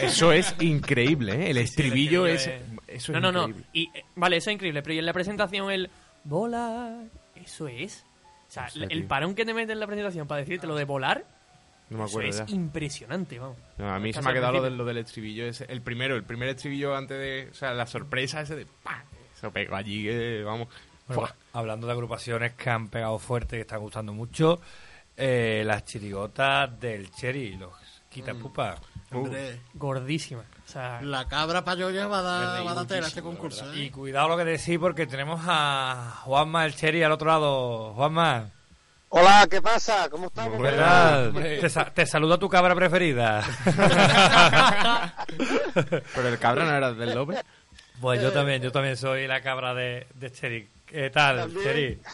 Eso 0.00 0.32
es 0.32 0.54
increíble, 0.60 1.34
¿eh? 1.46 1.50
El 1.50 1.58
estribillo 1.58 2.26
es... 2.26 2.46
estribillo 2.46 2.80
Eso 2.88 3.12
No, 3.12 3.18
es 3.18 3.22
no, 3.22 3.32
no. 3.32 3.48
increíble. 3.48 3.66
Y, 3.74 3.82
eh, 3.98 4.04
vale, 4.16 4.36
eso 4.38 4.48
es 4.50 4.54
increíble, 4.54 4.82
pero 4.82 4.94
y 4.94 4.98
en 4.98 5.06
la 5.06 5.12
presentación 5.12 5.70
el 5.70 5.90
volar, 6.24 7.04
eso 7.36 7.68
es. 7.68 8.04
O 8.50 8.52
sea, 8.52 8.64
No 8.64 8.70
sé, 8.70 8.82
el 8.82 8.88
tío. 8.88 9.08
parón 9.08 9.34
que 9.34 9.44
te 9.46 9.54
mete 9.54 9.72
en 9.72 9.80
la 9.80 9.86
presentación 9.86 10.26
para 10.26 10.40
decirte 10.40 10.66
lo 10.66 10.74
de 10.74 10.84
volar, 10.84 11.24
No 11.88 11.98
me 11.98 12.04
eso 12.04 12.20
es 12.20 12.38
ya. 12.38 12.44
impresionante, 12.48 13.38
vamos. 13.38 13.56
No, 13.78 13.92
a 13.94 13.98
mí 14.00 14.12
se 14.12 14.20
me 14.22 14.30
ha 14.30 14.32
quedado 14.32 14.54
lo, 14.54 14.62
de- 14.62 14.70
lo 14.70 14.84
del 14.84 14.98
estribillo 14.98 15.46
ese. 15.46 15.64
El 15.68 15.82
primero, 15.82 16.16
el 16.16 16.24
primer 16.24 16.48
estribillo 16.50 16.94
antes 16.96 17.16
de... 17.18 17.48
O 17.50 17.54
sea, 17.54 17.72
la 17.72 17.86
sorpresa 17.86 18.40
ese 18.42 18.56
de... 18.56 18.66
¡pam! 18.82 19.02
Eso 19.36 19.50
pegó 19.52 19.76
allí, 19.76 20.04
que 20.04 20.42
vamos... 20.44 20.68
Hablando 21.52 21.86
de 21.88 21.92
agrupaciones 21.94 22.52
que 22.52 22.70
han 22.70 22.88
pegado 22.88 23.18
fuerte, 23.18 23.56
que 23.56 23.62
están 23.62 23.80
gustando 23.80 24.12
mucho, 24.12 24.60
eh, 25.16 25.62
las 25.66 25.84
chirigotas 25.84 26.78
del 26.78 27.10
Cherry, 27.10 27.56
los 27.56 27.72
quitapupa. 28.10 28.76
Hombre, 29.12 29.60
Gordísima. 29.74 30.42
O 30.42 30.68
sea, 30.70 31.00
la 31.02 31.26
cabra 31.26 31.64
payoya 31.64 32.06
va 32.06 32.18
a 32.18 32.22
dar, 32.22 32.66
va 32.66 32.70
a 32.72 32.74
dar 32.74 32.86
tela 32.86 33.06
a 33.06 33.08
este 33.08 33.22
concurso. 33.22 33.72
¿eh? 33.72 33.84
Y 33.84 33.90
cuidado 33.90 34.28
lo 34.28 34.36
que 34.36 34.44
decís 34.44 34.78
porque 34.78 35.06
tenemos 35.06 35.40
a 35.44 36.20
Juanma 36.24 36.66
el 36.66 36.74
Cherry 36.76 37.02
al 37.02 37.12
otro 37.12 37.28
lado. 37.28 37.94
Juanma, 37.94 38.50
Hola, 39.12 39.48
¿qué 39.50 39.60
pasa? 39.60 40.08
¿Cómo 40.08 40.26
estamos? 40.28 40.62
¿qué 40.62 40.70
tal? 40.76 41.32
Te, 41.32 41.68
sa- 41.68 41.86
te 41.86 42.06
saluda 42.06 42.38
tu 42.38 42.48
cabra 42.48 42.76
preferida. 42.76 43.42
Pero 46.14 46.28
el 46.28 46.38
cabra 46.38 46.64
no 46.64 46.76
era 46.76 46.92
del 46.92 47.14
López. 47.16 47.40
pues 48.00 48.22
yo 48.22 48.30
también, 48.32 48.62
yo 48.62 48.70
también 48.70 48.96
soy 48.96 49.26
la 49.26 49.40
cabra 49.40 49.74
de, 49.74 50.06
de 50.14 50.30
Cherry. 50.30 50.68
¿Qué 50.86 51.10
tal, 51.10 51.52
También. 51.52 52.00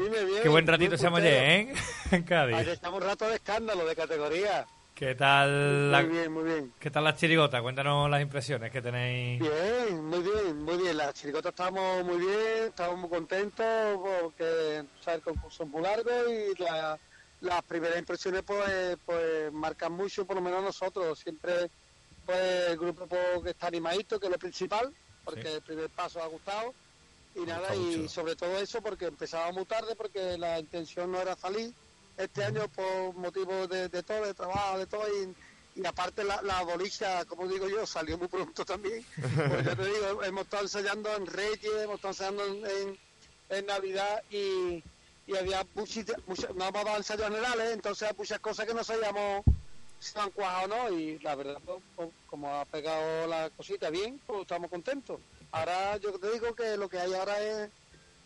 Dime 0.00 0.24
bien, 0.24 0.42
qué 0.42 0.48
buen 0.48 0.66
ratito 0.66 0.96
se 0.96 1.06
ayer, 1.06 1.34
¿eh? 1.68 1.74
En 2.10 2.22
Cádiz. 2.22 2.66
estamos 2.68 3.00
un 3.02 3.06
rato 3.08 3.28
de 3.28 3.34
escándalo, 3.36 3.84
de 3.84 3.94
categoría. 3.94 4.66
¿Qué 4.94 5.14
tal 5.14 5.90
la, 5.90 6.02
Muy 6.02 6.10
bien, 6.12 6.32
muy 6.32 6.44
bien. 6.44 6.72
¿Qué 6.78 6.90
tal 6.90 7.04
la 7.04 7.16
chirigota? 7.16 7.60
Cuéntanos 7.60 8.08
las 8.10 8.22
impresiones 8.22 8.70
que 8.70 8.80
tenéis. 8.80 9.40
Bien, 9.40 10.04
muy 10.04 10.20
bien, 10.20 10.62
muy 10.62 10.76
bien. 10.76 10.96
Las 10.96 11.14
chiricotas 11.14 11.50
estamos 11.50 12.04
muy 12.04 12.18
bien, 12.18 12.64
estamos 12.68 12.98
muy 12.98 13.10
contentos 13.10 13.66
porque 13.98 14.84
o 14.98 15.02
sea, 15.02 15.14
el 15.14 15.22
concurso 15.22 15.64
es 15.64 15.68
muy 15.68 15.82
largo 15.82 16.10
y 16.28 16.62
la- 16.62 16.98
las 17.40 17.62
primeras 17.64 17.98
impresiones 17.98 18.42
pues, 18.46 18.96
pues 19.04 19.52
marcan 19.52 19.92
mucho, 19.92 20.24
por 20.24 20.36
lo 20.36 20.42
menos 20.42 20.62
nosotros. 20.62 21.18
Siempre 21.18 21.68
pues 22.24 22.68
el 22.68 22.78
grupo 22.78 23.16
que 23.42 23.50
está 23.50 23.66
animadito, 23.66 24.20
que 24.20 24.26
es 24.26 24.32
lo 24.32 24.38
principal, 24.38 24.92
porque 25.24 25.42
Sí. 25.42 25.48
el 25.54 25.62
primer 25.62 25.90
paso 25.90 26.22
ha 26.22 26.26
gustado. 26.28 26.72
Y 27.34 27.40
nada, 27.40 27.74
y 27.74 28.08
sobre 28.08 28.36
todo 28.36 28.58
eso 28.58 28.82
porque 28.82 29.06
empezaba 29.06 29.50
muy 29.52 29.64
tarde, 29.64 29.94
porque 29.96 30.36
la 30.36 30.58
intención 30.60 31.10
no 31.10 31.20
era 31.20 31.34
salir 31.34 31.72
este 32.16 32.44
año 32.44 32.68
por 32.68 33.14
motivos 33.14 33.68
de, 33.68 33.88
de 33.88 34.02
todo, 34.02 34.26
de 34.26 34.34
trabajo, 34.34 34.78
de 34.78 34.86
todo, 34.86 35.02
y, 35.08 35.80
y 35.80 35.86
aparte 35.86 36.24
la, 36.24 36.42
la 36.42 36.62
bolicha, 36.62 37.24
como 37.24 37.48
digo 37.48 37.68
yo, 37.68 37.86
salió 37.86 38.18
muy 38.18 38.28
pronto 38.28 38.64
también. 38.64 39.04
Pues 39.16 39.64
ya 39.64 39.74
te 39.74 39.84
digo, 39.84 40.22
hemos 40.22 40.44
estado 40.44 40.62
ensayando 40.64 41.16
en 41.16 41.26
Reyes, 41.26 41.72
hemos 41.82 41.96
estado 41.96 42.12
ensayando 42.12 42.46
en, 42.46 42.66
en, 42.66 42.98
en 43.48 43.66
Navidad 43.66 44.22
y, 44.30 44.82
y 45.26 45.36
había 45.36 45.66
muchas, 45.74 46.04
muchas, 46.26 46.54
no 46.54 46.68
hemos 46.68 46.84
dado 46.84 46.96
ensayos 46.98 47.28
generales, 47.28 47.72
entonces 47.72 48.08
hay 48.08 48.14
muchas 48.16 48.40
cosas 48.40 48.66
que 48.66 48.74
no 48.74 48.84
sabíamos 48.84 49.42
si 49.98 50.18
han 50.18 50.30
cuajado 50.32 50.64
o 50.64 50.68
no, 50.68 50.98
y 50.98 51.18
la 51.20 51.34
verdad, 51.36 51.58
pues, 51.64 51.78
pues, 51.94 52.10
como 52.26 52.52
ha 52.52 52.64
pegado 52.64 53.26
la 53.28 53.50
cosita 53.50 53.88
bien, 53.88 54.20
pues 54.26 54.40
estamos 54.42 54.68
contentos. 54.68 55.20
Ahora 55.52 55.96
yo 55.98 56.18
te 56.18 56.30
digo 56.32 56.54
que 56.54 56.76
lo 56.76 56.88
que 56.88 56.98
hay 56.98 57.12
ahora 57.14 57.38
es 57.40 57.70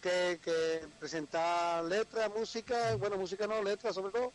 que, 0.01 0.39
que 0.41 0.89
presentar 0.99 1.85
letras, 1.85 2.31
música, 2.31 2.95
bueno, 2.97 3.17
música 3.19 3.47
no, 3.47 3.63
letras 3.63 3.95
sobre 3.95 4.13
todo, 4.13 4.33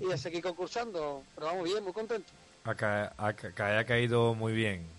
y 0.00 0.10
a 0.12 0.16
seguir 0.16 0.42
concursando. 0.42 1.26
Pero 1.34 1.46
vamos 1.46 1.64
bien, 1.64 1.84
muy 1.84 1.92
contentos. 1.92 2.34
Ha, 2.64 2.74
ca- 2.74 3.14
ha 3.16 3.84
caído 3.84 4.34
muy 4.34 4.52
bien. 4.52 4.90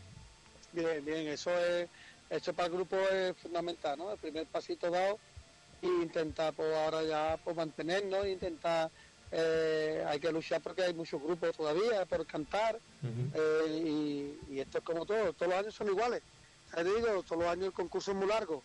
Bien, 0.72 1.04
bien, 1.04 1.28
eso 1.28 1.52
es, 1.52 1.90
eso 2.30 2.54
para 2.54 2.68
el 2.68 2.74
grupo 2.74 2.96
es 2.98 3.38
fundamental, 3.38 3.98
¿no? 3.98 4.12
El 4.12 4.18
primer 4.18 4.48
pasito 4.48 4.90
dado 4.90 5.20
y 5.82 5.88
intentar 5.88 6.54
pues 6.54 6.74
ahora 6.76 7.04
ya 7.04 7.38
pues 7.44 7.56
mantenernos, 7.56 8.26
intentar 8.26 8.90
eh, 9.30 10.04
hay 10.08 10.20
que 10.20 10.32
luchar 10.32 10.62
porque 10.62 10.84
hay 10.84 10.94
muchos 10.94 11.22
grupos 11.22 11.52
todavía 11.52 12.06
por 12.06 12.26
cantar 12.26 12.80
eh, 13.34 13.82
y, 13.86 14.56
y 14.56 14.60
esto 14.62 14.78
es 14.78 14.84
como 14.84 15.06
todo, 15.06 15.34
todos 15.34 15.52
los 15.52 15.60
años 15.60 15.76
son 15.76 15.90
iguales. 15.90 16.24
Te 16.74 16.84
digo, 16.84 17.24
todos 17.24 17.44
los 17.44 17.48
años 17.52 17.66
el 17.68 17.74
concurso 17.74 18.12
es 18.12 18.18
muy 18.18 18.28
largo. 18.28 18.64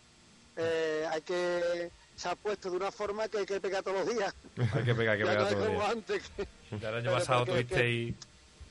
Eh, 0.57 1.05
hay 1.09 1.21
que 1.21 1.91
se 2.15 2.27
ha 2.27 2.35
puesto 2.35 2.69
de 2.69 2.77
una 2.77 2.91
forma 2.91 3.27
que 3.27 3.37
hay 3.39 3.45
que 3.45 3.61
pegar 3.61 3.83
todos 3.83 4.05
los 4.05 4.15
días. 4.15 4.33
Hay 4.73 4.83
que 4.83 4.95
pegar, 4.95 5.15
hay 5.15 5.19
que 5.21 5.25
Ya 5.25 5.31
pegar 5.31 5.43
no 5.43 5.49
todos 5.49 5.53
los 5.53 5.65
como 5.67 5.79
días. 5.79 5.91
antes. 5.91 6.31
que- 6.35 6.77
Ya 6.79 6.89
el 6.89 6.95
año 6.95 7.11
pasado 7.11 7.45
tuvisteis 7.45 8.15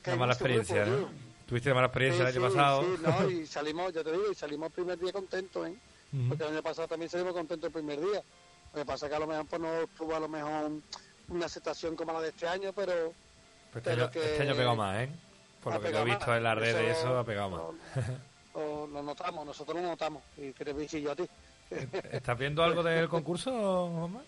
una 0.05 0.15
mala 0.17 0.33
experiencia, 0.33 0.83
grupo, 0.83 0.91
¿no? 1.01 1.07
tío. 1.07 1.29
Tuviste 1.47 1.69
una 1.69 1.75
mala 1.75 1.87
experiencia 1.87 2.21
el 2.21 2.27
año 2.27 2.49
sí, 2.49 2.53
pasado. 2.55 2.81
sí, 2.83 3.01
no, 3.01 3.29
y 3.29 3.47
salimos, 3.47 3.93
ya 3.93 4.03
te 4.03 4.11
digo, 4.11 4.31
y 4.31 4.35
salimos 4.35 4.67
el 4.67 4.73
primer 4.73 4.99
día 4.99 5.11
contentos, 5.13 5.67
¿eh? 5.67 5.75
Porque 6.27 6.43
el 6.43 6.49
año 6.53 6.63
pasado 6.63 6.87
también 6.87 7.09
salimos 7.09 7.33
contentos 7.33 7.67
el 7.67 7.73
primer 7.73 7.99
día. 7.99 8.21
Lo 8.73 8.79
que 8.79 8.85
pasa 8.85 9.05
es 9.05 9.09
que 9.09 9.15
a 9.15 9.19
lo 9.19 9.27
mejor 9.27 9.45
pues, 9.47 9.61
no 9.61 9.87
tuvo 9.97 10.15
a 10.15 10.19
lo 10.19 10.27
mejor 10.27 10.71
una 11.29 11.45
aceptación 11.45 11.95
como 11.95 12.13
la 12.13 12.21
de 12.21 12.29
este 12.29 12.47
año, 12.47 12.71
pero 12.73 13.13
Pues 13.71 13.85
este, 13.85 13.91
año, 13.91 14.11
que- 14.11 14.23
este 14.31 14.43
año 14.43 14.55
pegado 14.55 14.75
más, 14.75 14.99
¿eh? 15.01 15.09
Por 15.63 15.73
ha 15.73 15.77
lo 15.77 15.81
que 15.83 15.91
yo 15.91 15.99
he 15.99 16.05
visto 16.05 16.27
más. 16.27 16.37
en 16.37 16.43
las 16.43 16.57
redes, 16.57 16.97
Eso- 16.97 17.07
eso 17.07 17.19
ha 17.19 17.23
pegado 17.23 17.49
más. 17.49 17.61
Lo, 18.53 18.87
lo 18.87 19.03
notamos, 19.03 19.45
nosotros 19.45 19.75
lo 19.81 19.87
notamos. 19.87 20.23
Y 20.37 20.53
que 20.53 20.65
te 20.65 20.73
dije 20.73 21.01
yo 21.01 21.11
a 21.11 21.15
ti. 21.15 21.27
¿Estás 22.11 22.37
viendo 22.37 22.63
algo 22.63 22.81
del 22.83 23.07
concurso, 23.09 23.51
Juanma? 23.51 24.21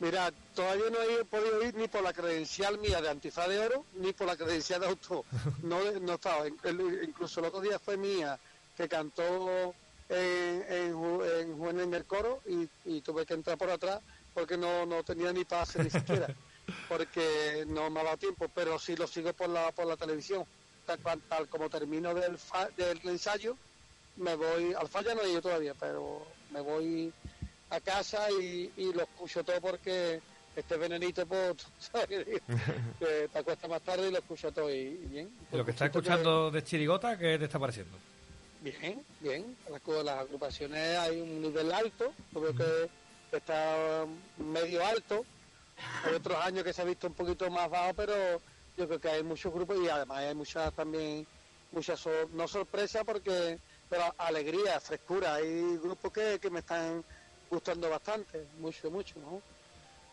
Mira, 0.00 0.32
todavía 0.54 0.90
no 0.90 1.00
he 1.00 1.24
podido 1.24 1.62
ir 1.64 1.74
ni 1.76 1.86
por 1.86 2.02
la 2.02 2.12
credencial 2.12 2.76
mía 2.78 3.00
de 3.00 3.08
antifaz 3.08 3.48
de 3.48 3.58
oro, 3.60 3.84
ni 3.94 4.12
por 4.12 4.26
la 4.26 4.36
credencial 4.36 4.80
de 4.80 4.86
auto. 4.88 5.24
No, 5.62 5.78
no 6.00 6.14
estaba. 6.14 6.46
Incluso 6.48 7.38
el 7.40 7.46
otro 7.46 7.60
día 7.60 7.78
fue 7.78 7.96
mía, 7.96 8.38
que 8.76 8.88
cantó 8.88 9.74
en, 10.08 10.64
en, 10.68 10.94
Ju- 10.94 11.80
en 11.82 11.94
el 11.94 12.04
coro 12.04 12.40
y, 12.46 12.68
y 12.84 13.00
tuve 13.00 13.24
que 13.24 13.34
entrar 13.34 13.56
por 13.56 13.70
atrás 13.70 14.00
porque 14.34 14.56
no, 14.56 14.84
no 14.86 15.04
tenía 15.04 15.32
ni 15.32 15.44
pase 15.44 15.82
ni 15.84 15.90
siquiera, 15.90 16.26
porque 16.88 17.64
no 17.68 17.88
me 17.90 18.00
ha 18.00 18.04
dado 18.04 18.16
tiempo, 18.16 18.48
pero 18.52 18.78
sí 18.78 18.96
lo 18.96 19.06
sigo 19.06 19.32
por 19.34 19.48
la, 19.50 19.70
por 19.72 19.86
la 19.86 19.96
televisión. 19.96 20.44
Tal, 20.86 20.98
cual- 20.98 21.20
tal 21.28 21.48
como 21.48 21.70
termino 21.70 22.12
del, 22.14 22.36
fa- 22.38 22.68
del 22.76 23.00
ensayo, 23.04 23.56
me 24.16 24.34
voy, 24.34 24.74
al 24.74 24.88
falla 24.88 25.14
no 25.14 25.22
he 25.22 25.30
ido 25.30 25.40
todavía, 25.42 25.74
pero 25.78 26.26
me 26.50 26.60
voy 26.60 27.12
a 27.70 27.80
casa 27.80 28.30
y, 28.30 28.70
y 28.76 28.92
lo 28.92 29.02
escucho 29.02 29.42
todo 29.44 29.60
porque 29.60 30.20
este 30.56 30.76
venenito, 30.76 31.24
pues, 31.26 31.54
¿sabes? 31.78 32.26
que 32.98 33.28
te 33.32 33.38
acuestas 33.38 33.70
más 33.70 33.80
tarde 33.82 34.08
y 34.08 34.10
lo 34.12 34.18
escucho 34.18 34.50
todo 34.52 34.70
y, 34.70 34.78
y 34.78 35.06
bien. 35.06 35.30
¿Y 35.52 35.56
lo 35.56 35.64
que 35.64 35.70
estás 35.70 35.86
Escucho 35.86 36.10
escuchando 36.10 36.50
de 36.50 36.64
Chirigota, 36.64 37.16
qué 37.16 37.38
te 37.38 37.44
está 37.44 37.58
pareciendo? 37.58 37.96
Bien, 38.60 39.02
bien. 39.20 39.56
Las, 39.70 40.04
las 40.04 40.18
agrupaciones 40.18 40.98
hay 40.98 41.20
un 41.20 41.40
nivel 41.42 41.72
alto, 41.72 42.12
yo 42.32 42.40
creo 42.40 42.56
que 43.30 43.36
está 43.36 44.04
medio 44.38 44.84
alto. 44.84 45.24
Hay 46.04 46.14
otros 46.14 46.36
años 46.44 46.62
que 46.64 46.72
se 46.72 46.82
ha 46.82 46.84
visto 46.84 47.06
un 47.06 47.14
poquito 47.14 47.48
más 47.50 47.68
bajo, 47.70 47.94
pero 47.94 48.14
yo 48.76 48.86
creo 48.86 49.00
que 49.00 49.08
hay 49.08 49.22
muchos 49.22 49.52
grupos 49.52 49.76
y 49.82 49.88
además 49.88 50.18
hay 50.18 50.34
muchas 50.34 50.72
también, 50.74 51.26
muchas, 51.70 52.00
sor- 52.00 52.30
no 52.30 52.48
sorpresa 52.48 53.04
porque, 53.04 53.58
pero 53.88 54.04
alegría, 54.18 54.80
frescura. 54.80 55.34
Hay 55.34 55.76
grupos 55.78 56.12
que, 56.12 56.38
que 56.40 56.50
me 56.50 56.60
están 56.60 57.04
gustando 57.50 57.90
bastante, 57.90 58.46
mucho, 58.58 58.90
mucho, 58.90 59.18
¿no? 59.20 59.42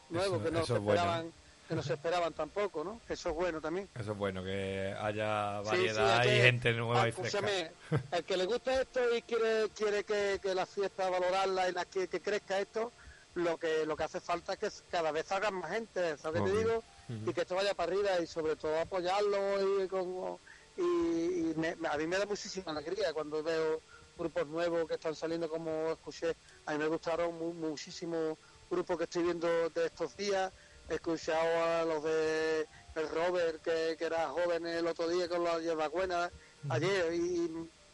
Nuevos 0.10 0.44
que 0.44 0.52
no 0.52 0.66
se 0.66 0.74
bueno. 0.74 0.92
esperaban, 0.92 1.34
que 1.68 1.76
no 1.76 1.84
se 1.84 1.94
esperaban 1.94 2.34
tampoco, 2.34 2.84
¿no? 2.84 3.00
Eso 3.08 3.30
es 3.30 3.36
bueno 3.36 3.62
también. 3.62 3.88
Eso 3.96 4.12
es 4.12 4.18
bueno, 4.18 4.44
que 4.44 4.96
haya 5.00 5.62
variedad 5.62 6.24
sí, 6.24 6.30
y 6.30 6.42
gente 6.42 6.74
nueva 6.74 7.04
ah, 7.04 7.08
y 7.08 7.12
fresca. 7.12 7.74
el 8.12 8.26
que 8.26 8.38
le 8.38 8.46
gusta 8.46 8.82
esto 8.82 9.16
y 9.16 9.22
quiere 9.22 9.70
quiere 9.70 10.04
que, 10.04 10.40
que 10.42 10.56
la 10.56 10.66
fiesta 10.66 11.10
valorarla 11.10 11.70
y 11.70 11.72
la, 11.74 11.86
que, 11.86 12.08
que 12.08 12.20
crezca 12.22 12.60
esto, 12.60 12.92
lo 13.36 13.58
que 13.58 13.86
lo 13.86 13.96
que 13.96 14.04
hace 14.04 14.20
falta 14.20 14.54
es 14.54 14.60
que 14.60 14.70
cada 14.90 15.12
vez 15.12 15.32
hagan 15.32 15.54
más 15.56 15.72
gente, 15.72 16.18
¿sabes 16.18 16.42
qué 16.42 16.50
te 16.50 16.58
digo? 16.58 16.84
Y 17.26 17.34
que 17.34 17.42
esto 17.42 17.56
vaya 17.56 17.74
para 17.74 17.92
arriba 17.92 18.20
y 18.20 18.28
sobre 18.28 18.56
todo 18.56 18.78
apoyarlo 18.80 19.84
y 19.84 19.88
con 19.88 20.40
y, 20.78 20.82
y 20.82 21.54
me- 21.58 21.76
me- 21.76 21.88
a 21.88 21.98
mí 21.98 22.06
me 22.08 22.18
da 22.18 22.26
muchísima 22.26 22.72
alegría 22.72 23.12
cuando 23.14 23.42
veo 23.44 23.82
grupos 24.18 24.48
nuevos 24.48 24.86
que 24.88 24.94
están 24.94 25.16
saliendo 25.16 25.50
como 25.50 25.92
escuché, 25.92 26.36
a 26.66 26.74
mí 26.74 26.78
me 26.78 26.88
gustaron 26.88 27.36
mu- 27.38 27.54
muchísimos 27.54 28.38
grupos 28.70 28.98
que 28.98 29.04
estoy 29.06 29.24
viendo 29.24 29.70
de 29.70 29.86
estos 29.86 30.16
días, 30.16 30.54
he 30.88 30.96
escuchado 30.96 31.64
a 31.64 31.86
los 31.86 32.04
de 32.04 32.68
el 32.96 33.10
Robert 33.10 33.62
que, 33.64 33.96
que 33.98 34.06
era 34.06 34.30
joven 34.30 34.66
el 34.66 34.86
otro 34.88 35.08
día 35.08 35.28
con 35.28 35.44
la 35.44 35.60
hierbabuena 35.60 36.32
ayer 36.70 37.14
y 37.14 37.50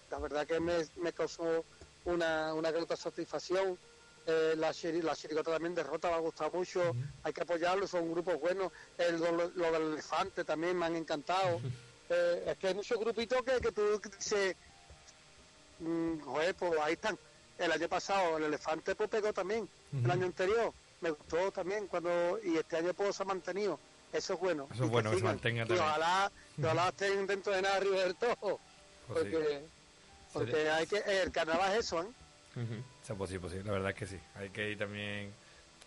la 0.09 0.19
verdad 0.19 0.45
que 0.45 0.59
me, 0.59 0.85
me 0.97 1.13
causó 1.13 1.63
una, 2.05 2.53
una 2.53 2.71
grata 2.71 2.95
satisfacción. 2.95 3.79
Eh, 4.27 4.55
la, 4.57 4.73
la 5.03 5.15
chirigota 5.15 5.51
también 5.51 5.75
derrota 5.75 6.09
me 6.09 6.15
ha 6.15 6.19
gustado 6.19 6.51
mucho, 6.51 6.95
hay 7.23 7.31
que 7.31 7.41
apoyarlo, 7.41 7.85
son 7.87 8.11
grupos 8.11 8.39
buenos. 8.39 8.71
El, 8.97 9.19
lo, 9.19 9.31
lo 9.31 9.71
del 9.71 9.93
elefante 9.93 10.43
también 10.43 10.77
me 10.77 10.85
han 10.87 10.95
encantado. 10.95 11.61
Eh, 12.09 12.43
es 12.47 12.57
que 12.57 12.67
hay 12.69 12.73
muchos 12.73 12.99
grupitos 12.99 13.41
que, 13.43 13.59
que 13.59 13.71
tú 13.71 14.01
dices, 14.17 14.55
mm, 15.79 16.19
joder, 16.21 16.55
pues 16.55 16.73
ahí 16.81 16.93
están. 16.93 17.17
El 17.57 17.71
año 17.71 17.87
pasado 17.87 18.37
el 18.37 18.43
elefante 18.45 18.95
pues 18.95 19.09
pegó 19.09 19.31
también, 19.31 19.69
el 19.93 20.11
año 20.11 20.25
anterior 20.25 20.73
me 20.99 21.09
gustó 21.11 21.51
también 21.51 21.87
cuando 21.87 22.37
y 22.43 22.57
este 22.57 22.77
año 22.77 22.93
pues 22.93 23.15
se 23.15 23.23
ha 23.23 23.25
mantenido. 23.25 23.79
Eso 24.11 24.33
es 24.33 24.39
bueno. 24.39 24.67
Eso 24.73 24.85
es 24.85 24.89
bueno, 24.89 25.11
que 25.11 25.17
se 25.17 25.23
mantenga 25.23 25.63
Y 25.63 25.67
también. 25.67 25.85
ojalá, 25.87 26.31
y 26.57 26.63
ojalá 26.63 26.89
estén 26.89 27.27
dentro 27.27 27.53
de 27.53 27.61
nada 27.61 27.75
arriba 27.77 27.97
del 28.01 28.15
todo. 28.15 28.35
Pues. 28.37 28.59
Porque, 29.07 29.65
porque 30.33 30.69
hay 30.69 30.87
que, 30.87 30.97
el 31.21 31.31
carnaval 31.31 31.73
es 31.73 31.79
eso, 31.85 32.01
¿eh? 32.01 32.07
Sí, 33.05 33.13
pues 33.17 33.29
sí, 33.29 33.39
pues 33.39 33.53
sí, 33.53 33.59
la 33.63 33.71
verdad 33.71 33.89
es 33.91 33.95
que 33.95 34.05
sí. 34.07 34.17
Hay 34.35 34.49
que 34.49 34.71
ir 34.71 34.77
también 34.77 35.31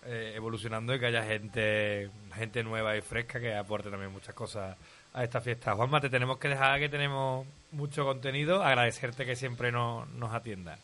eh, 0.07 0.33
evolucionando 0.37 0.95
y 0.95 1.01
que 1.01 1.07
haya 1.07 1.25
gente 1.25 2.11
gente 2.35 2.63
nueva 2.63 2.97
y 2.97 3.01
fresca 3.01 3.41
que 3.41 3.55
aporte 3.55 3.91
también 3.91 4.13
muchas 4.13 4.35
cosas 4.35 4.77
a 5.13 5.25
esta 5.25 5.41
fiesta. 5.41 5.75
Juanma, 5.75 6.01
te 6.01 6.11
tenemos 6.11 6.39
que 6.39 6.49
dejar 6.49 6.79
que 6.79 6.89
tenemos 6.89 7.47
mucho 7.73 8.05
contenido. 8.05 8.63
Agradecerte 8.63 9.27
que 9.27 9.35
siempre 9.35 9.73
nos, 9.73 10.09
nos 10.11 10.33
atiendas. 10.33 10.79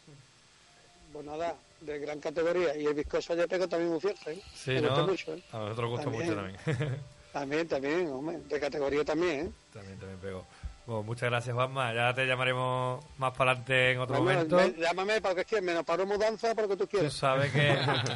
Pues 1.12 1.24
nada, 1.24 1.54
de 1.80 1.98
gran 2.00 2.18
categoría. 2.18 2.76
Y 2.76 2.86
el 2.86 2.94
bizcocho 2.94 3.34
ayer 3.34 3.46
pegó 3.46 3.68
también 3.68 3.92
muy 3.92 4.00
fiesta, 4.00 4.32
¿eh? 4.32 4.42
Sí, 4.52 4.72
Me 4.72 4.80
¿no? 4.82 5.06
mucho, 5.06 5.34
¿eh? 5.34 5.42
A 5.52 5.58
nosotros 5.58 5.90
nos 5.90 5.90
gusta 5.90 6.04
También. 6.10 6.26
mucho 6.26 6.74
también. 6.74 7.00
También, 7.34 7.66
también, 7.66 8.06
hombre, 8.12 8.38
de 8.48 8.60
categoría 8.60 9.04
también, 9.04 9.46
¿eh? 9.46 9.50
También, 9.72 9.98
también 9.98 10.20
pegó. 10.20 10.46
Bueno, 10.86 11.02
muchas 11.02 11.30
gracias, 11.30 11.54
Juanma. 11.54 11.94
Ya 11.94 12.12
te 12.14 12.26
llamaremos 12.26 13.02
más 13.18 13.32
para 13.36 13.52
adelante 13.52 13.92
en 13.92 14.00
otro 14.00 14.22
Bueno, 14.22 14.44
momento. 14.44 14.56
me- 14.56 14.82
llámame 14.84 15.20
para 15.20 15.32
lo 15.32 15.36
que 15.38 15.44
quieras, 15.46 15.64
menos 15.64 15.84
para 15.84 16.02
una 16.02 16.14
mudanza, 16.14 16.54
para 16.54 16.66
lo 16.66 16.68
que 16.68 16.76
tú 16.76 16.84
Tú 16.86 16.90
quieras. 16.90 17.14
sabes 17.14 17.50
que, 17.52 17.68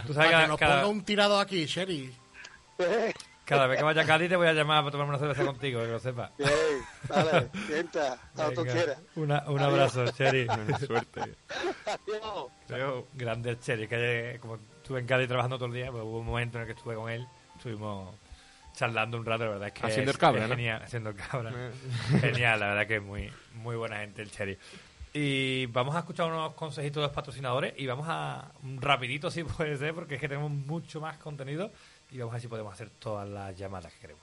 tú 0.06 0.12
sabes 0.12 0.30
Para 0.30 0.30
que 0.38 0.42
que 0.42 0.48
nos 0.48 0.58
cada, 0.58 0.74
ponga 0.82 0.86
un 0.88 1.04
tirado 1.04 1.40
aquí, 1.40 1.64
Sherry. 1.64 2.14
cada 3.46 3.66
vez 3.66 3.78
que 3.78 3.84
vaya 3.84 4.02
a 4.02 4.04
Cádiz 4.04 4.28
te 4.28 4.36
voy 4.36 4.48
a 4.48 4.52
llamar 4.52 4.82
para 4.82 4.92
tomarme 4.92 5.10
una 5.12 5.18
cerveza 5.18 5.46
contigo, 5.46 5.80
que 5.80 5.86
lo 5.88 5.98
sepas. 5.98 6.30
Bien, 6.36 6.50
dale, 7.08 7.48
sienta, 7.66 8.18
cuando 8.34 8.62
tú 8.62 8.68
quieras. 8.70 8.98
una- 9.16 9.44
un 9.48 9.58
Adiós. 9.60 9.72
abrazo, 9.96 10.12
Cheri. 10.12 10.46
Suerte. 10.86 11.20
Adiós. 12.68 13.04
Grande 13.14 13.50
el 13.50 13.60
Cheri, 13.60 13.88
que 13.88 14.36
como 14.42 14.56
estuve 14.56 15.00
en 15.00 15.06
Cádiz 15.06 15.26
trabajando 15.28 15.56
todo 15.56 15.68
el 15.68 15.72
día, 15.74 15.90
pues 15.90 16.04
hubo 16.04 16.18
un 16.18 16.26
momento 16.26 16.58
en 16.58 16.62
el 16.62 16.66
que 16.68 16.74
estuve 16.78 16.94
con 16.96 17.08
él, 17.10 17.26
estuvimos 17.56 18.14
charlando 18.79 19.18
un 19.18 19.24
rato, 19.26 19.45
la 19.45 19.51
verdad 19.51 19.68
es 19.68 19.74
que 19.74 19.87
Haciendo 19.87 20.11
es- 20.11 20.16
el 20.16 20.20
cabra, 20.20 20.43
es 20.45 20.49
¿no? 20.49 20.55
genial, 20.55 20.83
haciendo 20.83 21.11
el 21.11 21.16
cabra. 21.16 21.53
Eh. 21.55 21.70
genial, 22.20 22.61
la 22.61 22.66
verdad 22.68 22.87
que 22.87 22.97
es 22.97 23.03
muy, 23.03 23.31
muy 23.55 23.76
buena 23.76 23.99
gente 23.99 24.22
el 24.22 24.31
Cheri. 24.31 24.57
Y 25.12 25.66
vamos 25.66 25.97
a 25.97 26.01
escuchar 26.01 26.26
unos 26.31 26.55
consejitos 26.55 26.97
de 27.01 27.07
los 27.09 27.12
patrocinadores 27.12 27.74
y 27.76 27.87
vamos 27.87 28.07
a 28.09 28.53
un 28.62 28.81
rapidito 28.81 29.31
si 29.31 29.43
puede 29.57 29.76
ser, 29.76 29.95
porque 29.95 30.14
es 30.14 30.20
que 30.20 30.29
tenemos 30.29 30.51
mucho 30.51 31.01
más 31.01 31.16
contenido 31.18 31.72
y 32.11 32.18
vamos 32.18 32.33
a 32.33 32.37
ver 32.37 32.43
si 32.43 32.49
podemos 32.49 32.72
hacer 32.72 32.91
todas 32.91 33.29
las 33.29 33.57
llamadas 33.57 33.93
que 33.95 33.99
queremos. 34.01 34.22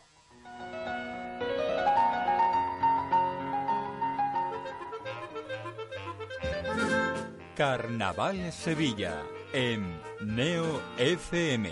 Carnaval 7.55 8.51
Sevilla 8.51 9.13
en 9.53 9.99
Neo 10.21 10.81
FM. 10.97 11.71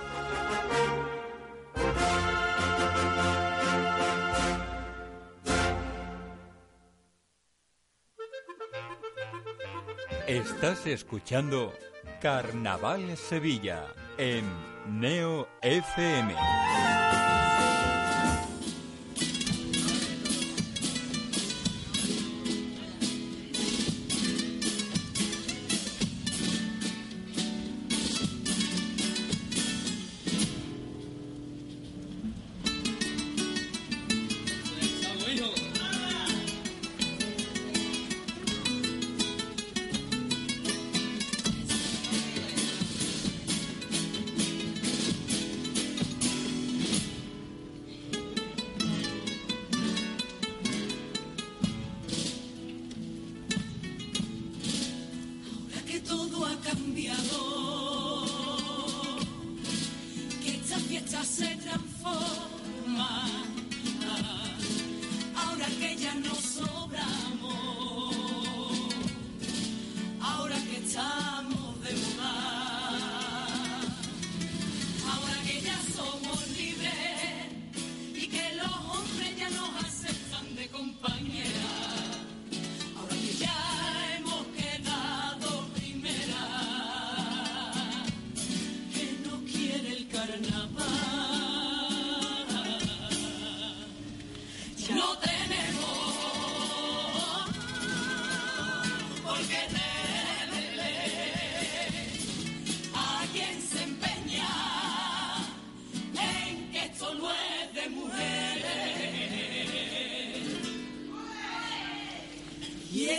Estás 10.31 10.87
escuchando 10.87 11.73
Carnaval 12.21 13.17
Sevilla 13.17 13.87
en 14.17 14.45
Neo 14.87 15.49
FM. 15.61 16.33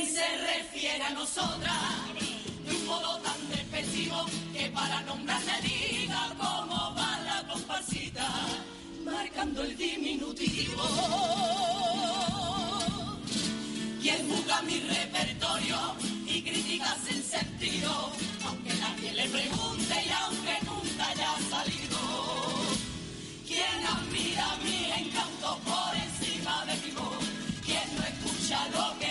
Él 0.02 0.08
se 0.08 0.36
refiere 0.38 1.04
a 1.04 1.10
nosotras 1.10 1.78
de 2.66 2.74
un 2.74 2.86
modo 2.86 3.18
tan 3.18 3.48
despectivo 3.50 4.26
que 4.52 4.68
para 4.70 5.00
nombrarle 5.02 5.52
diga 5.62 6.34
cómo 6.36 6.94
va 6.96 7.20
la 7.20 7.46
comparsita, 7.46 8.28
marcando 9.04 9.62
el 9.62 9.76
diminutivo. 9.76 10.82
Él 14.02 14.26
juzga 14.28 14.62
mi 14.62 14.80
repertorio 14.80 15.78
y 16.26 16.42
critica 16.42 16.96
sin 17.06 17.22
sentido, 17.22 18.10
aunque 18.44 18.74
nadie 18.74 19.12
le 19.12 19.28
pregunte 19.28 19.94
y 20.04 20.10
aunque 20.10 20.58
nunca 20.66 21.08
haya 21.10 21.32
salido. 21.48 21.98
Quien 23.46 23.86
admira 23.86 24.56
mi 24.64 24.90
encanto 25.00 25.58
por 25.64 25.94
encima 25.94 26.64
de 26.66 26.74
mi 26.84 26.90
voz, 26.90 27.24
quien 27.64 27.86
no 27.96 28.02
escucha 28.02 28.68
lo 28.68 28.98
que 28.98 29.01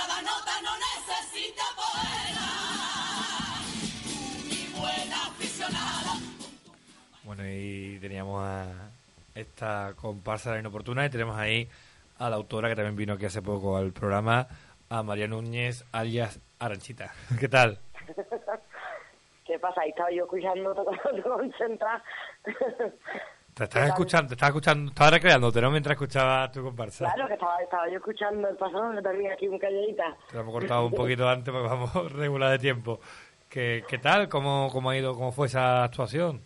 cada 0.00 0.22
nota, 0.22 0.52
no 0.62 0.72
necesita 0.88 1.62
poeta. 1.76 2.48
Mi 4.48 4.62
buena 4.80 5.26
aficionada, 5.26 6.12
Bueno, 7.24 7.42
y 7.46 7.98
teníamos 8.00 8.42
a 8.42 8.66
esta 9.34 9.92
comparsa 10.00 10.50
de 10.50 10.56
la 10.56 10.60
inoportuna 10.60 11.04
y 11.04 11.10
tenemos 11.10 11.36
ahí 11.36 11.68
a 12.18 12.30
la 12.30 12.36
autora 12.36 12.68
que 12.68 12.76
también 12.76 12.96
vino 12.96 13.14
aquí 13.14 13.26
hace 13.26 13.42
poco 13.42 13.76
al 13.76 13.92
programa, 13.92 14.46
a 14.88 15.02
María 15.02 15.28
Núñez, 15.28 15.84
alias 15.92 16.40
Aranchita. 16.58 17.12
¿Qué 17.38 17.48
tal? 17.48 17.78
¿Qué 19.44 19.58
pasa? 19.58 19.82
Ahí 19.82 19.90
estaba 19.90 20.10
yo 20.10 20.24
escuchando 20.24 20.74
todo 20.74 21.36
concentrada. 21.36 22.02
Te 23.60 23.64
estás 23.64 23.88
escuchando, 23.88 24.28
te 24.28 24.34
estás 24.36 24.48
escuchando, 24.48 24.90
estaba 24.90 25.10
recreándote, 25.10 25.60
¿no? 25.60 25.70
Mientras 25.70 25.92
escuchaba 25.92 26.50
tu 26.50 26.62
comparsa. 26.62 27.12
Claro, 27.12 27.28
que 27.28 27.34
estaba, 27.34 27.60
estaba 27.60 27.88
yo 27.90 27.98
escuchando 27.98 28.48
el 28.48 28.56
pasado, 28.56 28.94
que 28.94 29.02
también 29.02 29.32
aquí 29.32 29.48
un 29.48 29.58
calladita. 29.58 30.16
Te 30.30 30.36
lo 30.36 30.40
hemos 30.40 30.54
cortado 30.54 30.86
un 30.86 30.92
poquito 30.92 31.28
antes 31.28 31.52
porque 31.52 31.68
vamos 31.68 32.12
regular 32.14 32.52
de 32.52 32.58
tiempo. 32.58 33.00
¿Qué, 33.50 33.84
qué 33.86 33.98
tal? 33.98 34.30
¿Cómo, 34.30 34.70
¿Cómo 34.72 34.88
ha 34.88 34.96
ido? 34.96 35.12
¿Cómo 35.12 35.30
fue 35.30 35.48
esa 35.48 35.84
actuación? 35.84 36.40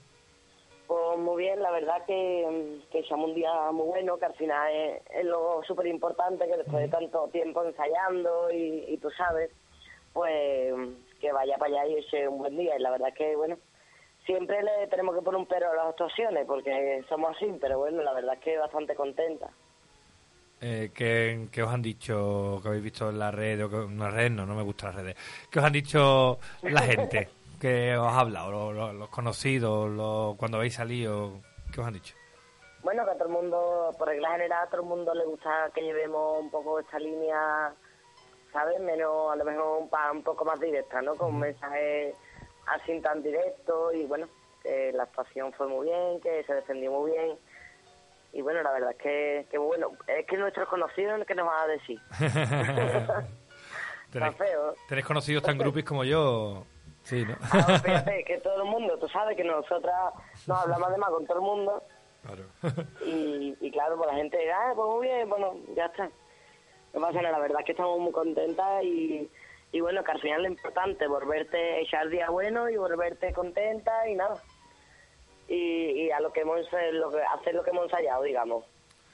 Pues 0.89 1.19
muy 1.21 1.45
bien, 1.45 1.63
la 1.63 1.71
verdad 1.71 2.05
que, 2.05 2.81
que 2.91 2.99
echamos 2.99 3.29
un 3.29 3.37
día 3.37 3.71
muy 3.71 3.87
bueno, 3.87 4.19
que 4.19 4.25
al 4.25 4.35
final 4.35 4.75
es, 4.75 5.03
es 5.15 5.25
lo 5.25 5.63
súper 5.69 5.87
importante, 5.87 6.49
que 6.49 6.57
después 6.57 6.83
de 6.83 6.89
tanto 6.89 7.29
tiempo 7.29 7.63
ensayando 7.63 8.51
y, 8.51 8.87
y 8.89 8.99
tú 8.99 9.09
sabes, 9.13 9.53
pues 10.13 10.75
que 11.21 11.31
vaya 11.31 11.57
para 11.59 11.83
allá 11.83 11.87
y 11.87 11.99
eche 11.99 12.27
un 12.27 12.39
buen 12.39 12.57
día. 12.57 12.77
Y 12.77 12.83
la 12.83 12.91
verdad 12.91 13.15
que, 13.17 13.37
bueno, 13.37 13.57
siempre 14.27 14.63
le 14.63 14.87
tenemos 14.89 15.15
que 15.15 15.23
poner 15.23 15.41
un 15.41 15.47
pero 15.47 15.71
a 15.71 15.75
las 15.75 15.87
actuaciones, 15.89 16.47
porque 16.47 17.03
somos 17.09 17.37
así, 17.37 17.47
pero 17.61 17.79
bueno, 17.79 18.03
la 18.03 18.13
verdad 18.13 18.35
es 18.35 18.41
que 18.41 18.57
bastante 18.59 18.95
contenta. 18.95 19.49
Eh, 20.61 20.91
¿qué, 20.95 21.49
qué 21.53 21.63
os 21.63 21.71
han 21.73 21.83
dicho, 21.83 22.59
que 22.63 22.69
habéis 22.69 22.85
visto 22.85 23.11
en 23.11 23.19
la 23.19 23.31
red, 23.31 23.65
o 23.65 23.69
que, 23.69 23.77
en 23.77 23.99
la 23.99 24.11
red 24.11 24.31
no, 24.31 24.47
no 24.47 24.55
me 24.55 24.63
gustan 24.63 24.91
las 24.95 24.97
redes, 25.05 25.17
qué 25.51 25.59
os 25.59 25.65
han 25.65 25.73
dicho 25.73 26.39
la 26.63 26.81
gente 26.83 27.29
que 27.61 27.97
os 27.97 28.07
ha 28.07 28.21
hablado, 28.21 28.51
lo- 28.51 28.73
lo- 28.73 28.93
los 28.93 29.09
conocidos, 29.11 29.91
lo- 29.91 30.37
cuando 30.39 30.57
habéis 30.59 30.75
salido, 30.75 31.41
qué 31.73 31.81
os 31.81 31.87
han 31.87 31.93
dicho? 31.95 32.15
Bueno, 32.83 33.05
que 33.05 33.11
a 33.11 33.15
todo 33.15 33.29
el 33.29 33.35
mundo, 33.35 33.91
por 33.99 34.09
regla 34.09 34.31
general, 34.33 34.63
a 34.67 34.71
todo 34.71 34.83
el 34.83 34.87
mundo 34.87 35.15
le 35.15 35.25
gusta 35.25 35.71
que 35.75 35.83
llevemos 35.83 36.41
un 36.41 36.51
poco 36.51 36.79
esta 36.81 36.99
línea, 36.99 37.73
¿sabes? 38.53 38.79
Menos, 38.81 39.33
a 39.33 39.37
lo 39.37 39.45
mejor 39.45 39.83
un, 39.83 39.89
pa- 39.89 40.13
un 40.13 40.23
poco 40.23 40.45
más 40.45 40.61
directa, 40.61 41.01
¿no? 41.03 41.15
Con 41.15 41.35
un 41.35 41.41
mensaje 41.41 42.15
así 42.67 43.01
tan 43.01 43.23
directo 43.23 43.93
y 43.93 44.05
bueno, 44.05 44.29
que 44.63 44.93
la 44.93 45.05
actuación 45.05 45.53
fue 45.53 45.67
muy 45.69 45.87
bien, 45.87 46.21
que 46.21 46.43
se 46.45 46.55
defendió 46.55 46.91
muy 46.93 47.13
bien. 47.13 47.37
Y 48.33 48.43
bueno, 48.43 48.63
la 48.63 48.73
verdad 48.73 48.91
es 48.91 48.97
que, 48.99 49.47
que 49.51 49.59
bueno, 49.59 49.93
es 50.09 50.27
que 50.27 50.37
nuestros 50.37 50.69
conocidos, 50.69 51.25
¿qué 51.27 51.35
nos 51.35 51.47
van 51.47 51.61
a 51.61 51.67
decir? 51.69 52.01
Está 52.21 53.25
¿Tenéis, 54.11 54.37
feo. 54.37 54.75
tenéis 54.89 55.07
conocidos 55.07 55.43
tan 55.43 55.59
grupis 55.59 55.85
como 55.85 56.05
yo? 56.05 56.65
Sí, 57.03 57.25
¿no? 57.25 57.37
Ahora, 57.53 57.79
fíjate 57.85 58.25
que 58.25 58.39
todo 58.39 58.63
el 58.63 58.69
mundo, 58.69 58.99
tú 58.99 59.09
sabes 59.09 59.37
que 59.37 59.45
nosotras 59.45 60.15
nos 60.47 60.59
hablamos 60.63 60.89
además 60.89 61.11
con 61.11 61.27
todo 61.27 61.39
el 61.39 61.45
mundo 61.45 61.83
Claro. 62.23 62.45
y, 63.05 63.55
y 63.61 63.71
claro, 63.71 63.97
pues 63.99 64.09
la 64.11 64.17
gente 64.17 64.51
ah, 64.53 64.73
pues 64.75 64.89
muy 64.89 65.07
bien, 65.07 65.29
bueno, 65.29 65.55
ya 65.77 65.87
está. 65.87 66.09
No 66.95 67.01
pasa 67.01 67.21
nada, 67.21 67.33
la 67.33 67.39
verdad 67.41 67.61
es 67.61 67.67
que 67.67 67.73
estamos 67.73 67.99
muy 67.99 68.13
contentas 68.13 68.83
y, 68.83 69.29
y 69.75 69.81
bueno, 69.81 70.05
que 70.05 70.13
al 70.13 70.21
final 70.21 70.43
lo 70.43 70.49
importante, 70.49 71.07
volverte 71.09 71.57
a 71.59 71.79
echar 71.81 72.09
día 72.09 72.31
bueno 72.31 72.71
y 72.71 72.77
volverte 72.77 73.33
contenta 73.33 74.09
y 74.09 74.15
nada. 74.15 74.41
Y, 75.49 76.05
y 76.07 76.11
a 76.13 76.21
lo 76.21 76.33
que 76.33 76.41
hemos, 76.43 76.61
lo 76.93 77.11
que, 77.11 77.21
hacer 77.23 77.55
lo 77.55 77.65
que 77.65 77.71
hemos 77.71 77.85
ensayado, 77.85 78.23
digamos. 78.23 78.65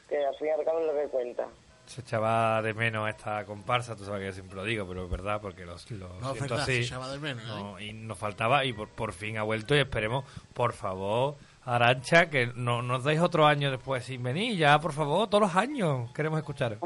Que 0.09 0.25
al 0.25 0.37
fin 0.37 0.49
y 0.49 0.51
al 0.51 0.65
cabo 0.65 0.81
es 0.81 0.87
lo 0.87 0.93
que 0.93 1.09
cuenta. 1.09 1.47
Se 1.87 2.03
echaba 2.03 2.61
de 2.63 2.75
menos 2.75 3.09
esta 3.09 3.45
comparsa, 3.47 3.97
tú 3.97 4.05
sabes 4.05 4.21
que 4.21 4.27
yo 4.27 4.33
siempre 4.33 4.55
lo 4.57 4.65
digo, 4.65 4.87
pero 4.87 5.05
es 5.05 5.11
verdad, 5.11 5.41
porque 5.41 5.65
los, 5.65 5.91
los 5.91 6.11
No, 6.21 6.35
siento 6.35 6.55
verdad, 6.55 6.61
así. 6.61 6.73
se 6.75 6.81
echaba 6.83 7.11
de 7.11 7.19
menos, 7.19 7.43
¿eh? 7.43 7.49
No, 7.49 7.81
y 7.81 7.93
nos 7.95 8.17
faltaba, 8.19 8.65
y 8.65 8.73
por, 8.73 8.91
por 8.91 9.13
fin 9.13 9.39
ha 9.39 9.43
vuelto, 9.43 9.75
y 9.75 9.79
esperemos, 9.81 10.25
por 10.55 10.73
favor, 10.75 11.35
Arancha, 11.65 12.31
que 12.31 12.53
no 12.55 12.83
nos 12.83 13.03
deis 13.03 13.21
otro 13.21 13.47
año 13.47 13.71
después 13.73 14.05
sin 14.05 14.23
venir, 14.23 14.57
ya, 14.57 14.79
por 14.79 14.93
favor, 14.93 15.29
todos 15.29 15.43
los 15.43 15.57
años 15.57 16.13
queremos 16.13 16.39
escuchar. 16.39 16.77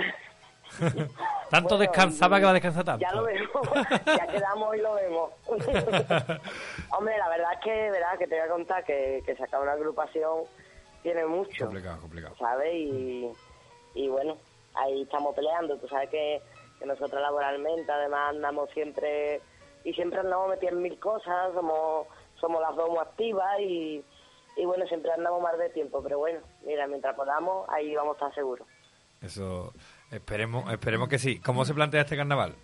tanto 1.55 1.77
Bueno, 1.77 1.91
descansaba 1.91 2.39
que 2.39 2.45
va 2.45 2.51
a 2.51 2.55
descansar 2.55 2.85
tanto. 2.85 3.01
Ya 3.01 3.13
lo 3.13 3.23
vemos, 3.23 3.69
ya 4.07 4.27
quedamos 4.27 4.77
y 4.77 4.81
lo 4.81 4.95
vemos. 4.95 5.31
Hombre, 6.91 7.19
la 7.19 7.29
verdad 7.29 7.53
es 7.53 7.61
que, 7.61 7.91
verdad, 7.91 8.19
que 8.19 8.27
te 8.27 8.35
voy 8.35 8.45
a 8.45 8.49
contar 8.49 8.85
que, 8.85 9.23
que 9.25 9.37
sacar 9.37 9.61
una 9.61 9.73
agrupación 9.73 10.45
tiene 11.03 11.27
mucho, 11.27 11.67
Complicado, 11.67 12.01
complicado. 12.01 12.35
¿sabes? 12.39 12.75
Y, 12.75 13.31
y 13.95 14.09
bueno, 14.09 14.37
ahí 14.75 15.03
estamos 15.03 15.35
peleando. 15.35 15.77
Tú 15.79 15.87
sabes 15.87 16.09
que, 16.11 16.43
que 16.79 16.87
nosotros 16.87 17.21
laboralmente, 17.21 17.91
además, 17.93 18.31
andamos 18.31 18.71
siempre 18.71 19.41
y 19.85 19.93
siempre 19.93 20.21
andamos 20.21 20.57
en 20.61 20.83
mil 20.83 20.99
cosas, 20.99 21.53
somos 21.55 22.09
somos 22.41 22.61
las 22.61 22.75
dos 22.75 22.89
muy 22.91 22.99
activas 22.99 23.61
y, 23.61 24.05
y 24.57 24.65
bueno, 24.65 24.87
siempre 24.87 25.13
andamos 25.13 25.41
más 25.41 25.57
de 25.57 25.71
tiempo. 25.71 26.03
Pero 26.03 26.19
bueno, 26.19 26.41
mira, 26.63 26.87
mientras 26.87 27.15
podamos, 27.15 27.69
ahí 27.69 27.95
vamos 27.95 28.13
a 28.15 28.27
estar 28.27 28.35
seguros. 28.35 28.67
Eso, 29.21 29.73
esperemos, 30.15 30.71
esperemos 30.73 31.09
que 31.09 31.19
sí. 31.19 31.39
¿Cómo 31.41 31.65
se 31.65 31.75
plantea 31.75 32.03
este 32.03 32.17
carnaval? 32.17 32.55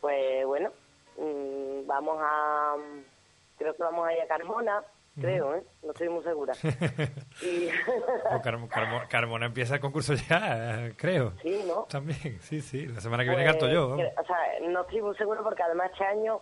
Pues 0.00 0.46
bueno, 0.46 0.70
mm, 1.16 1.86
vamos 1.86 2.18
a. 2.20 2.76
Creo 3.58 3.74
que 3.74 3.82
vamos 3.82 4.06
a 4.06 4.12
ir 4.14 4.20
a 4.22 4.26
Carmona, 4.28 4.80
creo, 5.20 5.56
¿eh? 5.56 5.62
No 5.82 5.90
estoy 5.90 6.08
muy 6.08 6.22
segura. 6.22 6.54
Y, 7.42 7.68
Oh, 8.30 8.40
Carmo- 8.42 8.68
Carmo- 8.68 9.08
Carmona 9.08 9.46
empieza 9.46 9.74
el 9.74 9.80
concurso 9.80 10.14
ya, 10.14 10.90
creo. 10.96 11.32
sí, 11.42 11.64
¿no? 11.66 11.84
También, 11.90 12.38
sí, 12.40 12.60
sí. 12.60 12.86
La 12.86 13.00
semana 13.00 13.24
que 13.24 13.30
viene 13.30 13.44
Pues, 13.44 13.52
canto 13.56 13.68
yo. 13.72 13.94
o 13.94 13.96
sea, 14.26 14.38
no 14.68 14.82
estoy 14.82 15.02
muy 15.02 15.16
segura 15.16 15.42
porque 15.42 15.62
además 15.62 15.90
este 15.92 16.04
año 16.04 16.40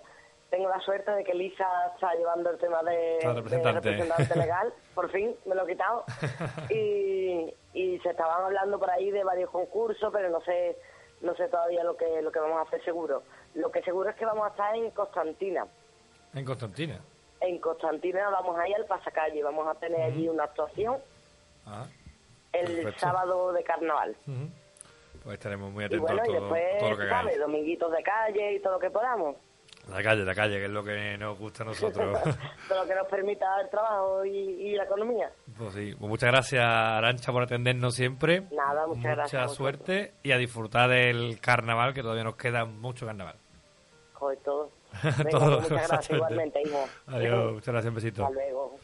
tengo 0.50 0.68
la 0.68 0.80
suerte 0.80 1.10
de 1.10 1.24
que 1.24 1.34
Lisa 1.34 1.66
está 1.94 2.14
llevando 2.14 2.50
el 2.50 2.58
tema 2.58 2.82
de, 2.82 3.18
representante. 3.22 4.36
legal. 4.38 4.72
Por 4.94 5.10
fin, 5.10 5.34
me 5.44 5.54
lo 5.54 5.64
he 5.64 5.72
quitado. 5.72 6.04
Y, 6.70 7.52
y 7.74 7.98
se 8.00 8.10
estaban 8.10 8.44
hablando 8.44 8.78
por 8.78 8.90
ahí 8.90 9.10
de 9.10 9.24
varios 9.24 9.50
concursos, 9.50 10.10
pero 10.12 10.30
no 10.30 10.40
sé 10.42 10.76
no 11.22 11.34
sé 11.34 11.48
todavía 11.48 11.82
lo 11.84 11.96
que 11.96 12.20
lo 12.22 12.30
que 12.30 12.38
vamos 12.38 12.58
a 12.58 12.62
hacer 12.62 12.82
seguro. 12.84 13.22
Lo 13.54 13.70
que 13.70 13.82
seguro 13.82 14.08
es 14.10 14.16
que 14.16 14.24
vamos 14.26 14.46
a 14.46 14.50
estar 14.50 14.74
en 14.76 14.90
Constantina. 14.90 15.66
En 16.34 16.44
Constantina. 16.44 17.00
En 17.40 17.58
Constantina 17.58 18.28
vamos 18.30 18.58
a 18.58 18.68
ir 18.68 18.76
al 18.76 18.86
pasacalle, 18.86 19.42
vamos 19.42 19.66
a 19.66 19.74
tener 19.78 20.00
allí 20.00 20.28
una 20.28 20.44
actuación 20.44 20.98
Ah, 21.66 21.86
el 22.52 22.66
Perfecto. 22.66 23.00
sábado 23.00 23.52
de 23.52 23.62
carnaval. 23.64 24.16
ujú. 24.26 24.48
Pues 25.24 25.34
estaremos 25.34 25.72
muy 25.72 25.82
Y 25.82 25.86
atentos 25.86 26.06
bueno, 26.12 26.22
a 26.22 26.28
y 26.28 26.32
después, 26.32 26.78
todo 26.78 26.90
lo 26.90 26.96
que 26.96 27.02
tú 27.02 27.08
hagáis. 27.08 27.24
¿sabes? 27.24 27.38
Dominguitos 27.40 27.92
de 27.92 28.02
calle 28.04 28.52
y 28.52 28.60
todo 28.60 28.72
lo 28.74 28.78
que 28.78 28.90
podamos. 28.90 29.36
La 29.88 30.02
calle, 30.02 30.24
la 30.24 30.34
calle, 30.34 30.58
que 30.58 30.64
es 30.64 30.70
lo 30.70 30.82
que 30.82 31.16
nos 31.16 31.38
gusta 31.38 31.62
a 31.62 31.66
nosotros. 31.66 32.18
todo 32.68 32.82
lo 32.82 32.88
que 32.88 32.94
nos 32.96 33.06
permita 33.08 33.46
el 33.62 33.70
trabajo 33.70 34.24
y, 34.24 34.30
y 34.30 34.74
la 34.74 34.82
economía. 34.84 35.30
pues 35.56 35.74
sí. 35.74 35.94
Pues 35.96 36.08
muchas 36.08 36.30
gracias, 36.32 36.64
Arancha, 36.64 37.30
por 37.32 37.44
atendernos 37.44 37.94
siempre. 37.94 38.42
Nada, 38.52 38.86
muchas 38.86 38.96
Mucha 38.98 39.14
gracias 39.14 39.42
a 39.42 39.46
vosotros. 39.46 39.56
suerte 39.56 40.14
y 40.24 40.32
a 40.32 40.38
disfrutar 40.38 40.90
del 40.90 41.38
carnaval, 41.40 41.94
que 41.94 42.02
todavía 42.02 42.24
nos 42.24 42.36
queda 42.36 42.64
mucho 42.64 43.06
carnaval. 43.06 43.36
Joder, 44.14 44.38
todo. 44.44 44.70
Venga, 45.02 45.30
Todo, 45.30 45.58
pues 45.58 45.70
muchas 45.70 45.88
gracias 45.88 46.16
igualmente, 46.16 46.62
hijo. 46.64 46.84
Adiós, 47.06 47.52
muchas 47.52 47.72
gracias, 47.72 47.88
un 47.90 47.94
besito. 47.94 48.22
Hasta 48.24 48.34
luego. 48.34 48.76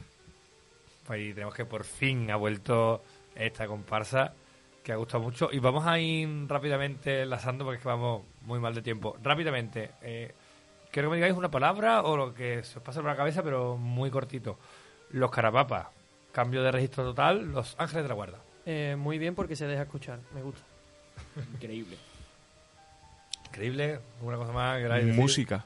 Pues 1.07 1.35
tenemos 1.35 1.55
que 1.55 1.65
por 1.65 1.85
fin 1.85 2.31
ha 2.31 2.37
vuelto 2.37 3.03
esta 3.35 3.67
comparsa 3.67 4.35
que 4.85 4.93
ha 4.93 4.97
gustado 4.97 5.23
mucho. 5.25 5.49
Y 5.51 5.59
vamos 5.59 5.85
a 5.87 5.99
ir 5.99 6.29
rápidamente 6.49 7.23
enlazando 7.23 7.65
porque 7.65 7.79
es 7.79 7.83
que 7.83 7.89
vamos 7.89 8.23
muy 8.43 8.61
mal 8.61 8.75
de 8.75 8.83
tiempo. 8.83 9.17
Rápidamente, 9.23 9.93
eh, 10.03 10.33
quiero 10.93 11.09
que 11.09 11.13
me 11.13 11.17
digáis 11.17 11.35
una 11.35 11.51
palabra 11.51 12.03
o 12.03 12.17
lo 12.17 12.35
que 12.35 12.63
se 12.63 12.79
os 12.79 12.85
pase 12.85 13.01
por 13.01 13.11
la 13.11 13.17
cabeza, 13.17 13.43
pero 13.43 13.77
muy 13.77 14.11
cortito. 14.11 14.59
Los 15.11 15.31
carapapas, 15.31 15.89
cambio 16.31 16.63
de 16.63 16.71
registro 16.71 17.03
total, 17.03 17.51
los 17.51 17.75
ángeles 17.79 18.05
de 18.05 18.09
la 18.09 18.15
guarda. 18.15 18.39
Eh, 18.65 18.95
muy 18.97 19.19
bien 19.19 19.35
porque 19.35 19.57
se 19.57 19.67
deja 19.67 19.83
escuchar, 19.83 20.21
me 20.35 20.43
gusta. 20.43 20.63
Increíble. 21.55 21.97
Increíble, 23.49 24.01
una 24.21 24.37
cosa 24.37 24.53
más 24.53 24.79
que 24.79 24.89
decir? 24.89 25.15
Música. 25.15 25.65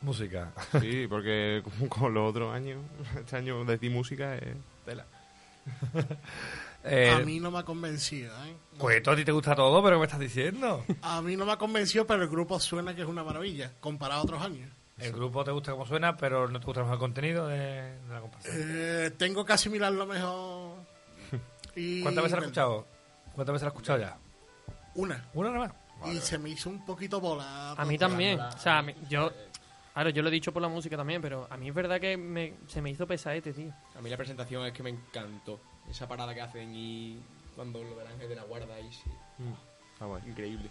Música. 0.00 0.52
Sí, 0.80 1.06
porque 1.08 1.62
como 1.62 1.88
con 1.88 2.14
los 2.14 2.30
otros 2.30 2.54
años, 2.54 2.78
este 3.18 3.36
año 3.36 3.64
decir 3.64 3.90
música 3.90 4.36
es 4.36 4.56
tela. 4.84 5.06
Eh, 6.88 7.10
A 7.10 7.18
mí 7.20 7.40
no 7.40 7.50
me 7.50 7.58
ha 7.58 7.62
convencido, 7.64 8.32
¿eh? 8.44 8.54
Pues 8.78 9.02
todo 9.02 9.14
a 9.14 9.16
ti 9.16 9.24
te 9.24 9.32
gusta 9.32 9.54
todo, 9.54 9.82
pero 9.82 9.96
¿qué 9.96 10.00
me 10.00 10.04
estás 10.06 10.20
diciendo? 10.20 10.84
A 11.02 11.20
mí 11.22 11.36
no 11.36 11.44
me 11.46 11.52
ha 11.52 11.56
convencido, 11.56 12.06
pero 12.06 12.22
el 12.22 12.28
grupo 12.28 12.60
suena 12.60 12.94
que 12.94 13.02
es 13.02 13.08
una 13.08 13.24
maravilla, 13.24 13.72
comparado 13.80 14.20
a 14.20 14.24
otros 14.24 14.42
años. 14.42 14.70
El 14.98 15.12
grupo 15.12 15.44
te 15.44 15.50
gusta 15.50 15.72
cómo 15.72 15.84
suena, 15.86 16.16
pero 16.16 16.48
no 16.48 16.58
te 16.60 16.64
gusta 16.66 16.82
más 16.82 16.92
el 16.92 16.98
contenido 16.98 17.46
de, 17.48 17.58
de 17.58 18.08
la 18.14 18.20
comparsa. 18.20 18.48
Eh, 18.52 19.10
tengo 19.18 19.44
que 19.44 19.52
asimilarlo 19.52 20.06
mejor. 20.06 20.76
Y 21.76 22.00
¿Cuántas 22.02 22.24
veces 22.24 22.32
lo 22.32 22.38
has 22.38 22.44
escuchado? 22.44 22.86
¿Cuántas 23.34 23.52
veces 23.52 23.62
lo 23.64 23.68
has 23.68 23.74
escuchado 23.74 23.98
ya? 23.98 24.16
Una. 24.94 25.24
¿Una 25.34 25.50
nada 25.50 25.72
más? 26.02 26.12
Y 26.14 26.18
se 26.20 26.38
me 26.38 26.48
hizo 26.50 26.70
un 26.70 26.84
poquito 26.86 27.20
bola. 27.20 27.72
A 27.72 27.84
mí 27.84 27.98
también. 27.98 28.40
O 28.40 28.58
sea, 28.58 28.80
mí- 28.80 28.94
yo... 29.10 29.30
Claro, 29.92 30.10
yo 30.10 30.22
lo 30.22 30.28
he 30.28 30.32
dicho 30.32 30.52
por 30.52 30.60
la 30.62 30.68
música 30.68 30.96
también, 30.96 31.20
pero 31.22 31.46
a 31.50 31.56
mí 31.56 31.68
es 31.68 31.74
verdad 31.74 31.98
que 32.00 32.16
me- 32.18 32.54
se 32.66 32.80
me 32.82 32.90
hizo 32.90 33.06
pesadete, 33.06 33.52
tío. 33.52 33.72
A 33.98 34.00
mí 34.02 34.08
la 34.10 34.16
presentación 34.16 34.64
es 34.66 34.72
que 34.72 34.82
me 34.82 34.90
encantó. 34.90 35.58
Esa 35.90 36.08
parada 36.08 36.34
que 36.34 36.40
hacen 36.40 36.74
y 36.74 37.18
cuando 37.54 37.82
lo 37.82 37.96
del 37.96 38.06
ángel 38.06 38.28
de 38.28 38.34
la 38.36 38.42
guarda 38.42 38.78
y 38.80 38.92
sí. 38.92 39.02
Increíble. 40.26 40.68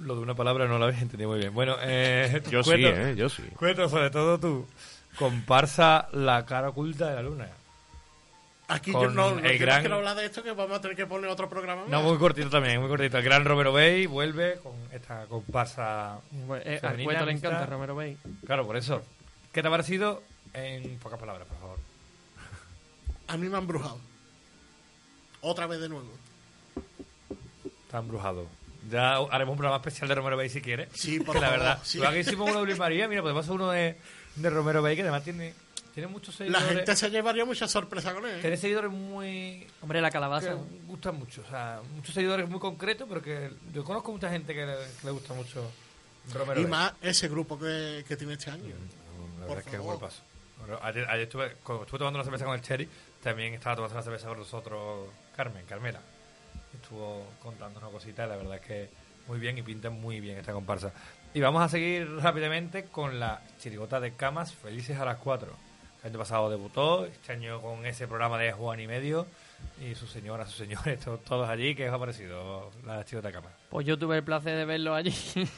Lo 0.00 0.16
de 0.16 0.20
una 0.22 0.34
palabra 0.34 0.66
no 0.66 0.78
lo 0.78 0.84
habéis 0.86 1.02
entendido 1.02 1.30
muy 1.30 1.38
bien. 1.38 1.54
Bueno, 1.54 1.76
eh, 1.80 2.42
Yo 2.50 2.62
sí, 2.62 2.70
cuento- 2.70 2.88
¿eh? 2.88 3.14
Yo 3.16 3.28
sí. 3.28 3.42
Cuento 3.56 3.88
sobre 3.88 4.10
todo 4.10 4.38
tú. 4.38 4.66
Comparsa 5.18 6.08
La 6.12 6.44
cara 6.44 6.70
oculta 6.70 7.08
de 7.08 7.14
la 7.14 7.22
luna. 7.22 7.48
Aquí 8.66 8.92
yo 8.92 9.10
no, 9.10 9.34
no 9.34 9.38
el 9.46 9.58
gran... 9.58 9.80
quiero 9.80 9.96
hablar 9.96 10.16
de 10.16 10.24
esto 10.24 10.42
que 10.42 10.50
vamos 10.52 10.78
a 10.78 10.80
tener 10.80 10.96
que 10.96 11.06
poner 11.06 11.28
otro 11.30 11.50
programa 11.50 11.82
más. 11.82 11.90
No, 11.90 12.00
muy 12.02 12.16
cortito 12.16 12.48
también, 12.48 12.80
muy 12.80 12.88
cortito. 12.88 13.18
El 13.18 13.24
gran 13.24 13.44
Romero 13.44 13.72
Bay 13.74 14.06
vuelve 14.06 14.58
con 14.62 14.72
esta 14.90 15.26
comparsa 15.26 16.18
Eh, 16.64 16.80
al 16.82 17.02
cueto 17.04 17.26
le 17.26 17.32
encanta 17.32 17.66
Romero 17.66 17.94
Bay. 17.94 18.16
Claro, 18.46 18.66
por 18.66 18.76
eso. 18.78 19.02
¿Qué 19.52 19.60
te 19.60 19.68
ha 19.68 19.70
parecido? 19.70 20.22
En 20.54 20.98
pocas 20.98 21.20
palabras, 21.20 21.46
por 21.46 21.58
favor. 21.58 21.78
A 23.28 23.36
mí 23.36 23.48
me 23.48 23.56
han 23.58 23.66
brujado. 23.66 23.98
Otra 25.44 25.66
vez 25.66 25.80
de 25.80 25.88
nuevo. 25.88 26.08
Está 27.86 27.98
embrujado. 27.98 28.46
Ya 28.90 29.16
haremos 29.16 29.52
un 29.52 29.58
programa 29.58 29.76
especial 29.76 30.08
de 30.08 30.14
Romero 30.14 30.36
Bay 30.36 30.48
si 30.48 30.60
quieres. 30.60 30.88
Sí, 30.94 31.20
por 31.20 31.34
que 31.36 31.40
la 31.40 31.50
verdad. 31.50 31.78
sí. 31.84 31.98
Luego 31.98 32.16
hicimos 32.16 32.50
uno 32.50 32.60
de 32.60 32.66
Luis 32.66 32.78
María, 32.78 33.08
mira, 33.08 33.22
podemos 33.22 33.44
hacer 33.44 33.54
uno 33.54 33.70
de, 33.70 33.96
de 34.36 34.50
Romero 34.50 34.82
Bay 34.82 34.94
que 34.96 35.02
además 35.02 35.24
tiene, 35.24 35.54
tiene 35.94 36.06
muchos 36.08 36.38
La 36.40 36.58
seguidores. 36.58 36.68
gente 36.76 36.96
se 36.96 37.10
llevaría 37.10 37.44
mucha 37.46 37.66
sorpresa 37.66 38.12
con 38.12 38.26
él. 38.26 38.36
¿eh? 38.36 38.40
Tiene 38.42 38.56
seguidores 38.58 38.90
muy. 38.90 39.66
Hombre, 39.80 40.00
la 40.02 40.10
calabaza. 40.10 40.50
que 40.50 40.56
gustan 40.86 41.16
mucho. 41.18 41.42
O 41.46 41.50
sea, 41.50 41.80
muchos 41.94 42.14
seguidores 42.14 42.48
muy 42.48 42.60
concretos, 42.60 43.06
pero 43.08 43.22
que 43.22 43.50
yo 43.72 43.84
conozco 43.84 44.12
mucha 44.12 44.28
gente 44.30 44.52
que 44.54 44.66
le, 44.66 44.74
que 44.74 45.04
le 45.06 45.10
gusta 45.12 45.32
mucho 45.32 45.70
Romero 46.34 46.60
Y 46.60 46.64
Bay. 46.64 46.70
más 46.70 46.92
ese 47.00 47.28
grupo 47.28 47.58
que, 47.58 48.04
que 48.06 48.16
tiene 48.16 48.34
este 48.34 48.50
año. 48.50 48.74
La 49.40 49.46
Por 49.46 49.56
verdad 49.56 49.58
es 49.60 49.64
que 49.70 49.76
es 49.76 49.80
un 49.80 49.86
buen 49.86 49.98
paso. 50.00 50.20
Bueno, 50.60 50.78
ayer, 50.82 51.06
ayer 51.08 51.22
estuve, 51.24 51.52
cuando 51.62 51.84
estuve 51.84 51.98
tomando 51.98 52.18
una 52.18 52.24
cerveza 52.24 52.44
con 52.44 52.54
el 52.54 52.60
Cherry, 52.62 52.88
también 53.22 53.54
estaba 53.54 53.76
tomando 53.76 53.94
una 53.94 54.02
cerveza 54.02 54.28
con 54.28 54.38
nosotros 54.38 55.08
Carmen, 55.36 55.64
Carmela. 55.66 56.00
Estuvo 56.74 57.26
contándonos 57.42 57.90
cositas, 57.90 58.28
la 58.28 58.36
verdad 58.36 58.56
es 58.56 58.60
que 58.62 58.88
muy 59.28 59.38
bien 59.38 59.56
y 59.58 59.62
pinta 59.62 59.90
muy 59.90 60.20
bien 60.20 60.38
esta 60.38 60.52
comparsa. 60.52 60.92
Y 61.32 61.40
vamos 61.40 61.62
a 61.62 61.68
seguir 61.68 62.08
rápidamente 62.16 62.84
con 62.84 63.18
la 63.18 63.40
chirigota 63.58 64.00
de 64.00 64.12
camas 64.12 64.52
Felices 64.54 64.98
a 64.98 65.04
las 65.04 65.16
4. 65.18 65.50
El 66.02 66.10
año 66.10 66.18
pasado 66.18 66.50
debutó, 66.50 67.06
este 67.06 67.32
año 67.32 67.60
con 67.62 67.86
ese 67.86 68.06
programa 68.06 68.38
de 68.38 68.52
Juan 68.52 68.78
y 68.80 68.86
medio 68.86 69.26
y 69.80 69.94
su 69.94 70.06
señora, 70.06 70.44
sus 70.46 70.56
señores, 70.56 71.00
to- 71.04 71.18
todos 71.18 71.48
allí. 71.48 71.74
¿Qué 71.74 71.88
os 71.88 71.94
ha 71.94 71.98
parecido 71.98 72.70
la 72.84 73.04
chirigota 73.04 73.28
de 73.28 73.34
camas? 73.34 73.52
Pues 73.70 73.86
yo 73.86 73.98
tuve 73.98 74.18
el 74.18 74.22
placer 74.24 74.56
de 74.56 74.64
verlo 74.64 74.94
allí. 74.94 75.14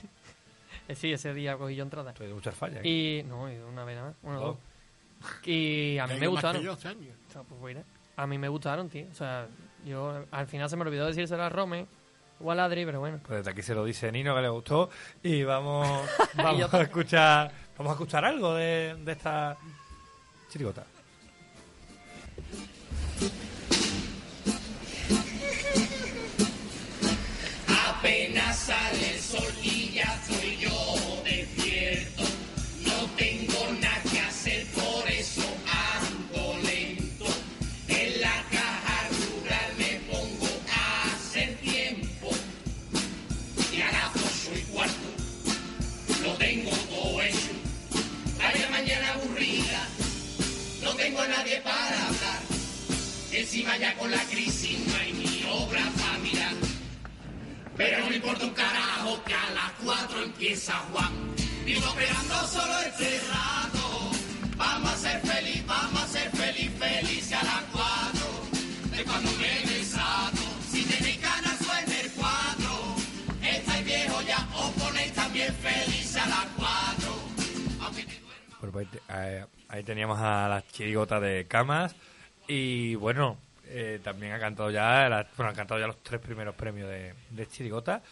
Eh, 0.88 0.94
sí, 0.94 1.12
ese 1.12 1.34
día 1.34 1.56
cogí 1.56 1.74
yo 1.74 1.82
entrada. 1.82 2.12
Tuve 2.12 2.32
muchas 2.32 2.54
fallas. 2.54 2.84
Y 2.84 3.24
no, 3.26 3.50
y 3.52 3.56
una 3.56 3.84
vez 3.84 3.96
nada 3.96 4.08
más. 4.10 4.16
Una, 4.22 4.34
Dos. 4.36 4.56
dos. 5.20 5.46
Y 5.48 5.98
a 5.98 6.06
mí 6.06 6.12
hay 6.12 6.20
me 6.20 6.26
más 6.26 6.32
gustaron. 6.34 6.60
que 6.60 6.64
yo 6.64 6.72
este 6.74 6.86
año. 6.88 7.10
O 7.28 7.32
sea, 7.32 7.42
pues 7.42 7.60
mira, 7.60 7.82
a 8.16 8.26
mí 8.28 8.38
me 8.38 8.48
gustaron, 8.48 8.88
tío. 8.88 9.04
O 9.10 9.14
sea, 9.16 9.48
yo 9.86 10.24
al 10.30 10.46
final 10.46 10.68
se 10.68 10.76
me 10.76 10.82
olvidó 10.82 11.06
decírselo 11.06 11.42
a 11.42 11.48
Rome 11.48 11.86
o 12.40 12.50
a 12.50 12.54
Ladri, 12.54 12.84
pero 12.84 13.00
bueno. 13.00 13.20
Pues 13.24 13.38
desde 13.38 13.50
aquí 13.50 13.62
se 13.62 13.74
lo 13.74 13.84
dice 13.84 14.10
Nino 14.12 14.34
que 14.34 14.42
le 14.42 14.48
gustó 14.48 14.90
y 15.22 15.42
vamos, 15.44 15.86
vamos 16.34 16.74
a 16.74 16.82
escuchar 16.82 17.52
vamos 17.78 17.90
a 17.92 17.94
escuchar 17.94 18.24
algo 18.24 18.54
de, 18.54 18.96
de 19.04 19.12
esta 19.12 19.56
chirigota. 20.50 20.84
Apenas 27.88 28.56
sale 28.58 29.14
el 29.14 29.20
sol 29.20 29.65
Pero 57.76 58.06
no 58.06 58.14
importa 58.14 58.44
un 58.44 58.54
carajo 58.54 59.22
que 59.24 59.34
a 59.34 59.50
las 59.50 59.72
cuatro 59.84 60.22
empieza 60.22 60.72
Juan. 60.92 61.12
Vivo 61.64 61.86
esperando 61.86 62.34
solo 62.46 62.78
este 62.80 63.20
rato. 63.28 64.10
Vamos 64.56 64.92
a 64.92 64.96
ser 64.96 65.20
feliz, 65.20 65.66
vamos 65.66 66.02
a 66.02 66.06
ser 66.06 66.30
feliz, 66.30 66.70
feliz 66.78 67.32
a 67.32 67.44
las 67.44 67.62
cuatro. 67.72 68.26
De 68.96 69.04
cuando 69.04 69.30
me 69.32 69.72
desato. 69.72 70.42
Si 70.70 70.84
tenéis 70.84 71.20
ganas 71.20 71.58
suena 71.58 72.00
el 72.00 72.10
cuatro. 72.12 72.96
Estáis 73.42 73.84
viejo 73.84 74.22
ya, 74.22 74.48
os 74.56 74.70
ponéis 74.82 75.12
también 75.12 75.54
feliz 75.56 76.16
a 76.16 76.26
las 76.26 76.46
cuatro. 76.56 77.14
Aunque 77.80 78.04
te 78.04 78.20
Bueno, 78.60 78.72
pues, 78.72 78.88
eh, 79.10 79.44
ahí 79.68 79.82
teníamos 79.82 80.18
a 80.18 80.48
la 80.48 80.64
chirigota 80.66 81.20
de 81.20 81.46
camas 81.46 81.94
y 82.48 82.94
bueno, 82.94 83.36
eh, 83.68 84.00
también 84.02 84.32
ha 84.32 84.38
cantado 84.38 84.70
ya 84.70 85.08
la- 85.08 85.26
bueno, 85.36 85.50
ha 85.52 85.54
cantado 85.54 85.80
ya 85.80 85.86
los 85.86 86.02
tres 86.02 86.20
primeros 86.20 86.54
premios 86.54 86.88
de, 86.88 87.14
de 87.30 87.46
chirigota 87.48 88.02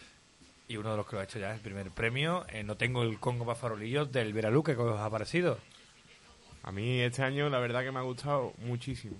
y 0.68 0.76
uno 0.76 0.90
de 0.92 0.96
los 0.96 1.06
que 1.06 1.16
lo 1.16 1.20
ha 1.20 1.24
hecho 1.24 1.38
ya 1.38 1.50
es 1.50 1.56
el 1.56 1.60
primer 1.60 1.90
premio. 1.90 2.44
Eh, 2.48 2.62
no 2.62 2.76
tengo 2.76 3.02
el 3.02 3.18
Congo 3.20 3.44
para 3.44 3.56
farolillos 3.58 4.10
del 4.12 4.32
Veraluque, 4.32 4.74
¿qué 4.74 4.80
os 4.80 5.00
ha 5.00 5.10
parecido? 5.10 5.58
A 6.62 6.72
mí 6.72 7.00
este 7.00 7.22
año 7.22 7.50
la 7.50 7.58
verdad 7.58 7.82
que 7.82 7.92
me 7.92 7.98
ha 7.98 8.02
gustado 8.02 8.54
muchísimo. 8.58 9.16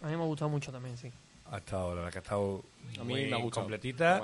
A 0.00 0.06
mí 0.06 0.16
me 0.16 0.22
ha 0.22 0.26
gustado 0.26 0.48
mucho 0.50 0.72
también, 0.72 0.96
sí. 0.96 1.12
Ha 1.50 1.58
estado, 1.58 1.90
la 1.94 2.02
verdad 2.02 2.12
que 2.12 2.18
ha 2.18 2.22
estado 2.22 2.64
A 2.98 3.04
mí 3.04 3.12
muy 3.12 3.24
me 3.26 3.34
ha 3.34 3.38
gustado. 3.38 3.62
completita. 3.66 4.22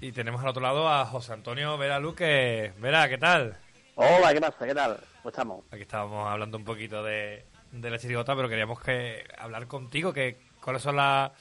Y 0.00 0.10
tenemos 0.10 0.42
al 0.42 0.48
otro 0.48 0.60
lado 0.60 0.88
a 0.88 1.06
José 1.06 1.32
Antonio 1.32 1.78
Vera 1.78 2.00
Luque. 2.00 2.72
Vera, 2.78 3.08
¿qué 3.08 3.16
tal? 3.16 3.56
Hola, 3.94 4.34
¿qué 4.34 4.40
pasa? 4.40 4.66
¿Qué 4.66 4.74
tal? 4.74 4.98
¿Cómo 5.22 5.30
estamos? 5.30 5.64
Aquí 5.70 5.82
estábamos 5.82 6.28
hablando 6.28 6.58
un 6.58 6.64
poquito 6.64 7.04
de, 7.04 7.44
de 7.80 7.90
la 7.90 7.98
chirigota, 7.98 8.34
pero 8.36 8.48
queríamos 8.48 8.80
que 8.80 9.24
hablar 9.38 9.66
contigo, 9.66 10.12
que 10.12 10.38
cuáles 10.62 10.82
son 10.82 10.96
las 10.96 11.32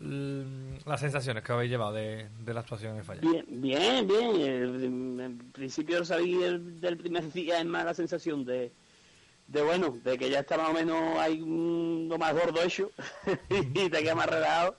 l- 0.00 0.78
las 0.86 1.00
sensaciones 1.00 1.42
que 1.42 1.52
habéis 1.52 1.70
llevado 1.70 1.92
de, 1.92 2.28
de 2.40 2.54
la 2.54 2.60
actuación 2.60 2.96
en 2.96 3.04
Falla. 3.04 3.20
Bien, 3.22 3.44
bien, 3.48 4.06
bien. 4.06 5.20
En 5.20 5.38
principio 5.52 6.04
salí 6.04 6.36
del, 6.36 6.80
del 6.80 6.96
primer 6.96 7.30
día 7.32 7.58
es 7.58 7.66
más 7.66 7.84
la 7.84 7.94
sensación 7.94 8.44
de, 8.44 8.72
de 9.48 9.62
bueno, 9.62 9.90
de 10.04 10.16
que 10.18 10.30
ya 10.30 10.40
está 10.40 10.56
más 10.56 10.70
o 10.70 10.74
menos 10.74 11.18
hay 11.18 11.40
un- 11.40 12.06
lo 12.08 12.18
más 12.18 12.32
gordo 12.34 12.62
hecho 12.62 12.90
y 13.50 13.88
te 13.90 14.02
queda 14.02 14.14
más 14.14 14.26
relajado 14.26 14.76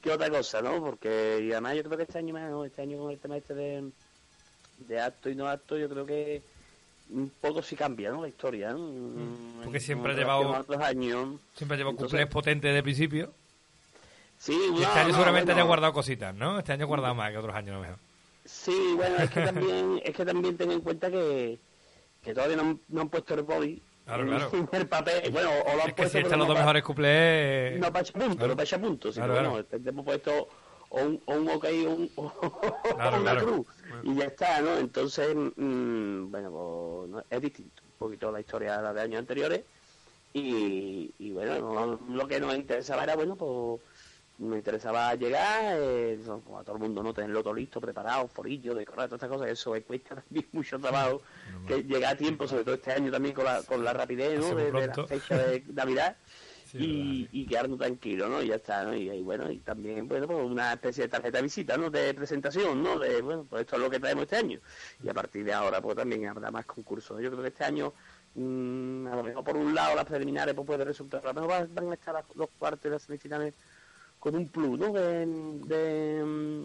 que 0.00 0.10
otra 0.10 0.30
cosa, 0.30 0.62
¿no? 0.62 0.82
Porque 0.82 1.48
además 1.52 1.76
yo 1.76 1.84
creo 1.84 1.96
que 1.98 2.04
este 2.04 2.18
año 2.18 2.32
más, 2.32 2.50
este 2.66 2.82
año 2.82 2.98
con 2.98 3.10
el 3.10 3.18
tema 3.18 3.36
este 3.36 3.54
de, 3.54 3.90
de 4.78 5.00
acto 5.00 5.28
y 5.28 5.34
no 5.34 5.46
acto, 5.46 5.76
yo 5.76 5.88
creo 5.90 6.06
que 6.06 6.42
un 7.12 7.30
poco 7.40 7.62
sí 7.62 7.76
cambia, 7.76 8.10
¿no? 8.10 8.22
La 8.22 8.28
historia, 8.28 8.72
¿no? 8.72 8.78
Mm. 8.78 9.62
Porque 9.64 9.80
siempre 9.80 10.12
ha 10.12 10.16
llevado- 10.16 10.54
años. 10.82 11.40
Siempre 11.54 11.76
llevo 11.78 11.90
Entonces- 11.90 12.12
cuplés 12.20 12.26
potentes 12.28 12.74
de 12.74 12.82
principio. 12.82 13.32
Sí, 14.38 14.56
no, 14.70 14.80
este 14.80 14.98
año 14.98 15.12
seguramente 15.12 15.46
bueno. 15.46 15.60
haya 15.60 15.66
guardado 15.68 15.92
cositas, 15.92 16.34
¿no? 16.34 16.58
Este 16.58 16.72
año 16.72 16.84
ha 16.84 16.88
guardado 16.88 17.14
más 17.14 17.30
que 17.30 17.38
otros 17.38 17.54
años, 17.54 17.70
a 17.70 17.74
lo 17.74 17.80
mejor. 17.82 17.96
Sí, 18.44 18.94
bueno, 18.96 19.16
es 19.16 19.30
que 19.30 19.40
también, 19.42 20.00
es 20.02 20.16
que 20.16 20.24
también 20.24 20.56
ten 20.56 20.70
en 20.72 20.80
cuenta 20.80 21.10
que, 21.10 21.58
que 22.22 22.32
todavía 22.34 22.56
no 22.56 22.62
han, 22.62 22.80
no 22.88 23.00
han 23.02 23.08
puesto 23.10 23.34
el 23.34 23.42
body 23.42 23.82
Claro, 24.06 24.50
el 24.72 24.86
papel. 24.88 25.30
Bueno, 25.30 25.50
o 25.50 25.76
lo 25.76 25.82
han 25.82 25.88
Es 25.90 25.94
que 25.94 26.02
puesto 26.02 26.18
si 26.18 26.24
están 26.24 26.38
los 26.40 26.48
no 26.48 26.54
dos 26.54 26.58
mejores 26.62 26.82
cuplés... 26.82 27.78
No 27.78 27.92
para 27.92 28.04
punto, 28.04 28.36
Claro. 28.36 28.48
no 28.48 28.56
para 28.56 28.78
punto. 28.80 29.12
sino 29.12 29.26
Claro, 29.26 29.50
bueno, 29.50 29.66
claro. 29.68 29.88
hemos 29.88 30.04
puesto 30.04 30.48
o 30.88 31.00
un, 31.04 31.22
o 31.26 31.34
un 31.34 31.48
ok 31.50 31.64
o, 31.86 31.90
un, 31.90 32.10
o 32.16 33.20
una 33.20 33.36
cruz. 33.38 33.66
Y 34.04 34.14
ya 34.16 34.24
está, 34.24 34.60
¿no? 34.60 34.76
Entonces, 34.78 35.34
mm, 35.34 36.30
bueno, 36.30 36.50
pues 36.50 37.10
no- 37.10 37.24
es 37.28 37.40
distinto 37.40 37.82
un 37.84 37.92
poquito 37.98 38.30
la 38.32 38.40
historia 38.40 38.76
de 38.78 38.82
la 38.82 38.92
de 38.92 39.00
años 39.00 39.18
anteriores. 39.20 39.62
Y, 40.32 41.12
y 41.18 41.32
bueno, 41.32 41.58
no- 41.58 42.00
lo 42.14 42.28
que 42.28 42.38
nos 42.40 42.54
interesaba 42.54 43.02
era, 43.04 43.16
bueno, 43.16 43.34
pues 43.36 43.80
nos 44.38 44.56
interesaba 44.56 45.14
llegar, 45.16 45.76
eh, 45.78 46.18
a 46.24 46.62
todo 46.64 46.76
el 46.76 46.80
mundo, 46.82 47.02
¿no? 47.02 47.12
Tenerlo 47.12 47.42
todo 47.42 47.52
listo, 47.52 47.78
preparado, 47.80 48.26
forillo, 48.28 48.74
decorado, 48.74 49.08
todas 49.08 49.18
estas 49.22 49.36
cosas. 49.36 49.50
Eso 49.52 49.74
cuesta 49.86 50.14
también 50.24 50.46
mucho 50.52 50.78
trabajo, 50.78 51.20
que 51.66 51.82
llega 51.82 52.10
a 52.10 52.16
tiempo, 52.16 52.46
sobre 52.48 52.64
todo 52.64 52.76
este 52.76 52.92
año 52.92 53.10
también 53.10 53.34
con 53.34 53.44
la, 53.44 53.62
con 53.64 53.84
la 53.84 53.92
rapidez, 53.92 54.38
¿no? 54.38 54.46
De, 54.54 54.64
de 54.80 54.86
la 54.86 54.94
fecha 55.08 55.36
de 55.36 55.64
Navidad. 55.74 56.16
Sí, 56.70 57.28
y, 57.32 57.42
y 57.42 57.46
quedarnos 57.46 57.78
tranquilos, 57.78 58.30
¿no? 58.30 58.42
Y 58.42 58.48
ya 58.48 58.54
está, 58.56 58.84
¿no? 58.84 58.94
Y, 58.94 59.10
y 59.10 59.22
bueno, 59.22 59.50
y 59.50 59.58
también, 59.58 60.06
bueno, 60.06 60.26
pues 60.26 60.38
una 60.44 60.72
especie 60.74 61.04
de 61.04 61.08
tarjeta 61.08 61.38
de 61.38 61.42
visita, 61.42 61.76
¿no? 61.76 61.90
De 61.90 62.14
presentación, 62.14 62.82
¿no? 62.82 62.98
De, 62.98 63.20
bueno, 63.22 63.44
pues 63.48 63.62
esto 63.62 63.76
es 63.76 63.82
lo 63.82 63.90
que 63.90 63.98
traemos 63.98 64.22
este 64.24 64.36
año. 64.36 64.58
Y 65.02 65.08
a 65.08 65.14
partir 65.14 65.44
de 65.44 65.52
ahora, 65.52 65.80
pues 65.80 65.96
también 65.96 66.26
habrá 66.28 66.50
más 66.50 66.64
concursos. 66.66 67.20
Yo 67.20 67.30
creo 67.30 67.42
que 67.42 67.48
este 67.48 67.64
año, 67.64 67.92
mm, 68.36 69.06
a 69.08 69.16
lo 69.16 69.22
mejor 69.24 69.42
por 69.44 69.56
un 69.56 69.74
lado 69.74 69.96
las 69.96 70.04
preliminares, 70.06 70.54
pues 70.54 70.66
puede 70.66 70.84
resultar, 70.84 71.20
a 71.26 71.32
lo 71.32 71.40
mejor 71.42 71.68
van- 71.74 71.90
a 71.90 71.94
estar 71.94 72.14
las- 72.14 72.36
los 72.36 72.48
cuartos 72.58 72.86
y 72.86 72.90
las 72.90 73.02
semifinales 73.02 73.52
con 74.20 74.36
un 74.36 74.46
plus, 74.48 74.78
¿no? 74.78 74.92
De, 74.92 75.26
de, 75.26 76.22
mm, 76.24 76.64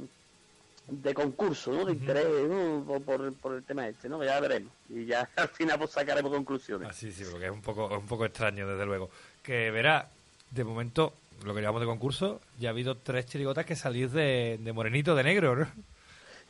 de 0.88 1.14
concurso, 1.16 1.72
¿no? 1.72 1.84
De 1.86 1.94
interés, 1.94 2.28
¿no? 2.48 3.00
Por, 3.04 3.34
por, 3.34 3.54
el 3.56 3.64
tema 3.64 3.88
este, 3.88 4.08
¿no? 4.08 4.20
Que 4.20 4.28
ya 4.28 4.40
veremos. 4.40 4.72
Y 4.90 5.06
ya 5.06 5.28
al 5.36 5.48
final 5.50 5.80
pues 5.80 5.90
sacaremos 5.92 6.32
conclusiones. 6.32 6.90
Así, 6.90 7.12
sí, 7.12 7.24
porque 7.32 7.46
es 7.46 7.52
un 7.52 7.62
poco, 7.62 7.88
un 7.88 8.06
poco 8.06 8.26
extraño, 8.26 8.68
desde 8.68 8.86
luego. 8.86 9.10
Que 9.46 9.72
verá, 9.72 10.10
de 10.52 10.64
momento, 10.64 11.14
lo 11.46 11.54
que 11.54 11.62
llamamos 11.62 11.82
de 11.82 11.88
concurso, 11.88 12.42
ya 12.60 12.70
ha 12.70 12.72
habido 12.72 12.96
tres 12.98 13.26
chirigotas 13.28 13.66
que 13.66 13.76
salís 13.76 14.12
de, 14.12 14.60
de 14.62 14.74
morenito, 14.74 15.16
de 15.16 15.24
negro, 15.24 15.56
¿no? 15.56 15.68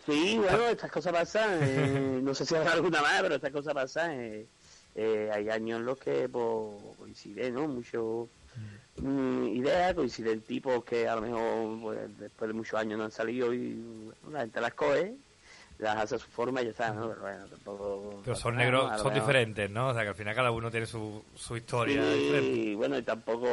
Sí, 0.05 0.37
bueno, 0.37 0.67
estas 0.67 0.91
cosas 0.91 1.11
pasan. 1.13 1.59
eh, 1.63 2.19
no 2.21 2.33
sé 2.35 2.45
si 2.45 2.55
habrá 2.55 2.73
alguna 2.73 3.01
más, 3.01 3.21
pero 3.21 3.35
estas 3.35 3.51
cosas 3.51 3.73
pasan. 3.73 4.11
eh, 4.11 4.45
eh, 4.95 5.29
hay 5.33 5.49
años 5.49 5.79
en 5.79 5.85
los 5.85 5.97
que 5.97 6.29
pues, 6.29 6.95
coincide, 6.97 7.51
¿no? 7.51 7.67
Mucho, 7.67 8.29
mm, 8.97 9.47
ideas, 9.47 9.93
coinciden 9.93 10.41
tipos 10.41 10.85
que 10.85 11.07
a 11.07 11.15
lo 11.15 11.21
mejor 11.21 11.81
pues, 11.81 12.17
después 12.19 12.47
de 12.47 12.53
muchos 12.53 12.79
años 12.79 12.97
no 12.97 13.03
han 13.03 13.11
salido 13.11 13.53
y 13.53 13.73
bueno, 13.73 14.15
la 14.31 14.39
gente 14.41 14.61
las 14.61 14.73
coge, 14.73 15.15
las 15.77 15.97
hace 15.97 16.15
a 16.15 16.19
su 16.19 16.27
forma 16.27 16.61
y 16.61 16.65
ya 16.65 16.71
está, 16.71 16.93
¿no? 16.93 17.09
Pero 17.09 17.21
bueno, 17.21 17.45
tampoco... 17.47 18.21
Pero 18.23 18.35
son 18.35 18.55
negros, 18.55 18.91
lo 18.91 18.97
son 18.99 19.13
diferentes, 19.13 19.69
¿no? 19.69 19.89
O 19.89 19.93
sea, 19.93 20.03
que 20.03 20.09
al 20.09 20.15
final 20.15 20.33
cada 20.35 20.51
uno 20.51 20.71
tiene 20.71 20.85
su, 20.85 21.23
su 21.35 21.57
historia 21.57 22.01
Sí, 22.01 22.17
diferente. 22.19 22.49
y 22.59 22.75
bueno, 22.75 22.97
y 22.97 23.03
tampoco 23.03 23.47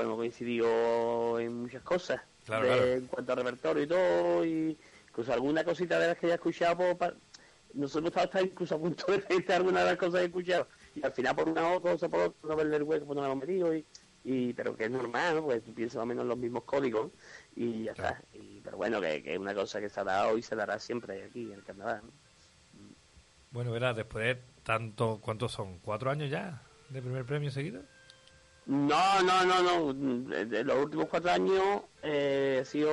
hemos 0.00 0.16
coincidido 0.16 1.38
en 1.40 1.62
muchas 1.62 1.82
cosas. 1.82 2.20
Claro, 2.44 2.64
de- 2.66 2.68
claro. 2.76 2.86
En 2.92 3.06
cuanto 3.06 3.32
a 3.32 3.36
repertorio 3.36 3.82
y 3.82 3.86
todo, 3.86 4.44
y 4.44 4.76
incluso 5.08 5.32
alguna 5.32 5.64
cosita 5.64 5.98
de 5.98 6.08
las 6.08 6.18
que 6.18 6.26
ya 6.26 6.32
he 6.34 6.36
escuchado, 6.36 6.76
pues, 6.76 6.96
pa- 6.96 7.14
nos 7.74 7.96
hemos 7.96 8.14
estado 8.14 8.44
incluso 8.44 8.74
a 8.74 8.78
punto 8.78 9.04
de 9.12 9.18
decir 9.18 9.52
algunas 9.52 9.84
de 9.84 9.90
las 9.90 9.98
cosas 9.98 10.14
que 10.16 10.20
he 10.20 10.26
escuchado. 10.26 10.68
Y 10.94 11.04
al 11.06 11.12
final, 11.12 11.34
por 11.34 11.48
una 11.48 11.72
o 11.72 11.80
cosa, 11.80 12.08
por 12.08 12.20
otra, 12.20 12.48
no 12.50 12.56
verle 12.56 12.76
el 12.76 12.82
hueco, 12.82 13.06
pues 13.06 13.16
no 13.16 13.22
la 13.22 13.28
hemos 13.32 13.46
metido. 13.46 13.74
Y, 13.74 13.84
y, 14.24 14.52
pero 14.52 14.76
que 14.76 14.84
es 14.84 14.90
normal, 14.90 15.36
¿no? 15.36 15.44
Pues 15.44 15.64
tú 15.64 15.72
piensas 15.72 15.96
más 15.96 16.02
o 16.02 16.06
menos 16.06 16.22
en 16.22 16.28
los 16.28 16.38
mismos 16.38 16.64
códigos 16.64 17.10
y 17.54 17.84
ya 17.84 17.92
está. 17.92 18.22
Y, 18.32 18.60
pero 18.60 18.76
bueno, 18.76 19.00
que, 19.00 19.22
que 19.22 19.34
es 19.34 19.38
una 19.38 19.54
cosa 19.54 19.80
que 19.80 19.88
se 19.88 20.00
ha 20.00 20.04
dado 20.04 20.36
y 20.38 20.42
se 20.42 20.56
dará 20.56 20.78
siempre 20.78 21.24
aquí 21.24 21.44
en 21.44 21.52
el 21.52 21.64
carnaval. 21.64 22.02
¿no? 22.04 22.12
Bueno, 23.50 23.70
verás, 23.70 23.94
después 23.96 24.24
de 24.24 24.42
tanto, 24.62 25.20
¿cuántos 25.20 25.52
son? 25.52 25.78
¿Cuatro 25.80 26.10
años 26.10 26.30
ya 26.30 26.62
de 26.88 27.02
primer 27.02 27.24
premio 27.24 27.50
seguido? 27.50 27.82
No, 28.66 29.22
no, 29.22 29.44
no, 29.44 29.92
no. 29.92 29.92
De, 30.28 30.46
de 30.46 30.64
los 30.64 30.84
últimos 30.84 31.06
cuatro 31.08 31.30
años 31.30 31.82
eh, 32.02 32.60
ha 32.62 32.64
sido 32.64 32.90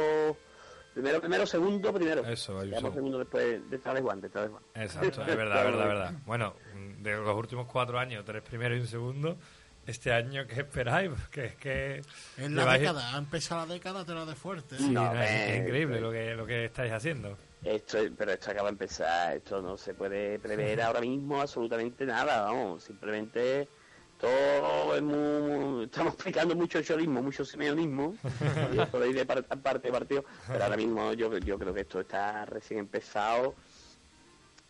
primero, 0.94 1.22
primero, 1.22 1.46
segundo, 1.46 1.94
primero. 1.94 2.26
Eso, 2.26 2.60
ahí 2.60 2.74
segundo 2.74 3.20
después 3.20 3.70
de 3.70 3.78
Tales 3.78 4.02
Juan, 4.02 4.20
de. 4.20 4.28
Exacto, 4.28 5.22
es 5.22 5.38
verdad, 5.38 5.64
verdad, 5.64 5.88
verdad. 5.88 6.14
Bueno, 6.26 6.56
de 7.00 7.16
los 7.16 7.36
últimos 7.36 7.68
cuatro 7.68 8.00
años, 8.00 8.26
tres 8.26 8.42
primeros 8.42 8.78
y 8.78 8.82
un 8.82 8.88
segundo, 8.88 9.38
este 9.90 10.14
año, 10.14 10.46
¿qué 10.48 10.62
esperáis? 10.62 11.10
Porque 11.10 11.46
es 11.46 11.56
que... 11.56 12.02
En 12.38 12.56
la 12.56 12.64
lleváis- 12.64 12.80
década, 12.80 13.16
ha 13.16 13.18
empezado 13.18 13.66
la 13.68 13.74
década, 13.74 14.06
te 14.06 14.14
lo 14.14 14.26
de 14.26 14.36
fuerte. 14.36 14.76
¿eh? 14.76 14.80
Sí, 14.80 14.90
No, 14.90 15.14
no, 15.14 15.22
es, 15.22 15.30
es 15.32 15.58
increíble 15.62 16.00
lo 16.00 16.12
que, 16.12 16.34
lo 16.36 16.46
que 16.46 16.66
estáis 16.66 16.92
haciendo. 16.92 17.38
Esto, 17.64 17.98
pero 18.18 18.32
esto 18.32 18.52
acaba 18.52 18.70
de 18.70 18.74
empezar, 18.74 19.36
esto 19.36 19.62
no 19.62 19.78
se 19.78 19.94
puede 19.94 20.40
prever 20.40 20.82
ahora 20.82 21.02
mismo 21.02 21.42
absolutamente 21.42 22.06
nada, 22.06 22.44
vamos, 22.44 22.84
simplemente 22.86 23.68
todo 24.18 24.96
es 24.96 25.02
muy, 25.02 25.84
estamos 25.86 26.14
explicando 26.14 26.56
mucho 26.56 26.82
chorismo, 26.82 27.22
mucho 27.22 27.44
simeonismo, 27.44 28.16
y 28.74 28.80
eso 28.80 29.00
de 29.00 29.10
ir 29.10 29.16
de 29.16 29.26
par- 29.26 29.44
parte 29.44 29.88
de 29.88 29.92
partido, 29.94 30.26
pero 30.48 30.64
ahora 30.64 30.78
mismo 30.78 31.12
yo, 31.14 31.38
yo 31.40 31.60
creo 31.60 31.74
que 31.74 31.82
esto 31.82 32.00
está 32.02 32.46
recién 32.46 32.80
empezado 32.80 33.56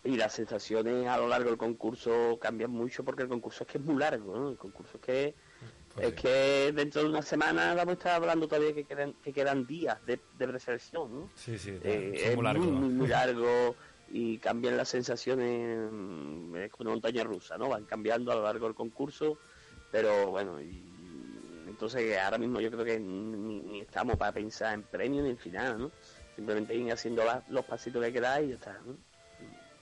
y 0.04 0.16
las 0.16 0.34
sensaciones 0.34 1.08
a 1.08 1.18
lo 1.18 1.28
largo 1.28 1.50
del 1.50 1.58
concurso 1.58 2.38
cambian 2.41 2.72
mucho 2.72 3.04
porque 3.04 3.24
el 3.24 3.30
concurso 3.30 3.64
es 3.64 3.70
que 3.72 3.78
es 3.80 3.84
muy 3.84 3.97
largo, 3.97 4.36
¿no? 4.38 4.50
El 4.52 4.58
concurso 4.58 4.97
es 4.97 5.02
que 5.02 5.36
Pues 5.93 6.08
es 6.08 6.14
que 6.16 6.72
dentro 6.74 7.04
de 7.04 7.10
una 7.10 7.22
semana 7.22 7.74
vamos 7.74 7.91
a 7.91 7.97
estar 7.97 8.14
hablando 8.16 8.47
todavía 8.47 8.74
que 8.74 8.86
quedan, 8.86 9.14
que 9.22 9.34
quedan 9.34 9.66
días 9.66 10.04
de, 10.06 10.22
de 10.38 10.47
preselección, 10.47 11.14
¿no? 11.14 11.32
Sí, 11.36 11.58
sí, 11.58 11.78
Eh, 11.84 12.12
es 12.16 12.36
muy 12.36 12.43
largos. 12.43 12.68
muy, 12.68 12.89
muy 12.89 13.08
largo 13.10 13.76
y 14.08 14.39
cambian 14.39 14.78
las 14.78 14.89
sensaciones, 14.89 15.89
mm, 15.91 16.56
es 16.56 16.72
como 16.72 16.84
una 16.89 16.91
montaña 16.95 17.24
rusa, 17.24 17.58
¿no? 17.58 17.70
Van 17.70 17.86
cambiando 17.86 18.32
a 18.32 18.36
lo 18.36 18.43
largo 18.43 18.66
del 18.66 18.76
concurso, 18.76 19.38
pero 19.91 20.32
bueno, 20.32 20.62
y 20.62 21.64
entonces 21.68 22.18
ahora 22.18 22.38
mismo 22.38 22.60
yo 22.62 22.72
creo 22.72 22.86
que 22.86 23.00
ni, 23.00 23.62
ni 23.62 23.80
estamos 23.82 24.18
para 24.18 24.32
pensar 24.34 24.74
en 24.74 24.84
premio 24.84 25.22
ni 25.24 25.30
en 25.30 25.38
final, 25.38 25.78
¿no? 25.80 25.91
Simplemente 26.36 26.76
ir 26.76 26.91
haciendo 26.91 27.24
la- 27.26 27.43
los 27.50 27.66
pasitos 27.66 28.00
que 28.02 28.08
hay 28.08 28.14
que 28.14 28.22
dar 28.22 28.43
y 28.43 28.50
ya 28.50 28.56
está, 28.56 28.80
¿no? 28.86 28.97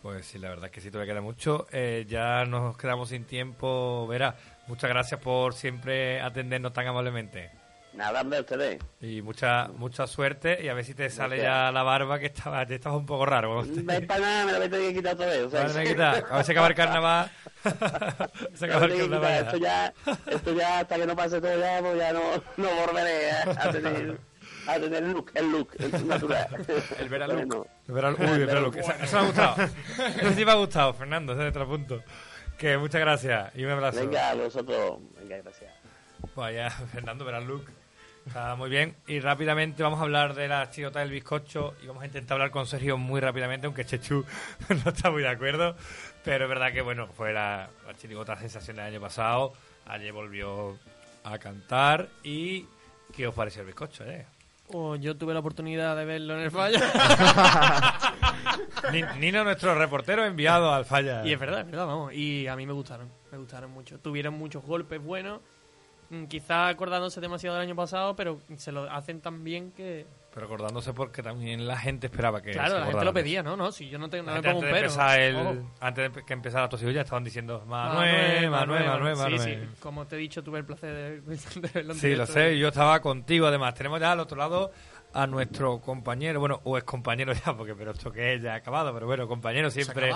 Pues 0.08 0.26
sí, 0.26 0.40
la 0.40 0.48
verdad 0.48 0.68
es 0.68 0.72
que 0.72 0.80
sí, 0.80 0.90
todavía 0.90 1.12
queda 1.12 1.22
mucho. 1.22 1.68
Eh, 1.70 2.06
ya 2.08 2.46
nos 2.46 2.78
quedamos 2.78 3.10
sin 3.10 3.26
tiempo. 3.26 4.08
Verá, 4.08 4.38
muchas 4.68 4.90
gracias 4.90 5.20
por 5.20 5.54
siempre 5.54 6.22
atendernos 6.22 6.72
tan 6.72 6.88
amablemente. 6.88 7.52
Nada, 7.92 8.22
hombre, 8.22 8.40
ustedes. 8.40 8.80
Y 9.02 9.22
mucha 9.22 9.68
mucha 9.76 10.08
suerte 10.08 10.64
y 10.64 10.70
a 10.70 10.74
ver 10.74 10.86
si 10.86 10.94
te 10.94 11.10
sale 11.10 11.36
Gracias. 11.36 11.66
ya 11.68 11.72
la 11.74 11.84
barba 11.84 12.20
que 12.20 12.28
estaba, 12.28 12.66
te 12.66 12.76
estabas 12.76 13.00
un 13.00 13.06
poco 13.06 13.26
raro. 13.26 13.66
No 13.66 13.92
es 13.92 14.06
para 14.06 14.20
nada, 14.22 14.46
me 14.46 14.52
la 14.54 14.58
voy 14.60 14.68
a 14.68 14.70
tener 14.70 14.88
que 14.88 14.96
quitar 14.96 15.14
otra 15.16 15.26
vez. 15.26 15.42
o 15.42 15.50
sea, 15.50 15.64
Vale, 15.64 15.74
me 15.74 15.86
quita. 15.88 16.10
A 16.12 16.36
ver 16.38 16.46
si 16.46 16.52
acaba 16.54 16.68
el 16.68 16.76
carnaval. 16.76 17.32
se 18.54 18.66
acaba 18.66 18.86
el 18.86 18.92
Me 18.94 18.98
carnaval. 19.00 19.34
Esto 19.34 19.58
ya, 19.58 19.94
esto 20.28 20.54
ya 20.54 20.80
hasta 20.80 20.96
que 20.96 21.06
no 21.06 21.16
pase 21.18 21.42
todo 21.42 21.60
ya, 21.60 21.80
pues 21.82 21.98
ya 21.98 22.14
no, 22.14 22.22
no 22.56 22.70
volveré 22.86 23.32
a 23.32 23.72
tener 23.74 24.18
a 24.68 24.80
tener 24.80 25.04
el 25.04 25.12
look, 25.12 25.32
el 25.34 25.52
look 25.52 25.70
el 25.80 26.08
natural. 26.08 26.48
El 27.00 27.10
verano. 27.10 27.34
Bueno, 27.36 27.66
El 27.88 27.94
verano- 27.94 28.18
Uy, 28.20 28.28
el 28.42 28.46
verano. 28.46 28.72
Eso, 28.76 28.92
eso 29.02 29.16
me 29.18 29.22
ha 29.22 29.26
gustado. 29.26 29.64
Eso 29.64 30.34
sí 30.34 30.46
me 30.46 30.52
ha 30.52 30.56
gustado, 30.56 30.94
Fernando. 30.94 31.34
Ese 31.34 31.44
es 31.44 31.50
otro 31.50 31.68
punto. 31.68 32.04
Que 32.58 32.78
muchas 32.78 33.02
gracias 33.02 33.56
y 33.56 33.64
un 33.66 33.72
abrazo. 33.72 34.00
Venga, 34.00 34.34
vosotros. 34.34 35.00
Venga, 35.20 35.38
gracias. 35.38 35.72
Vaya, 36.36 36.70
Fernando, 36.70 37.24
verás 37.26 37.44
look. 37.46 37.66
Está 38.26 38.56
muy 38.56 38.70
bien. 38.70 38.96
Y 39.08 39.20
rápidamente 39.22 39.84
vamos 39.84 40.00
a 40.00 40.04
hablar 40.04 40.34
de 40.34 40.48
la 40.50 40.70
chirota 40.70 41.00
del 41.00 41.12
bizcocho 41.12 41.76
y 41.82 41.88
vamos 41.88 42.04
a 42.04 42.08
intentar 42.08 42.36
hablar 42.36 42.52
con 42.52 42.66
Sergio 42.68 42.98
muy 42.98 43.22
rápidamente, 43.22 43.68
aunque 43.68 43.86
Chechu 43.86 44.26
no 44.84 44.92
está 44.92 45.12
muy 45.12 45.22
de 45.22 45.30
acuerdo. 45.30 45.76
Pero 46.26 46.44
es 46.46 46.50
verdad 46.50 46.74
que, 46.74 46.82
bueno, 46.82 47.08
fue 47.08 47.32
la, 47.32 47.70
la 47.86 47.94
chirigota 47.96 48.36
sensación 48.36 48.76
del 48.78 48.86
año 48.88 49.00
pasado. 49.00 49.54
Ayer 49.86 50.12
volvió 50.12 50.78
a 51.24 51.38
cantar. 51.40 52.10
¿Y 52.24 52.66
qué 53.16 53.28
os 53.28 53.34
pareció 53.36 53.62
el 53.62 53.68
bizcocho, 53.68 54.04
eh? 54.04 54.26
O 54.74 54.96
yo 54.98 55.16
tuve 55.16 55.34
la 55.34 55.40
oportunidad 55.40 55.96
de 55.96 56.04
verlo 56.06 56.34
en 56.36 56.42
el 56.42 56.52
falla. 56.52 56.82
Ni- 58.92 59.04
Nino, 59.20 59.44
nuestro 59.44 59.76
reportero 59.76 60.26
enviado 60.26 60.74
al 60.74 60.86
falla. 60.86 61.26
Y 61.26 61.34
es 61.34 61.40
verdad, 61.40 61.62
es 61.62 61.66
verdad, 61.68 61.86
vamos. 61.88 62.14
Y 62.14 62.48
a 62.48 62.56
mí 62.56 62.66
me 62.66 62.74
gustaron, 62.74 63.10
me 63.32 63.38
gustaron 63.38 63.72
mucho. 63.72 64.00
Tuvieron 64.00 64.34
muchos 64.34 64.64
golpes 64.64 65.02
buenos. 65.02 65.40
Mm, 66.10 66.26
Quizá 66.26 66.68
acordándose 66.68 67.22
demasiado 67.22 67.56
del 67.58 67.68
año 67.68 67.76
pasado, 67.76 68.16
pero 68.16 68.40
se 68.58 68.72
lo 68.72 68.90
hacen 68.92 69.22
tan 69.22 69.44
bien 69.44 69.72
que... 69.72 70.06
Pero 70.38 70.46
acordándose 70.46 70.94
porque 70.94 71.24
también 71.24 71.66
la 71.66 71.78
gente 71.78 72.06
esperaba 72.06 72.44
que. 72.44 72.52
claro, 72.52 72.76
se 72.76 72.80
la 72.82 72.86
gente 72.86 73.06
lo 73.06 73.12
pedía, 73.14 73.42
¿no? 73.42 73.58
No, 73.58 73.72
si 73.72 73.90
yo 73.90 73.98
no, 73.98 74.08
te, 74.08 74.22
no 74.22 74.32
un 74.32 74.38
antes 74.38 74.54
de 74.54 74.62
pero. 74.62 74.76
empezar 74.78 75.20
el- 75.20 75.64
antes 75.80 76.14
de 76.14 76.24
que 76.24 76.34
empezara 76.34 76.66
la 76.66 76.70
tosilla 76.70 77.02
estaban 77.02 77.24
diciendo 77.24 77.64
Manuel, 77.66 78.52
Manuel, 78.52 78.86
Manuel, 78.86 79.16
Manuel. 79.16 79.40
Sí, 79.40 79.56
sí, 79.56 79.60
como 79.80 80.06
te 80.06 80.16
he 80.16 80.20
dicho, 80.20 80.44
tuve 80.44 80.60
el 80.60 80.66
placer 80.66 80.94
de, 80.94 81.22
de 81.62 81.70
verlo 81.74 81.96
Sí, 81.96 82.16
lo 82.16 82.28
sé, 82.28 82.56
yo 82.60 82.68
estaba 82.68 83.00
contigo 83.02 83.48
además. 83.48 83.74
Tenemos 83.74 84.00
ya 84.00 84.12
al 84.12 84.20
otro 84.20 84.38
lado 84.38 84.72
a 85.12 85.26
nuestro 85.26 85.80
compañero, 85.82 86.40
bueno, 86.40 86.62
o 86.66 86.78
es 86.78 86.84
compañero 86.84 87.34
ya, 87.46 87.58
porque 87.58 87.74
pero 87.74 87.90
esto 87.92 88.12
que 88.12 88.36
es 88.36 88.42
ya 88.44 88.54
acabado, 88.54 88.94
pero 88.94 89.08
bueno, 89.08 89.28
compañero 89.28 89.72
siempre 89.72 90.14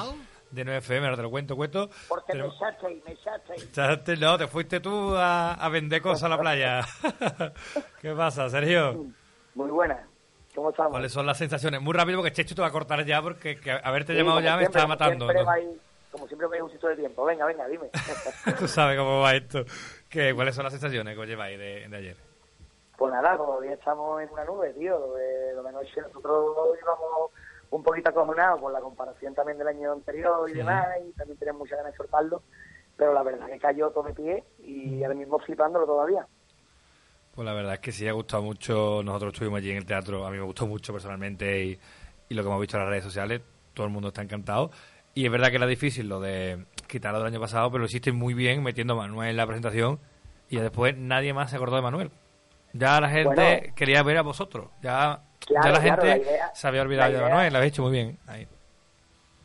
de 0.51 0.65
9FM, 0.65 1.03
ahora 1.05 1.15
te 1.15 1.21
lo 1.23 1.31
cuento, 1.31 1.55
cuento. 1.55 1.89
Porque 2.07 2.33
me 2.33 2.41
Tenemos- 2.43 2.55
echasteis, 2.57 3.03
me 3.05 3.11
echasteis. 3.13 3.71
Echaste- 3.71 4.17
No, 4.19 4.37
te 4.37 4.45
fuiste 4.45 4.81
tú 4.81 5.15
a, 5.15 5.53
a 5.55 5.69
vender 5.69 5.99
cosas 6.01 6.23
a 6.25 6.29
la 6.29 6.37
playa. 6.39 6.85
¿Qué 8.01 8.11
pasa, 8.13 8.49
Sergio? 8.49 9.05
Muy 9.55 9.69
buena. 9.69 10.07
¿Cómo 10.55 10.69
estamos? 10.71 10.91
¿Cuáles 10.91 11.11
son 11.11 11.25
las 11.25 11.37
sensaciones? 11.37 11.81
Muy 11.81 11.93
rápido 11.93 12.17
porque 12.19 12.33
Chechu 12.33 12.55
te 12.55 12.61
va 12.61 12.67
a 12.67 12.71
cortar 12.71 13.05
ya 13.05 13.21
porque 13.21 13.59
que 13.59 13.71
haberte 13.71 14.13
Sí, 14.13 14.19
llamado 14.19 14.39
ya 14.41 14.55
me 14.55 14.63
siempre, 14.63 14.81
como 14.81 14.93
matando. 14.93 15.25
Siempre 15.25 15.43
¿no? 15.43 15.49
vais- 15.49 15.77
como 16.11 16.27
siempre 16.27 16.47
vais 16.47 16.61
un 16.61 16.71
sitio 16.71 16.89
de 16.89 16.95
tiempo. 16.97 17.23
Venga, 17.25 17.45
venga, 17.45 17.67
dime. 17.67 17.89
Tú 18.59 18.67
sabes 18.67 18.97
cómo 18.97 19.21
va 19.21 19.33
esto. 19.33 19.63
¿Qué, 20.09 20.33
¿Cuáles 20.35 20.53
son 20.55 20.65
las 20.65 20.73
sensaciones 20.73 21.15
que 21.15 21.21
os 21.21 21.27
lleváis 21.27 21.57
de, 21.57 21.87
de 21.87 21.97
ayer? 21.97 22.17
pues 22.97 23.11
nada, 23.13 23.35
todavía 23.35 23.73
estamos 23.73 24.21
en 24.21 24.29
una 24.29 24.45
nube, 24.45 24.73
tío. 24.73 24.99
Lo 24.99 25.13
de, 25.15 25.53
lo 25.55 25.63
de 25.63 25.71
noche 25.71 26.01
nosotros 26.01 26.77
íbamos 26.79 27.31
un 27.71 27.81
poquito 27.81 28.09
acojonados 28.09 28.59
por 28.61 28.71
la 28.71 28.79
comparación 28.81 29.33
también 29.33 29.57
del 29.57 29.69
año 29.69 29.93
anterior 29.93 30.47
y 30.47 30.51
Sí. 30.51 30.57
demás. 30.59 30.85
Y 31.07 31.11
también 31.13 31.39
tenemos 31.39 31.59
muchas 31.61 31.77
ganas 31.77 31.93
de 31.93 31.97
soltarlo. 31.97 32.43
Pero 32.97 33.13
la 33.13 33.23
verdad 33.23 33.47
es 33.47 33.53
que 33.55 33.59
cayó 33.59 33.89
todo 33.89 34.03
de 34.03 34.13
pie 34.13 34.43
y 34.59 35.01
ahora 35.03 35.15
mismo 35.15 35.39
flipándolo 35.39 35.85
todavía. 35.87 36.27
Pues 37.41 37.49
la 37.49 37.53
verdad 37.55 37.73
es 37.73 37.79
que 37.79 37.91
sí 37.91 38.07
ha 38.07 38.11
gustado 38.11 38.43
mucho. 38.43 39.01
Nosotros 39.03 39.33
estuvimos 39.33 39.57
allí 39.57 39.71
en 39.71 39.77
el 39.77 39.85
teatro, 39.87 40.27
a 40.27 40.29
mí 40.29 40.37
me 40.37 40.43
gustó 40.43 40.67
mucho 40.67 40.93
personalmente 40.93 41.63
y, 41.65 41.79
y 42.29 42.35
lo 42.35 42.43
que 42.43 42.47
hemos 42.49 42.61
visto 42.61 42.77
en 42.77 42.83
las 42.83 42.89
redes 42.91 43.03
sociales, 43.03 43.41
todo 43.73 43.87
el 43.87 43.91
mundo 43.91 44.09
está 44.09 44.21
encantado. 44.21 44.69
Y 45.15 45.25
es 45.25 45.31
verdad 45.31 45.49
que 45.49 45.55
era 45.55 45.65
difícil 45.65 46.07
lo 46.07 46.19
de 46.19 46.65
quitarlo 46.87 47.17
del 47.17 47.29
año 47.29 47.39
pasado, 47.39 47.71
pero 47.71 47.79
lo 47.79 47.85
hiciste 47.87 48.11
muy 48.11 48.35
bien 48.35 48.61
metiendo 48.61 48.93
a 48.93 48.97
Manuel 48.97 49.31
en 49.31 49.37
la 49.37 49.47
presentación 49.47 49.99
y 50.51 50.57
después 50.57 50.95
nadie 50.95 51.33
más 51.33 51.49
se 51.49 51.55
acordó 51.55 51.77
de 51.77 51.81
Manuel. 51.81 52.11
Ya 52.73 53.01
la 53.01 53.09
gente 53.09 53.25
Bueno. 53.33 53.73
quería 53.75 54.03
ver 54.03 54.17
a 54.17 54.21
vosotros. 54.21 54.69
Ya, 54.83 55.23
Claro, 55.39 55.65
ya 55.65 55.71
la 55.71 55.79
claro, 55.81 56.03
gente 56.03 56.07
la 56.07 56.17
idea- 56.31 56.51
se 56.53 56.67
había 56.67 56.83
olvidado 56.83 57.11
de 57.11 57.21
Manuel, 57.21 57.51
lo 57.53 57.57
habéis 57.57 57.73
hecho 57.73 57.81
muy 57.81 57.91
bien. 57.91 58.19
Ahí. 58.27 58.47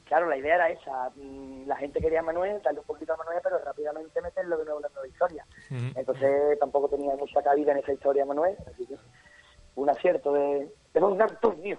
Claro, 0.05 0.29
la 0.29 0.37
idea 0.37 0.55
era 0.57 0.69
esa. 0.69 1.11
Mm, 1.17 1.67
La 1.67 1.77
gente 1.77 1.99
quería 2.01 2.21
a 2.21 2.23
Manuel, 2.23 2.61
darle 2.63 2.79
un 2.81 2.87
poquito 2.87 3.15
a 3.15 3.17
Manuel, 3.17 3.39
pero 3.43 3.59
rápidamente 3.65 4.21
meterlo 4.21 4.59
de 4.59 4.65
nuevo 4.67 4.79
en 4.81 4.83
la 4.83 4.89
nueva 4.91 5.09
historia. 5.09 5.45
Entonces 5.71 6.59
tampoco 6.61 6.89
tenía 6.89 7.15
mucha 7.17 7.43
cabida 7.43 7.73
en 7.73 7.79
esa 7.79 7.93
historia 7.93 8.25
Manuel, 8.25 8.57
así 8.73 8.87
que 8.87 8.95
un 9.75 9.91
acierto 9.91 10.33
de, 10.33 10.69
de 10.95 11.01
don 11.01 11.21
Antonio. 11.21 11.79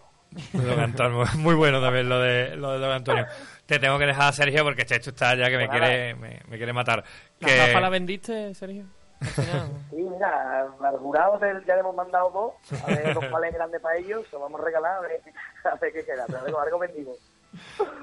Don 0.53 0.79
Antonio, 0.79 1.23
muy 1.37 1.55
bueno 1.55 1.81
también 1.81 2.09
lo 2.09 2.19
de, 2.19 2.55
lo 2.57 2.71
de 2.73 2.79
Don 2.79 2.91
Antonio. 2.91 3.25
Te 3.65 3.79
tengo 3.79 3.97
que 3.97 4.05
dejar, 4.05 4.33
Sergio, 4.33 4.63
porque 4.63 4.85
Chechu 4.85 5.11
está 5.11 5.35
ya 5.35 5.49
que 5.49 5.57
me 5.57 5.67
Pues 5.67 5.79
quiere, 5.79 6.15
me, 6.15 6.41
me 6.49 6.57
quiere 6.57 6.73
matar. 6.73 7.03
¿La 7.39 7.47
Que- 7.47 7.57
gafa 7.57 7.79
la 7.79 7.89
vendiste, 7.89 8.53
Sergio? 8.53 8.85
Sí, 9.89 9.95
mira, 9.95 10.61
al 10.83 10.97
jurado 10.99 11.39
ya 11.65 11.73
le 11.73 11.79
hemos 11.79 11.95
mandado 11.95 12.29
dos, 12.29 12.81
a 12.83 12.87
ver 12.87 13.15
los 13.15 13.25
cuales 13.25 13.51
grandes 13.53 13.81
para 13.81 13.97
ellos, 13.97 14.25
se 14.29 14.35
lo 14.35 14.41
vamos 14.43 14.61
a 14.61 14.63
regalar, 14.65 14.97
a 14.97 14.99
ver, 15.01 15.21
a 15.63 15.75
ver 15.75 15.93
qué 15.93 16.05
queda, 16.05 16.25
pero 16.27 16.39
algo, 16.45 16.59
algo 16.61 16.79
vendido. 16.79 17.13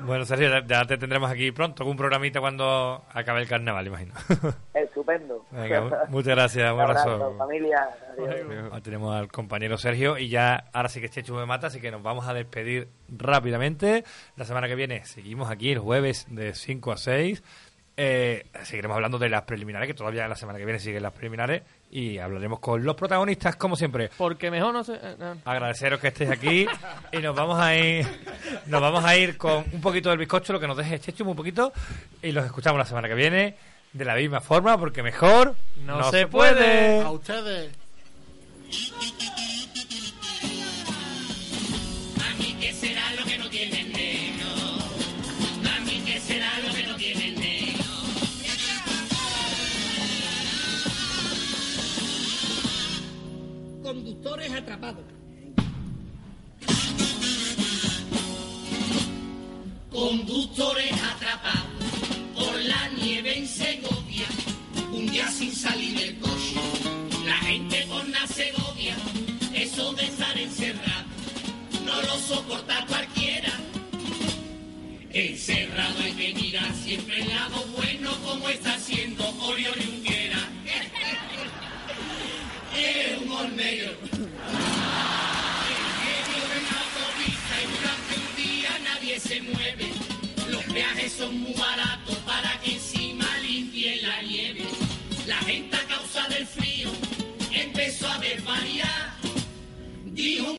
Bueno, 0.00 0.24
Sergio, 0.24 0.48
ya- 0.48 0.64
ya 0.66 0.84
te 0.86 0.96
tendremos 0.98 1.30
aquí 1.30 1.52
pronto, 1.52 1.84
un 1.86 1.96
programita 1.96 2.40
cuando 2.40 3.04
acabe 3.12 3.42
el 3.42 3.48
carnaval, 3.48 3.86
imagino. 3.86 4.12
Estupendo. 5.04 5.44
Venga, 5.50 6.06
muchas 6.08 6.34
gracias, 6.34 6.68
un 6.70 6.76
Un 6.76 6.80
abrazo, 6.80 7.10
abrazo. 7.10 7.36
familia. 7.36 7.88
Adiós. 8.12 8.64
Ahora 8.70 8.80
tenemos 8.80 9.14
al 9.14 9.28
compañero 9.28 9.76
Sergio 9.76 10.16
y 10.18 10.28
ya 10.28 10.64
ahora 10.72 10.88
sí 10.88 11.00
que 11.00 11.08
Chechu 11.08 11.34
me 11.34 11.46
mata, 11.46 11.66
así 11.66 11.80
que 11.80 11.90
nos 11.90 12.02
vamos 12.02 12.26
a 12.26 12.34
despedir 12.34 12.88
rápidamente. 13.08 14.04
La 14.36 14.44
semana 14.44 14.66
que 14.68 14.74
viene 14.74 15.04
seguimos 15.04 15.50
aquí 15.50 15.72
el 15.72 15.78
jueves 15.78 16.26
de 16.30 16.54
5 16.54 16.92
a 16.92 16.96
6. 16.96 17.42
Eh, 17.96 18.46
seguiremos 18.64 18.96
hablando 18.96 19.18
de 19.20 19.28
las 19.28 19.42
preliminares, 19.42 19.86
que 19.86 19.94
todavía 19.94 20.26
la 20.26 20.34
semana 20.34 20.58
que 20.58 20.64
viene 20.64 20.80
siguen 20.80 21.00
las 21.04 21.12
preliminares 21.12 21.62
y 21.92 22.18
hablaremos 22.18 22.58
con 22.58 22.82
los 22.82 22.96
protagonistas 22.96 23.54
como 23.54 23.76
siempre. 23.76 24.10
Porque 24.18 24.50
mejor 24.50 24.72
no 24.72 24.82
sé... 24.82 24.98
eh, 25.00 25.14
no. 25.16 25.36
Agradeceros 25.44 26.00
que 26.00 26.08
estéis 26.08 26.30
aquí 26.30 26.66
y 27.12 27.18
nos 27.18 27.36
vamos 27.36 27.56
a 27.60 27.76
ir 27.76 28.04
nos 28.66 28.80
vamos 28.80 29.04
a 29.04 29.16
ir 29.16 29.36
con 29.38 29.64
un 29.72 29.80
poquito 29.80 30.08
del 30.08 30.18
bizcocho, 30.18 30.52
lo 30.54 30.58
que 30.58 30.66
nos 30.66 30.76
deje 30.76 30.98
Chechu 30.98 31.22
un 31.28 31.36
poquito 31.36 31.72
y 32.20 32.32
los 32.32 32.44
escuchamos 32.44 32.78
la 32.80 32.84
semana 32.84 33.06
que 33.06 33.14
viene 33.14 33.54
de 33.94 34.04
la 34.04 34.16
misma 34.16 34.40
forma 34.40 34.76
porque 34.76 35.02
mejor 35.02 35.54
No 35.86 36.10
se 36.10 36.26
puede. 36.26 37.00
A 37.00 37.10
ustedes. 37.10 37.70
Mami, 42.18 42.54
¿qué 42.60 42.72
será 42.72 43.12
lo 43.14 43.24
que 43.24 43.38
no 43.38 43.48
tiene 43.48 43.80
el 43.80 43.92
negro? 43.92 44.46
Mami, 45.62 46.00
¿qué 46.04 46.20
será 46.20 46.50
lo 46.66 46.74
que 46.74 46.82
no 46.82 46.96
tiene 46.96 47.28
el 47.28 47.34
negro? 47.38 47.84
Conductores 53.82 54.52
atrapados. 54.52 55.04
Conductores 59.92 60.92
atrapados 60.92 61.03
Día 65.10 65.30
sin 65.30 65.54
salir 65.54 65.98
del 65.98 66.18
coche. 66.18 66.56
La 67.24 67.36
gente 67.38 67.86
por 67.88 68.06
la 68.08 68.26
Segovia. 68.26 68.96
Eso 69.54 69.92
de 69.92 70.04
estar 70.04 70.38
encerrado 70.38 71.04
no 71.84 72.02
lo 72.02 72.18
soporta 72.18 72.84
cualquiera. 72.86 73.52
Encerrado 75.10 75.94
hay 76.02 76.12
que 76.12 76.34
mirar 76.34 76.74
siempre 76.74 77.22
el 77.22 77.28
lado 77.28 77.64
bueno 77.76 78.10
como 78.24 78.48
está 78.48 78.74
haciendo 78.74 79.28
Oriol 79.40 79.74
Junquera. 79.74 80.38
Es 82.76 83.22
humor 83.22 83.48
medio 83.52 83.92
y 87.22 88.16
un 88.16 88.36
día 88.36 88.70
nadie 88.82 89.20
se 89.20 89.40
mueve. 89.42 89.92
Los 90.50 90.64
peajes 90.64 91.12
son 91.12 91.38
muy 91.38 91.54
baratos 91.54 92.03